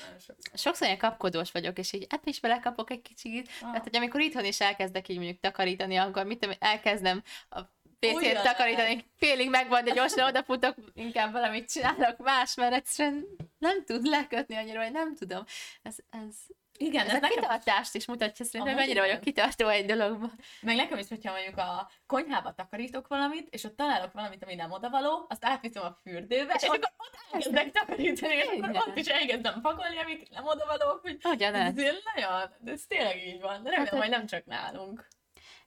sokszor 0.54 0.86
ilyen 0.86 0.98
kapkodós 0.98 1.52
vagyok, 1.52 1.78
és 1.78 1.92
így 1.92 2.06
ebbe 2.08 2.22
is 2.24 2.40
belekapok 2.40 2.90
egy 2.90 3.02
kicsit, 3.02 3.48
ah. 3.48 3.60
tehát 3.60 3.82
hogy 3.82 3.96
amikor 3.96 4.20
itthon 4.20 4.44
is 4.44 4.60
elkezdek 4.60 5.08
így 5.08 5.16
mondjuk 5.16 5.40
takarítani, 5.40 5.96
akkor 5.96 6.24
mit 6.24 6.38
tudom, 6.38 6.56
elkezdem 6.58 7.22
a 7.50 7.60
PC-t 8.00 8.42
takarítani, 8.42 9.04
félig 9.16 9.50
megvan, 9.50 9.84
de 9.84 9.92
gyorsan 9.92 10.28
odafutok, 10.28 10.74
inkább 10.94 11.32
valamit 11.32 11.70
csinálok 11.70 12.18
más, 12.18 12.54
mert 12.54 12.74
egyszerűen 12.74 13.26
nem 13.58 13.84
tud 13.84 14.06
lekötni 14.06 14.56
annyira, 14.56 14.82
hogy 14.82 14.92
nem 14.92 15.14
tudom. 15.14 15.44
Ez, 15.82 15.96
ez, 16.10 16.34
igen, 16.76 17.06
ez, 17.06 17.08
ez 17.08 17.16
a 17.16 17.20
nekem... 17.20 17.38
kitartást 17.38 17.94
is 17.94 18.06
mutatja 18.06 18.44
szerintem, 18.44 18.74
hogy 18.74 18.84
mennyire 18.84 19.00
vagyok 19.00 19.20
kitartó 19.20 19.68
egy 19.68 19.86
dologban. 19.86 20.32
Meg 20.60 20.76
nekem 20.76 20.98
is, 20.98 21.08
hogyha 21.08 21.32
mondjuk 21.32 21.56
a 21.56 21.90
konyhába 22.06 22.52
takarítok 22.52 23.08
valamit, 23.08 23.48
és 23.54 23.64
ott 23.64 23.76
találok 23.76 24.12
valamit, 24.12 24.42
ami 24.44 24.54
nem 24.54 24.70
odavaló, 24.70 25.26
azt 25.28 25.44
átviszem 25.44 25.82
a 25.82 25.98
fürdőbe, 26.02 26.54
és, 26.56 26.62
és 26.62 26.68
akkor 26.68 26.92
ott 26.96 27.18
elkezdek 27.32 27.70
takarítani, 27.70 28.34
és 28.34 28.46
akkor 28.62 28.84
ott 28.88 28.96
is 28.96 29.06
elkezdem 29.06 29.60
pakolni, 29.60 29.98
amik 29.98 30.30
nem 30.30 30.46
odavalók. 30.46 31.00
Hogy 31.02 31.18
Ugyanez. 31.24 31.78
Ez 31.78 31.94
nagyon, 32.14 32.54
de 32.58 32.72
ez 32.72 32.82
tényleg 32.88 33.26
így 33.26 33.40
van. 33.40 33.62
Remélem, 33.62 33.84
hát, 33.86 33.88
hogy 33.88 34.08
nem 34.08 34.26
csak 34.26 34.44
nálunk. 34.44 35.08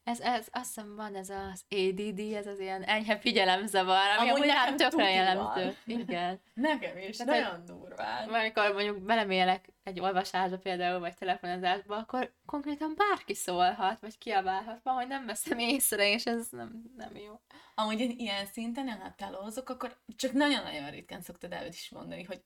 Ez, 0.03 0.19
ez, 0.19 0.47
azt 0.51 0.65
hiszem 0.65 0.95
van 0.95 1.15
ez 1.15 1.29
az 1.29 1.65
ADD, 1.69 2.19
ez 2.19 2.47
az 2.47 2.59
ilyen 2.59 2.83
enyhe 2.83 3.17
figyelemzavar, 3.17 4.17
ami 4.17 4.29
amúgy 4.29 4.49
hát 4.49 4.75
tökre 4.75 5.09
jellemző. 5.09 5.75
Igen. 5.85 6.41
Nekem 6.53 6.97
is, 6.97 7.17
Tehát, 7.17 7.43
nagyon 7.43 7.65
durván. 7.65 8.29
Amikor 8.29 8.73
mondjuk 8.73 9.01
belemélek 9.01 9.73
egy 9.83 9.99
olvasásba 9.99 10.57
például, 10.57 10.99
vagy 10.99 11.15
telefonozásba, 11.15 11.95
akkor 11.95 12.33
konkrétan 12.45 12.93
bárki 12.97 13.33
szólhat, 13.33 13.99
vagy 13.99 14.17
kiabálhat, 14.17 14.79
hogy 14.83 15.07
nem 15.07 15.25
veszem 15.25 15.59
észre, 15.59 16.11
és 16.11 16.25
ez 16.25 16.47
nem, 16.49 16.83
nem 16.97 17.15
jó. 17.15 17.39
Amúgy 17.75 17.99
ilyen 17.99 18.45
szinten, 18.45 18.89
ha 18.89 19.13
telózok, 19.17 19.69
akkor 19.69 19.97
csak 20.15 20.31
nagyon-nagyon 20.31 20.89
ritkán 20.89 21.21
szoktad 21.21 21.53
el 21.53 21.67
is 21.67 21.89
mondani, 21.89 22.23
hogy 22.23 22.43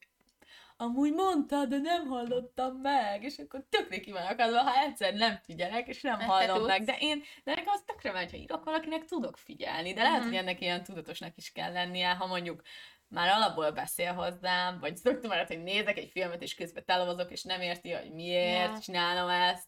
amúgy 0.78 1.14
mondta, 1.14 1.66
de 1.66 1.78
nem 1.78 2.08
hallottam 2.08 2.76
meg, 2.76 3.24
és 3.24 3.38
akkor 3.38 3.64
tökre 3.70 4.00
ki 4.00 4.12
van 4.12 4.26
akadva, 4.26 4.62
ha 4.62 4.80
egyszer 4.80 5.14
nem 5.14 5.40
figyelek, 5.44 5.88
és 5.88 6.02
nem 6.02 6.20
hallom 6.20 6.66
meg, 6.66 6.84
de 6.84 6.98
én, 7.00 7.24
de 7.44 7.54
nekem 7.56 7.74
az 7.74 7.84
tökre 7.86 8.12
megy, 8.12 8.32
ha 8.32 8.38
írok 8.38 8.64
valakinek, 8.64 9.06
tudok 9.06 9.38
figyelni, 9.38 9.94
de 9.94 10.02
lehet, 10.02 10.20
mm-hmm. 10.20 10.28
hogy 10.28 10.38
ennek 10.38 10.62
ilyen 10.62 10.84
tudatosnak 10.84 11.38
is 11.38 11.52
kell 11.52 11.72
lennie, 11.72 12.10
ha 12.10 12.26
mondjuk 12.26 12.62
már 13.08 13.30
alapból 13.30 13.72
beszél 13.72 14.14
hozzám, 14.14 14.80
vagy 14.80 14.96
szoktam 14.98 15.32
arra, 15.32 15.46
hogy 15.48 15.64
nézek 15.64 15.98
egy 15.98 16.10
filmet, 16.10 16.42
és 16.42 16.56
közben 16.56 16.86
telavazok, 16.86 17.32
és 17.32 17.44
nem 17.44 17.62
érti, 17.62 17.92
hogy 17.92 18.14
miért 18.14 18.68
yeah. 18.68 18.80
csinálom 18.80 19.30
ezt, 19.30 19.68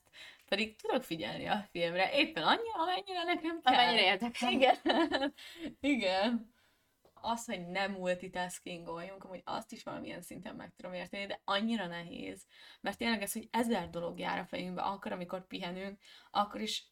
pedig 0.50 0.76
tudok 0.76 1.04
figyelni 1.04 1.48
a 1.48 1.66
filmre, 1.72 2.12
éppen 2.14 2.44
annyi, 2.44 2.70
amennyire 2.74 3.24
nekem 3.24 3.62
kell. 3.62 3.74
Amennyire 3.74 4.04
érdekel. 4.04 4.52
Igen. 4.52 4.78
Igen 5.80 6.58
az, 7.22 7.46
hogy 7.46 7.68
nem 7.68 7.92
multitaskingoljunk, 7.92 9.24
amúgy 9.24 9.42
azt 9.46 9.72
is 9.72 9.84
valamilyen 9.84 10.22
szinten 10.22 10.56
meg 10.56 10.74
tudom 10.76 10.94
érteni, 10.94 11.26
de 11.26 11.42
annyira 11.44 11.88
nehéz. 11.88 12.46
Mert 12.82 12.98
tényleg 12.98 13.22
ez, 13.22 13.34
hogy 13.34 13.48
ezer 13.52 13.90
dolog 13.90 14.20
jár 14.20 14.40
a 14.40 14.46
fejünkbe, 14.46 14.82
akkor, 14.82 15.12
amikor 15.12 15.48
pihenünk, 15.48 16.00
akkor 16.32 16.62
is 16.62 16.88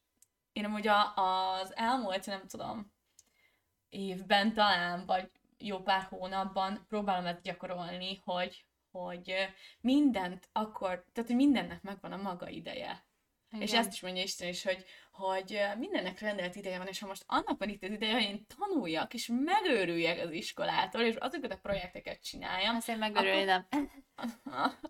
én 0.53 0.65
amúgy 0.65 0.87
a, 0.87 1.13
az 1.15 1.75
elmúlt, 1.75 2.25
nem 2.25 2.47
tudom, 2.47 2.91
évben 3.89 4.53
talán, 4.53 5.05
vagy 5.05 5.31
jó 5.57 5.79
pár 5.79 6.03
hónapban 6.03 6.85
próbálom 6.87 7.25
ezt 7.25 7.41
gyakorolni, 7.41 8.21
hogy, 8.23 8.65
hogy 8.91 9.33
mindent 9.81 10.49
akkor, 10.51 11.05
tehát 11.13 11.29
hogy 11.29 11.35
mindennek 11.35 11.81
megvan 11.81 12.11
a 12.11 12.17
maga 12.17 12.49
ideje. 12.49 13.05
Igen. 13.51 13.61
És 13.61 13.73
ezt 13.73 13.91
is 13.91 14.01
mondja 14.01 14.23
Isten 14.23 14.47
is, 14.47 14.63
hogy, 14.63 14.85
hogy 15.11 15.59
mindennek 15.77 16.19
rendelt 16.19 16.55
ideje 16.55 16.77
van, 16.77 16.87
és 16.87 16.99
ha 16.99 17.07
most 17.07 17.23
annak 17.27 17.57
van 17.57 17.69
itt 17.69 17.83
az 17.83 17.91
ideje, 17.91 18.13
hogy 18.13 18.21
én 18.21 18.45
tanuljak, 18.57 19.13
és 19.13 19.29
megőrüljek 19.33 20.25
az 20.25 20.31
iskolától, 20.31 21.01
és 21.01 21.15
azokat 21.15 21.51
a 21.51 21.59
projekteket 21.61 22.23
csináljam. 22.23 22.75
Azért 22.75 22.99
megőrülni 22.99 23.43
nem. 23.43 23.67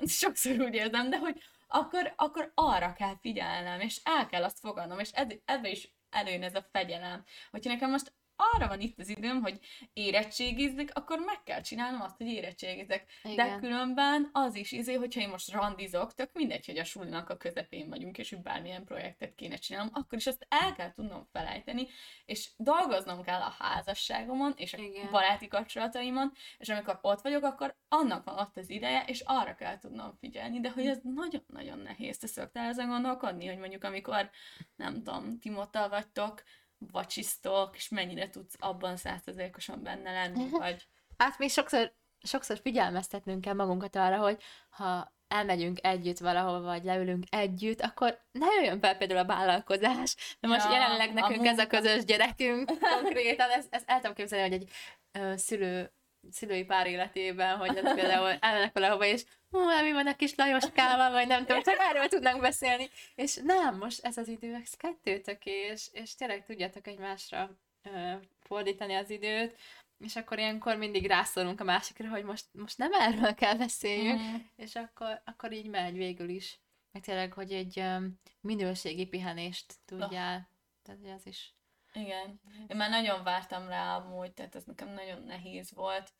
Sokszor 0.05 0.59
úgy 0.59 0.73
érzem, 0.73 1.09
de 1.09 1.17
hogy 1.17 1.41
akkor, 1.67 2.13
akkor 2.15 2.51
arra 2.55 2.93
kell 2.93 3.17
figyelnem, 3.21 3.79
és 3.79 3.99
el 4.03 4.25
kell 4.25 4.43
azt 4.43 4.59
fogadnom, 4.59 4.99
és 4.99 5.11
ez, 5.11 5.27
ebbe 5.45 5.69
is 5.69 5.91
előjön 6.09 6.43
ez 6.43 6.55
a 6.55 6.67
fegyelem. 6.71 7.23
Hogyha 7.51 7.71
nekem 7.71 7.89
most 7.89 8.13
arra 8.37 8.67
van 8.67 8.79
itt 8.79 8.99
az 8.99 9.09
időm, 9.09 9.41
hogy 9.41 9.59
érettségizzek, 9.93 10.89
akkor 10.93 11.19
meg 11.19 11.43
kell 11.43 11.61
csinálnom 11.61 12.01
azt, 12.01 12.17
hogy 12.17 12.27
érettségizek. 12.27 13.05
Igen. 13.23 13.35
De 13.35 13.57
különben 13.59 14.29
az 14.31 14.55
is 14.55 14.71
izé, 14.71 14.93
hogyha 14.93 15.21
én 15.21 15.29
most 15.29 15.51
randizok, 15.51 16.13
tök 16.13 16.29
mindegy, 16.33 16.65
hogy 16.65 16.77
a 16.77 16.83
sulinak 16.83 17.29
a 17.29 17.37
közepén 17.37 17.89
vagyunk, 17.89 18.17
és 18.17 18.29
hogy 18.29 18.41
bármilyen 18.41 18.83
projektet 18.85 19.35
kéne 19.35 19.55
csinálnom, 19.55 19.91
akkor 19.93 20.17
is 20.17 20.27
azt 20.27 20.45
el 20.49 20.73
kell 20.73 20.93
tudnom 20.93 21.27
felejteni, 21.31 21.87
és 22.25 22.49
dolgoznom 22.57 23.23
kell 23.23 23.41
a 23.41 23.55
házasságomon, 23.59 24.53
és 24.55 24.73
a 24.73 24.77
Igen. 24.77 25.11
baráti 25.11 25.47
kapcsolataimon, 25.47 26.31
és 26.57 26.69
amikor 26.69 26.99
ott 27.01 27.21
vagyok, 27.21 27.43
akkor 27.43 27.75
annak 27.87 28.23
van 28.23 28.37
ott 28.39 28.57
az 28.57 28.69
ideje, 28.69 29.03
és 29.07 29.23
arra 29.25 29.55
kell 29.55 29.79
tudnom 29.79 30.17
figyelni, 30.19 30.59
de 30.59 30.71
hogy 30.71 30.87
ez 30.87 30.99
nagyon-nagyon 31.03 31.79
nehéz. 31.79 32.17
Te 32.17 32.27
szoktál 32.27 32.69
ezen 32.69 32.87
gondolkodni, 32.87 33.47
hogy 33.47 33.57
mondjuk 33.57 33.83
amikor, 33.83 34.29
nem 34.75 34.93
tudom, 34.93 35.39
Timottal 35.39 35.89
vagytok, 35.89 36.43
vacsisztok, 36.77 37.75
és 37.75 37.89
mennyire 37.89 38.29
tudsz 38.29 38.55
abban 38.59 38.97
százszerzékosan 38.97 39.83
benne 39.83 40.11
lenni, 40.11 40.43
mhm. 40.43 40.55
vagy... 40.55 40.87
Hát 41.17 41.37
mi 41.37 41.47
sokszor, 41.47 41.93
sokszor 42.19 42.59
figyelmeztetnünk 42.59 43.41
kell 43.41 43.53
magunkat 43.53 43.95
arra, 43.95 44.17
hogy 44.17 44.41
ha 44.69 45.15
elmegyünk 45.27 45.85
együtt 45.85 46.17
valahol, 46.17 46.61
vagy 46.61 46.83
leülünk 46.83 47.23
együtt, 47.29 47.81
akkor 47.81 48.21
ne 48.31 48.45
jöjjön 48.45 48.79
fel 48.79 48.97
például 48.97 49.19
a 49.19 49.25
vállalkozás. 49.25 50.37
De 50.39 50.47
most 50.47 50.65
ja, 50.65 50.71
jelenleg 50.71 51.13
nekünk 51.13 51.45
a 51.45 51.47
ez 51.47 51.59
a 51.59 51.67
közös 51.67 52.05
gyerekünk 52.05 52.71
konkrétan, 53.01 53.49
ezt, 53.49 53.67
ezt 53.69 53.89
el 53.89 53.99
tudom 53.99 54.15
képzelni, 54.15 54.49
hogy 54.49 54.61
egy 54.61 54.71
ö, 55.11 55.37
szülő 55.37 55.91
szülői 56.31 56.63
pár 56.63 56.87
életében, 56.87 57.57
hogy 57.57 57.77
ez 57.77 57.93
például 57.99 58.37
elmennek 58.39 58.73
valahova, 58.73 59.05
és 59.05 59.23
hú, 59.49 59.59
mi 59.83 59.91
van 59.91 60.07
a 60.07 60.15
kis 60.15 60.35
Lajoskával, 60.35 61.11
vagy 61.11 61.27
nem 61.27 61.45
tudom, 61.45 61.61
csak 61.61 61.77
erről 61.79 62.07
tudnánk 62.07 62.41
beszélni. 62.41 62.89
És 63.15 63.39
nem, 63.43 63.77
most 63.77 64.05
ez 64.05 64.17
az 64.17 64.27
idő, 64.27 64.53
ez 64.53 64.73
kettőtök, 64.73 65.45
és, 65.45 65.87
és 65.91 66.15
tényleg 66.15 66.45
tudjátok 66.45 66.87
egymásra 66.87 67.49
ö, 67.83 68.13
fordítani 68.39 68.93
az 68.93 69.09
időt, 69.09 69.57
és 69.97 70.15
akkor 70.15 70.37
ilyenkor 70.37 70.75
mindig 70.75 71.07
rászorulunk 71.07 71.59
a 71.59 71.63
másikra, 71.63 72.09
hogy 72.09 72.23
most, 72.23 72.45
most 72.51 72.77
nem 72.77 72.93
erről 72.93 73.33
kell 73.33 73.55
beszéljünk, 73.55 74.21
mm. 74.21 74.35
és 74.55 74.75
akkor, 74.75 75.21
akkor 75.25 75.51
így 75.51 75.69
megy 75.69 75.97
végül 75.97 76.29
is. 76.29 76.59
Meg 76.91 77.03
tényleg, 77.03 77.33
hogy 77.33 77.51
egy 77.51 77.79
um, 77.79 78.19
minőségi 78.41 79.05
pihenést 79.05 79.73
tudjál. 79.85 80.37
Oh. 80.37 80.43
Tehát 80.83 81.17
ez 81.17 81.25
is 81.25 81.56
igen. 81.93 82.41
Én 82.67 82.77
már 82.77 82.89
nagyon 82.89 83.23
vártam 83.23 83.67
rá 83.67 83.95
amúgy, 83.95 84.33
tehát 84.33 84.55
ez 84.55 84.63
nekem 84.63 84.89
nagyon 84.93 85.23
nehéz 85.23 85.73
volt. 85.73 86.13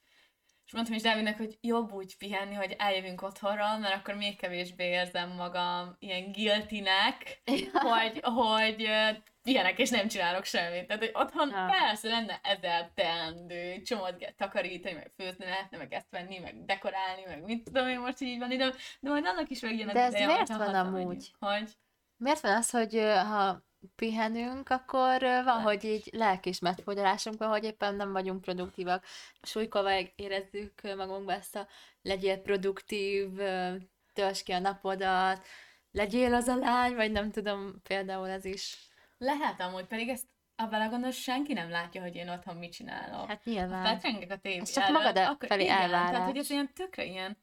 És 0.67 0.73
mondtam 0.73 0.95
is 0.95 1.01
Dávidnek, 1.01 1.37
hogy 1.37 1.57
jobb 1.61 1.91
úgy 1.91 2.17
pihenni, 2.17 2.53
hogy 2.53 2.75
eljövünk 2.77 3.21
otthonról, 3.21 3.77
mert 3.77 3.95
akkor 3.95 4.13
még 4.13 4.37
kevésbé 4.37 4.85
érzem 4.85 5.29
magam 5.29 5.95
ilyen 5.99 6.31
guilty-nek, 6.31 7.41
hogy, 7.71 8.19
hogy 8.21 8.89
pihenek 9.43 9.79
és 9.79 9.89
nem 9.89 10.07
csinálok 10.07 10.43
semmit. 10.43 10.87
Tehát, 10.87 11.03
hogy 11.03 11.11
otthon 11.13 11.49
ja. 11.49 11.65
persze 11.65 12.07
lenne 12.07 12.39
ezer 12.43 12.91
teendő, 12.95 13.81
csomót 13.81 14.17
kell 14.17 14.31
takarítani, 14.31 14.95
meg 14.95 15.11
főzni 15.15 15.45
lehetne, 15.45 15.77
meg 15.77 15.93
ezt 15.93 16.09
venni, 16.09 16.39
meg 16.39 16.65
dekorálni, 16.65 17.23
meg 17.25 17.43
mit 17.43 17.63
tudom 17.63 17.87
én 17.87 17.99
most 17.99 18.21
így 18.21 18.39
van 18.39 18.51
ide, 18.51 18.73
de 18.99 19.09
majd 19.09 19.25
annak 19.25 19.49
is 19.49 19.59
megjön 19.59 19.87
az 19.87 19.93
De 19.93 20.01
ez 20.01 20.13
ideje, 20.13 20.27
miért 20.27 20.47
van 20.47 20.75
amúgy? 20.75 21.31
Hogy... 21.39 21.77
Miért 22.17 22.41
van 22.41 22.55
az, 22.55 22.69
hogy 22.69 22.93
ha 23.29 23.66
pihenünk, 23.95 24.69
akkor 24.69 25.21
van, 25.21 25.61
hogy 25.61 25.83
így 25.83 26.09
lelkismert 26.11 26.83
van, 26.83 27.49
hogy 27.49 27.63
éppen 27.63 27.95
nem 27.95 28.11
vagyunk 28.11 28.41
produktívak. 28.41 29.05
Súlykolva 29.41 29.99
érezzük 30.15 30.81
magunkba 30.81 31.33
ezt 31.33 31.55
a 31.55 31.67
legyél 32.01 32.37
produktív, 32.37 33.29
tölts 34.13 34.43
ki 34.43 34.51
a 34.51 34.59
napodat, 34.59 35.45
legyél 35.91 36.33
az 36.33 36.47
a 36.47 36.55
lány, 36.55 36.95
vagy 36.95 37.11
nem 37.11 37.31
tudom, 37.31 37.81
például 37.83 38.29
ez 38.29 38.45
is. 38.45 38.77
Lehet 39.17 39.61
amúgy, 39.61 39.85
pedig 39.85 40.09
ezt 40.09 40.25
a 40.55 40.65
belegondolás 40.65 41.21
senki 41.21 41.53
nem 41.53 41.69
látja, 41.69 42.01
hogy 42.01 42.15
én 42.15 42.29
otthon 42.29 42.55
mit 42.55 42.71
csinálok. 42.71 43.27
Hát 43.27 43.45
nyilván. 43.45 43.83
Betrengek 43.83 44.31
a 44.31 44.37
tévé 44.37 44.57
Ez 44.57 44.71
csak 44.71 44.89
magad 44.89 45.17
akkor, 45.17 45.47
felé 45.47 45.63
igen, 45.63 45.77
elvárás. 45.77 46.09
Tehát, 46.09 46.25
hogy 46.25 46.37
ez 46.37 46.49
ilyen 46.49 46.73
tökre 46.73 47.05
ilyen 47.05 47.37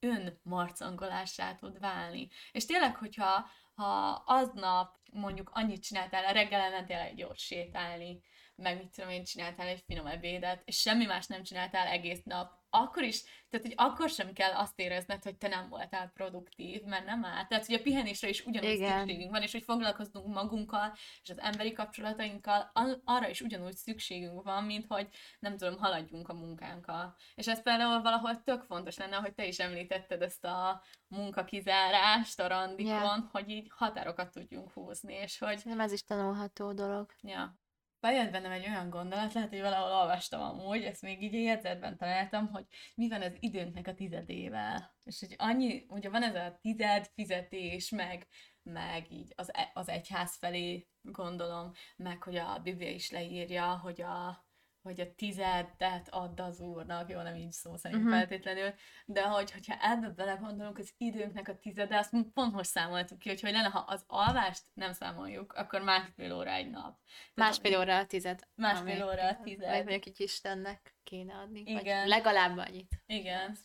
önmarcangolásá 0.00 1.54
tud 1.54 1.80
válni. 1.80 2.28
És 2.52 2.66
tényleg, 2.66 2.96
hogyha 2.96 3.50
ha 3.78 4.22
aznap 4.26 4.96
mondjuk 5.12 5.50
annyit 5.54 5.82
csináltál, 5.82 6.24
a 6.24 6.30
reggel 6.30 6.70
mentél 6.70 6.98
egy 6.98 7.14
gyors 7.14 7.42
sétálni, 7.42 8.22
meg 8.58 8.76
mit 8.76 8.90
tudom 8.94 9.10
én, 9.10 9.24
csináltál 9.24 9.66
egy 9.66 9.82
finom 9.86 10.06
ebédet, 10.06 10.62
és 10.64 10.80
semmi 10.80 11.04
más 11.04 11.26
nem 11.26 11.42
csináltál 11.42 11.86
egész 11.86 12.22
nap, 12.24 12.58
akkor 12.70 13.02
is, 13.02 13.22
tehát 13.22 13.66
hogy 13.66 13.74
akkor 13.76 14.08
sem 14.08 14.32
kell 14.32 14.52
azt 14.52 14.78
érezned, 14.78 15.22
hogy 15.22 15.36
te 15.36 15.48
nem 15.48 15.68
voltál 15.68 16.10
produktív, 16.14 16.82
mert 16.82 17.04
nem 17.04 17.24
áll. 17.24 17.46
Tehát, 17.46 17.66
hogy 17.66 17.74
a 17.74 17.82
pihenésre 17.82 18.28
is 18.28 18.46
ugyanúgy 18.46 18.70
Igen. 18.70 18.98
szükségünk 18.98 19.30
van, 19.30 19.42
és 19.42 19.52
hogy 19.52 19.62
foglalkoznunk 19.62 20.34
magunkkal, 20.34 20.92
és 21.22 21.30
az 21.30 21.38
emberi 21.38 21.72
kapcsolatainkkal, 21.72 22.70
arra 23.04 23.28
is 23.28 23.40
ugyanúgy 23.40 23.76
szükségünk 23.76 24.42
van, 24.42 24.64
mint 24.64 24.84
hogy 24.88 25.08
nem 25.38 25.56
tudom, 25.56 25.78
haladjunk 25.78 26.28
a 26.28 26.34
munkánkkal. 26.34 27.16
És 27.34 27.46
ez 27.46 27.62
például 27.62 28.02
valahol 28.02 28.42
tök 28.42 28.62
fontos 28.62 28.96
lenne, 28.96 29.16
hogy 29.16 29.34
te 29.34 29.46
is 29.46 29.58
említetted 29.58 30.22
ezt 30.22 30.44
a 30.44 30.82
munkakizárást 31.06 32.40
a 32.40 32.46
randikon, 32.46 32.92
yeah. 32.92 33.30
hogy 33.30 33.48
így 33.48 33.70
határokat 33.74 34.30
tudjunk 34.30 34.72
húzni, 34.72 35.14
és 35.14 35.38
hogy... 35.38 35.60
Nem 35.64 35.80
ez 35.80 35.92
is 35.92 36.04
tanulható 36.04 36.72
dolog. 36.72 37.14
Ja 37.22 37.58
bejött 38.00 38.30
bennem 38.30 38.50
egy 38.50 38.66
olyan 38.66 38.90
gondolat, 38.90 39.32
lehet, 39.32 39.48
hogy 39.50 39.60
valahol 39.60 40.00
olvastam 40.00 40.40
amúgy, 40.40 40.82
ezt 40.82 41.02
még 41.02 41.22
így 41.22 41.32
jegyzetben 41.32 41.96
találtam, 41.96 42.48
hogy 42.48 42.64
mi 42.94 43.08
van 43.08 43.22
az 43.22 43.36
időnknek 43.40 43.86
a 43.86 43.94
tizedével. 43.94 44.94
És 45.04 45.20
hogy 45.20 45.34
annyi, 45.38 45.84
ugye 45.88 46.10
van 46.10 46.22
ez 46.22 46.34
a 46.34 46.58
tized 46.60 47.06
fizetés, 47.14 47.90
meg, 47.90 48.26
meg 48.62 49.12
így 49.12 49.32
az, 49.36 49.54
e, 49.54 49.70
az 49.74 49.88
egyház 49.88 50.36
felé 50.36 50.88
gondolom, 51.02 51.72
meg 51.96 52.22
hogy 52.22 52.36
a 52.36 52.60
Biblia 52.62 52.90
is 52.90 53.10
leírja, 53.10 53.78
hogy 53.78 54.02
a, 54.02 54.47
hogy 54.88 55.00
a 55.00 55.14
tizedet 55.14 56.08
add 56.10 56.40
az 56.40 56.60
úrnak, 56.60 57.10
jó, 57.10 57.20
nem 57.20 57.34
így 57.34 57.52
szó 57.52 57.76
szerint 57.76 58.00
uh-huh. 58.00 58.18
feltétlenül, 58.18 58.74
de 59.06 59.22
hogy, 59.22 59.50
hogyha 59.50 59.74
ebbe 59.80 60.08
belegondolunk, 60.08 60.78
az 60.78 60.92
időnknek 60.96 61.48
a 61.48 61.58
tizede, 61.58 61.98
azt 61.98 62.14
pont 62.34 62.52
most 62.52 62.70
számoltuk 62.70 63.18
ki, 63.18 63.28
hogy, 63.28 63.40
hogy 63.40 63.52
lenne, 63.52 63.68
ha 63.68 63.78
az 63.78 64.04
alvást 64.06 64.62
nem 64.74 64.92
számoljuk, 64.92 65.52
akkor 65.52 65.82
másfél 65.82 66.34
óra 66.34 66.50
egy 66.50 66.70
nap. 66.70 66.98
Másfél 67.34 67.78
óra 67.78 67.98
a 67.98 68.06
tized. 68.06 68.40
Másfél 68.54 69.04
óra 69.04 69.28
a 69.28 69.40
tized. 69.42 69.68
Vagy 69.68 69.84
mondjuk 69.84 70.06
így 70.06 70.20
Istennek 70.20 70.94
kéne 71.04 71.34
adni. 71.34 71.60
Igen. 71.60 71.74
Vagy 71.74 72.08
legalább 72.08 72.56
annyit. 72.56 73.02
Igen. 73.06 73.56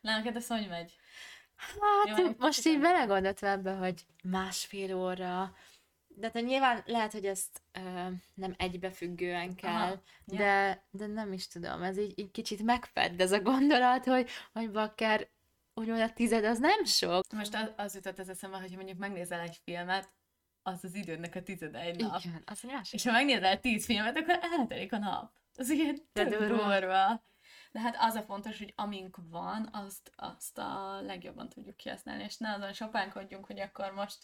Na, 0.00 0.16
neked 0.16 0.36
ez 0.36 0.46
hogy 0.46 0.68
megy? 0.68 0.96
Hát, 1.56 2.18
Jó, 2.18 2.26
most 2.38 2.66
így 2.66 2.80
belegondoltam 2.80 3.48
ebbe, 3.48 3.72
hogy 3.72 4.06
másfél 4.22 4.96
óra, 4.96 5.54
de 6.18 6.30
te 6.30 6.40
nyilván 6.40 6.82
lehet, 6.86 7.12
hogy 7.12 7.26
ezt 7.26 7.62
ö, 7.72 7.80
nem 8.34 8.54
egybefüggően 8.56 9.54
kell, 9.54 9.72
Aha, 9.72 10.02
de, 10.24 10.84
de 10.90 11.06
nem 11.06 11.32
is 11.32 11.48
tudom, 11.48 11.82
ez 11.82 11.98
így, 11.98 12.18
így 12.18 12.30
kicsit 12.30 12.62
megfedd 12.62 13.20
ez 13.20 13.32
a 13.32 13.40
gondolat, 13.40 14.04
hogy, 14.04 14.30
hogy 14.52 14.70
bakker, 14.70 15.28
úgymond 15.74 16.00
a 16.00 16.12
tized 16.12 16.44
az 16.44 16.58
nem 16.58 16.84
sok. 16.84 17.32
Most 17.32 17.54
az, 17.54 17.70
az 17.76 17.94
jutott 17.94 18.18
az 18.18 18.28
eszembe, 18.28 18.58
hogy 18.58 18.76
mondjuk 18.76 18.98
megnézel 18.98 19.40
egy 19.40 19.58
filmet, 19.64 20.08
az 20.62 20.84
az 20.84 20.94
időnek 20.94 21.34
a 21.34 21.42
tizede 21.42 21.78
egy 21.78 22.00
nap. 22.00 22.24
Igen, 22.24 22.42
az 22.46 22.62
másik. 22.62 22.94
És 22.94 23.04
ha 23.04 23.12
megnézel 23.12 23.60
tíz 23.60 23.84
filmet, 23.84 24.16
akkor 24.16 24.38
eltelik 24.58 24.92
a 24.92 24.98
nap. 24.98 25.32
Az 25.56 25.70
ilyen 25.70 25.98
durva. 26.14 27.22
De 27.72 27.80
hát 27.80 27.96
az 27.98 28.14
a 28.14 28.22
fontos, 28.22 28.58
hogy 28.58 28.72
amink 28.76 29.16
van, 29.30 29.68
azt, 29.72 30.12
azt 30.16 30.58
a 30.58 31.00
legjobban 31.00 31.48
tudjuk 31.48 31.76
kihasználni, 31.76 32.24
és 32.24 32.36
ne 32.36 32.52
azon 32.52 32.72
sopánkodjunk, 32.72 33.46
hogy 33.46 33.60
akkor 33.60 33.92
most 33.92 34.18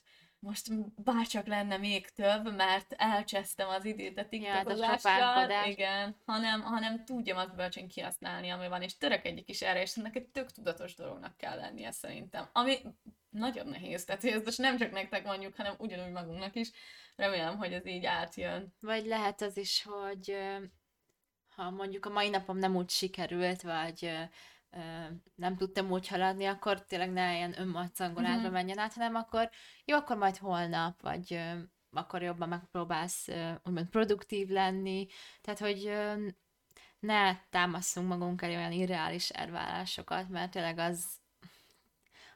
most 0.45 0.69
bárcsak 1.03 1.47
lenne 1.47 1.77
még 1.77 2.09
több, 2.09 2.57
mert 2.57 2.95
elcsesztem 2.97 3.69
az 3.69 3.85
időt 3.85 4.19
a 4.19 4.29
tiktokozással, 4.29 5.51
ja, 5.51 5.65
igen, 5.65 6.17
hanem, 6.27 6.63
hanem 6.63 7.05
tudjam 7.05 7.37
azt 7.37 7.55
bölcsön 7.55 7.89
kihasználni, 7.89 8.49
ami 8.49 8.69
van, 8.69 8.83
és 8.83 8.97
törekedjük 8.97 9.49
is 9.49 9.63
erre, 9.63 9.81
és 9.81 9.97
ennek 9.97 10.17
egy 10.17 10.27
tök 10.27 10.53
tudatos 10.53 10.95
dolognak 10.95 11.37
kell 11.37 11.57
lennie 11.57 11.91
szerintem, 11.91 12.49
ami 12.53 12.77
nagyon 13.31 13.67
nehéz, 13.67 14.05
tehát 14.05 14.25
ez 14.25 14.45
most 14.45 14.59
nem 14.59 14.77
csak 14.77 14.91
nektek 14.91 15.25
mondjuk, 15.25 15.57
hanem 15.57 15.75
ugyanúgy 15.79 16.13
magunknak 16.13 16.55
is, 16.55 16.71
remélem, 17.17 17.57
hogy 17.57 17.73
ez 17.73 17.87
így 17.87 18.05
átjön. 18.05 18.75
Vagy 18.81 19.07
lehet 19.07 19.43
az 19.43 19.57
is, 19.57 19.83
hogy 19.83 20.37
ha 21.55 21.71
mondjuk 21.71 22.07
a 22.07 22.11
mai 22.11 22.29
napom 22.29 22.59
nem 22.59 22.77
úgy 22.77 22.91
sikerült, 22.91 23.63
vagy 23.63 24.13
nem 25.35 25.57
tudtam 25.57 25.91
úgy 25.91 26.09
haladni, 26.09 26.47
akkor 26.47 26.85
tényleg 26.85 27.13
ne 27.13 27.37
ilyen 27.37 27.61
önmarcangolásba 27.61 28.41
mm-hmm. 28.43 28.53
menjen 28.53 28.79
át, 28.79 28.93
hanem 28.93 29.15
akkor 29.15 29.51
jó, 29.85 29.97
akkor 29.97 30.17
majd 30.17 30.37
holnap, 30.37 31.01
vagy 31.01 31.41
akkor 31.91 32.23
jobban 32.23 32.49
megpróbálsz 32.49 33.29
úgymond 33.65 33.89
produktív 33.89 34.49
lenni, 34.49 35.07
tehát 35.41 35.61
hogy 35.61 35.93
ne 36.99 37.37
támaszunk 37.51 38.09
magunk 38.09 38.43
elé 38.43 38.57
olyan 38.57 38.73
irreális 38.73 39.29
elvárásokat, 39.29 40.29
mert 40.29 40.51
tényleg 40.51 40.79
az 40.79 41.23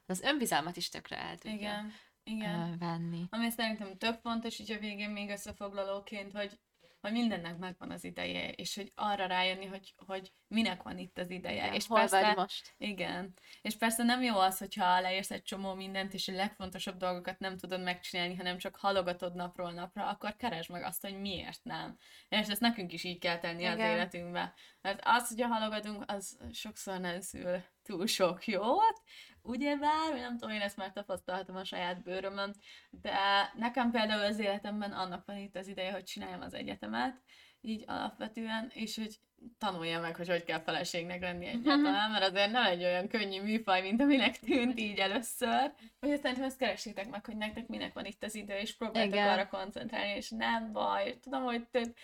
az 0.06 0.20
önbizalmat 0.20 0.76
is 0.76 0.88
tökre 0.88 1.18
el 1.18 1.38
tudja 1.38 1.56
igen, 1.56 1.92
igen. 2.22 2.78
venni. 2.78 3.26
Ami 3.30 3.50
szerintem 3.50 3.96
tök 3.96 4.20
fontos, 4.20 4.58
így 4.58 4.72
a 4.72 4.78
végén 4.78 5.10
még 5.10 5.30
összefoglalóként, 5.30 6.32
hogy 6.32 6.58
hogy 7.00 7.12
mindennek 7.12 7.58
megvan 7.58 7.90
az 7.90 8.04
ideje, 8.04 8.50
és 8.50 8.74
hogy 8.74 8.92
arra 8.94 9.26
rájönni, 9.26 9.66
hogy, 9.66 9.94
hogy 10.06 10.32
minek 10.48 10.82
van 10.82 10.98
itt 10.98 11.18
az 11.18 11.30
ideje. 11.30 11.62
Igen, 11.62 11.74
és 11.74 11.86
hol 11.86 11.98
persze, 11.98 12.34
most? 12.36 12.74
Igen. 12.76 13.34
És 13.62 13.76
persze 13.76 14.02
nem 14.02 14.22
jó 14.22 14.38
az, 14.38 14.58
hogyha 14.58 15.00
leírsz 15.00 15.30
egy 15.30 15.42
csomó 15.42 15.74
mindent, 15.74 16.14
és 16.14 16.28
a 16.28 16.32
legfontosabb 16.32 16.96
dolgokat 16.96 17.38
nem 17.38 17.56
tudod 17.56 17.82
megcsinálni, 17.82 18.34
hanem 18.34 18.58
csak 18.58 18.76
halogatod 18.76 19.34
napról 19.34 19.72
napra, 19.72 20.08
akkor 20.08 20.36
keresd 20.36 20.70
meg 20.70 20.82
azt, 20.82 21.02
hogy 21.02 21.20
miért 21.20 21.64
nem. 21.64 21.98
És 22.28 22.48
ezt 22.48 22.60
nekünk 22.60 22.92
is 22.92 23.04
így 23.04 23.18
kell 23.18 23.38
tenni 23.38 23.64
az 23.64 23.74
Igen. 23.74 23.90
életünkbe. 23.90 24.54
Mert 24.80 25.00
az, 25.04 25.28
hogy 25.28 25.40
halogatunk, 25.40 26.04
az 26.06 26.38
sokszor 26.52 27.00
nem 27.00 27.20
szül 27.20 27.62
túl 27.82 28.06
sok 28.06 28.46
jót, 28.46 29.02
ugyebár, 29.48 30.10
vagy 30.10 30.20
nem 30.20 30.38
tudom, 30.38 30.54
én 30.54 30.60
ezt 30.60 30.76
már 30.76 30.92
tapasztaltam 30.92 31.56
a 31.56 31.64
saját 31.64 32.02
bőrömön, 32.02 32.54
de 32.90 33.18
nekem 33.54 33.90
például 33.90 34.24
az 34.24 34.38
életemben 34.38 34.92
annak 34.92 35.26
van 35.26 35.36
itt 35.36 35.56
az 35.56 35.66
ideje, 35.66 35.92
hogy 35.92 36.04
csináljam 36.04 36.40
az 36.40 36.54
egyetemet, 36.54 37.22
így 37.60 37.84
alapvetően, 37.86 38.70
és 38.74 38.96
hogy 38.96 39.18
tanulja 39.58 40.00
meg, 40.00 40.16
hogy 40.16 40.28
hogy 40.28 40.44
kell 40.44 40.60
feleségnek 40.60 41.20
lenni 41.20 41.46
egyáltalán, 41.46 42.10
mert 42.10 42.24
azért 42.24 42.50
nem 42.50 42.64
egy 42.64 42.84
olyan 42.84 43.08
könnyű 43.08 43.42
műfaj, 43.42 43.82
mint 43.82 44.00
aminek 44.00 44.38
tűnt 44.38 44.80
így 44.80 44.98
először. 44.98 45.72
Hogy 46.00 46.20
szerintem 46.20 46.44
ezt 46.44 46.58
keresétek 46.58 47.10
meg, 47.10 47.24
hogy 47.24 47.36
nektek 47.36 47.66
minek 47.66 47.92
van 47.92 48.04
itt 48.04 48.24
az 48.24 48.34
idő, 48.34 48.54
és 48.54 48.76
próbáltok 48.76 49.12
Igen. 49.12 49.28
arra 49.28 49.48
koncentrálni, 49.48 50.16
és 50.16 50.30
nem 50.30 50.72
baj. 50.72 51.18
Tudom, 51.22 51.42
hogy 51.42 51.66
tök, 51.70 51.94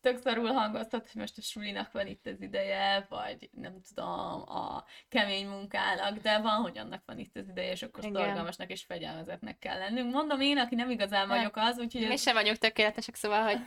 tök 0.00 0.18
szarul 0.18 0.52
hangoztat, 0.52 1.10
hogy 1.12 1.20
most 1.20 1.38
a 1.38 1.42
sulinak 1.42 1.92
van 1.92 2.06
itt 2.06 2.26
az 2.26 2.40
ideje, 2.40 3.06
vagy 3.08 3.48
nem 3.52 3.80
tudom, 3.88 4.42
a 4.48 4.84
kemény 5.08 5.48
munkának, 5.48 6.18
de 6.18 6.38
van, 6.38 6.62
hogy 6.62 6.78
annak 6.78 7.02
van 7.06 7.18
itt 7.18 7.36
az 7.36 7.48
ideje, 7.48 7.70
és 7.70 7.82
akkor 7.82 8.04
Igen. 8.04 8.22
szorgalmasnak 8.22 8.70
és 8.70 8.82
fegyelmezetnek 8.84 9.58
kell 9.58 9.78
lennünk. 9.78 10.12
Mondom 10.12 10.40
én, 10.40 10.58
aki 10.58 10.74
nem 10.74 10.90
igazán 10.90 11.26
Nem. 11.26 11.36
vagyok 11.36 11.56
az, 11.56 11.78
úgyhogy 11.78 12.02
ez- 12.02 12.20
sem 12.20 12.34
vagyunk 12.34 12.56
tökéletesek, 12.56 13.14
szóval, 13.14 13.42
hogy 13.42 13.58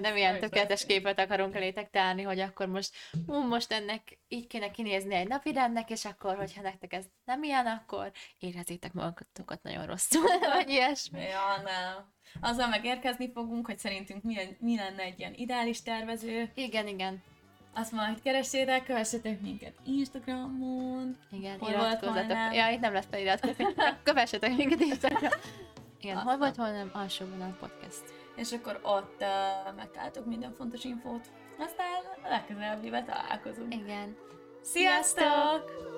nem 0.00 0.16
ilyen 0.16 0.38
tökéletes 0.38 0.86
képet 0.86 1.18
akarunk 1.18 1.54
elétek 1.54 1.90
tárni, 1.90 2.22
hogy 2.22 2.40
akkor 2.40 2.66
most, 2.66 2.90
ú, 3.26 3.34
most 3.34 3.72
ennek 3.72 4.18
így 4.28 4.46
kéne 4.46 4.70
kinézni 4.70 5.14
egy 5.14 5.28
napirendnek, 5.28 5.90
és 5.90 6.04
akkor, 6.04 6.36
hogyha 6.36 6.62
nektek 6.62 6.92
ez 6.92 7.04
nem 7.24 7.42
ilyen, 7.42 7.66
akkor 7.66 8.10
érezzétek 8.38 8.92
magatokat 8.92 9.62
nagyon 9.62 9.86
rosszul, 9.86 10.22
vagy 10.54 10.68
ilyesmi. 10.68 11.20
Ja, 11.20 11.62
nem. 11.64 12.12
Azzal 12.40 12.68
megérkezni 12.68 13.30
fogunk, 13.32 13.66
hogy 13.66 13.78
szerintünk 13.78 14.22
mi, 14.22 14.36
mi 14.58 14.76
lenne 14.76 15.02
egy 15.02 15.18
ilyen 15.18 15.34
ideális 15.34 15.82
tervező. 15.82 16.50
Igen, 16.54 16.86
igen, 16.86 17.22
Azt 17.74 17.92
majd 17.92 18.22
keressétek, 18.22 18.84
kövessetek 18.84 19.40
minket 19.40 19.74
Instagramon. 19.84 21.18
igen, 21.30 21.58
Hol 21.58 21.70
iratkozzatok. 21.70 22.36
Ja, 22.52 22.68
itt 22.68 22.80
nem 22.80 22.92
lesz 22.92 23.06
feliratkozni. 23.10 23.64
Kövessetek 24.02 24.56
minket 24.56 24.80
Instagram. 24.80 25.32
Igen, 26.00 26.16
hol 26.16 26.36
volt, 26.36 26.56
hol 26.56 26.70
nem, 26.70 26.90
alsóban 26.92 27.40
a 27.40 27.56
podcast. 27.60 28.27
És 28.38 28.52
akkor 28.52 28.78
ott 28.82 29.20
uh, 29.20 29.74
megtaláltok 29.76 30.26
minden 30.26 30.52
fontos 30.52 30.84
infót. 30.84 31.26
Aztán 31.58 31.86
legközelebbibe 32.22 33.02
találkozunk. 33.04 33.74
Igen. 33.74 34.16
Sziasztok! 34.62 35.97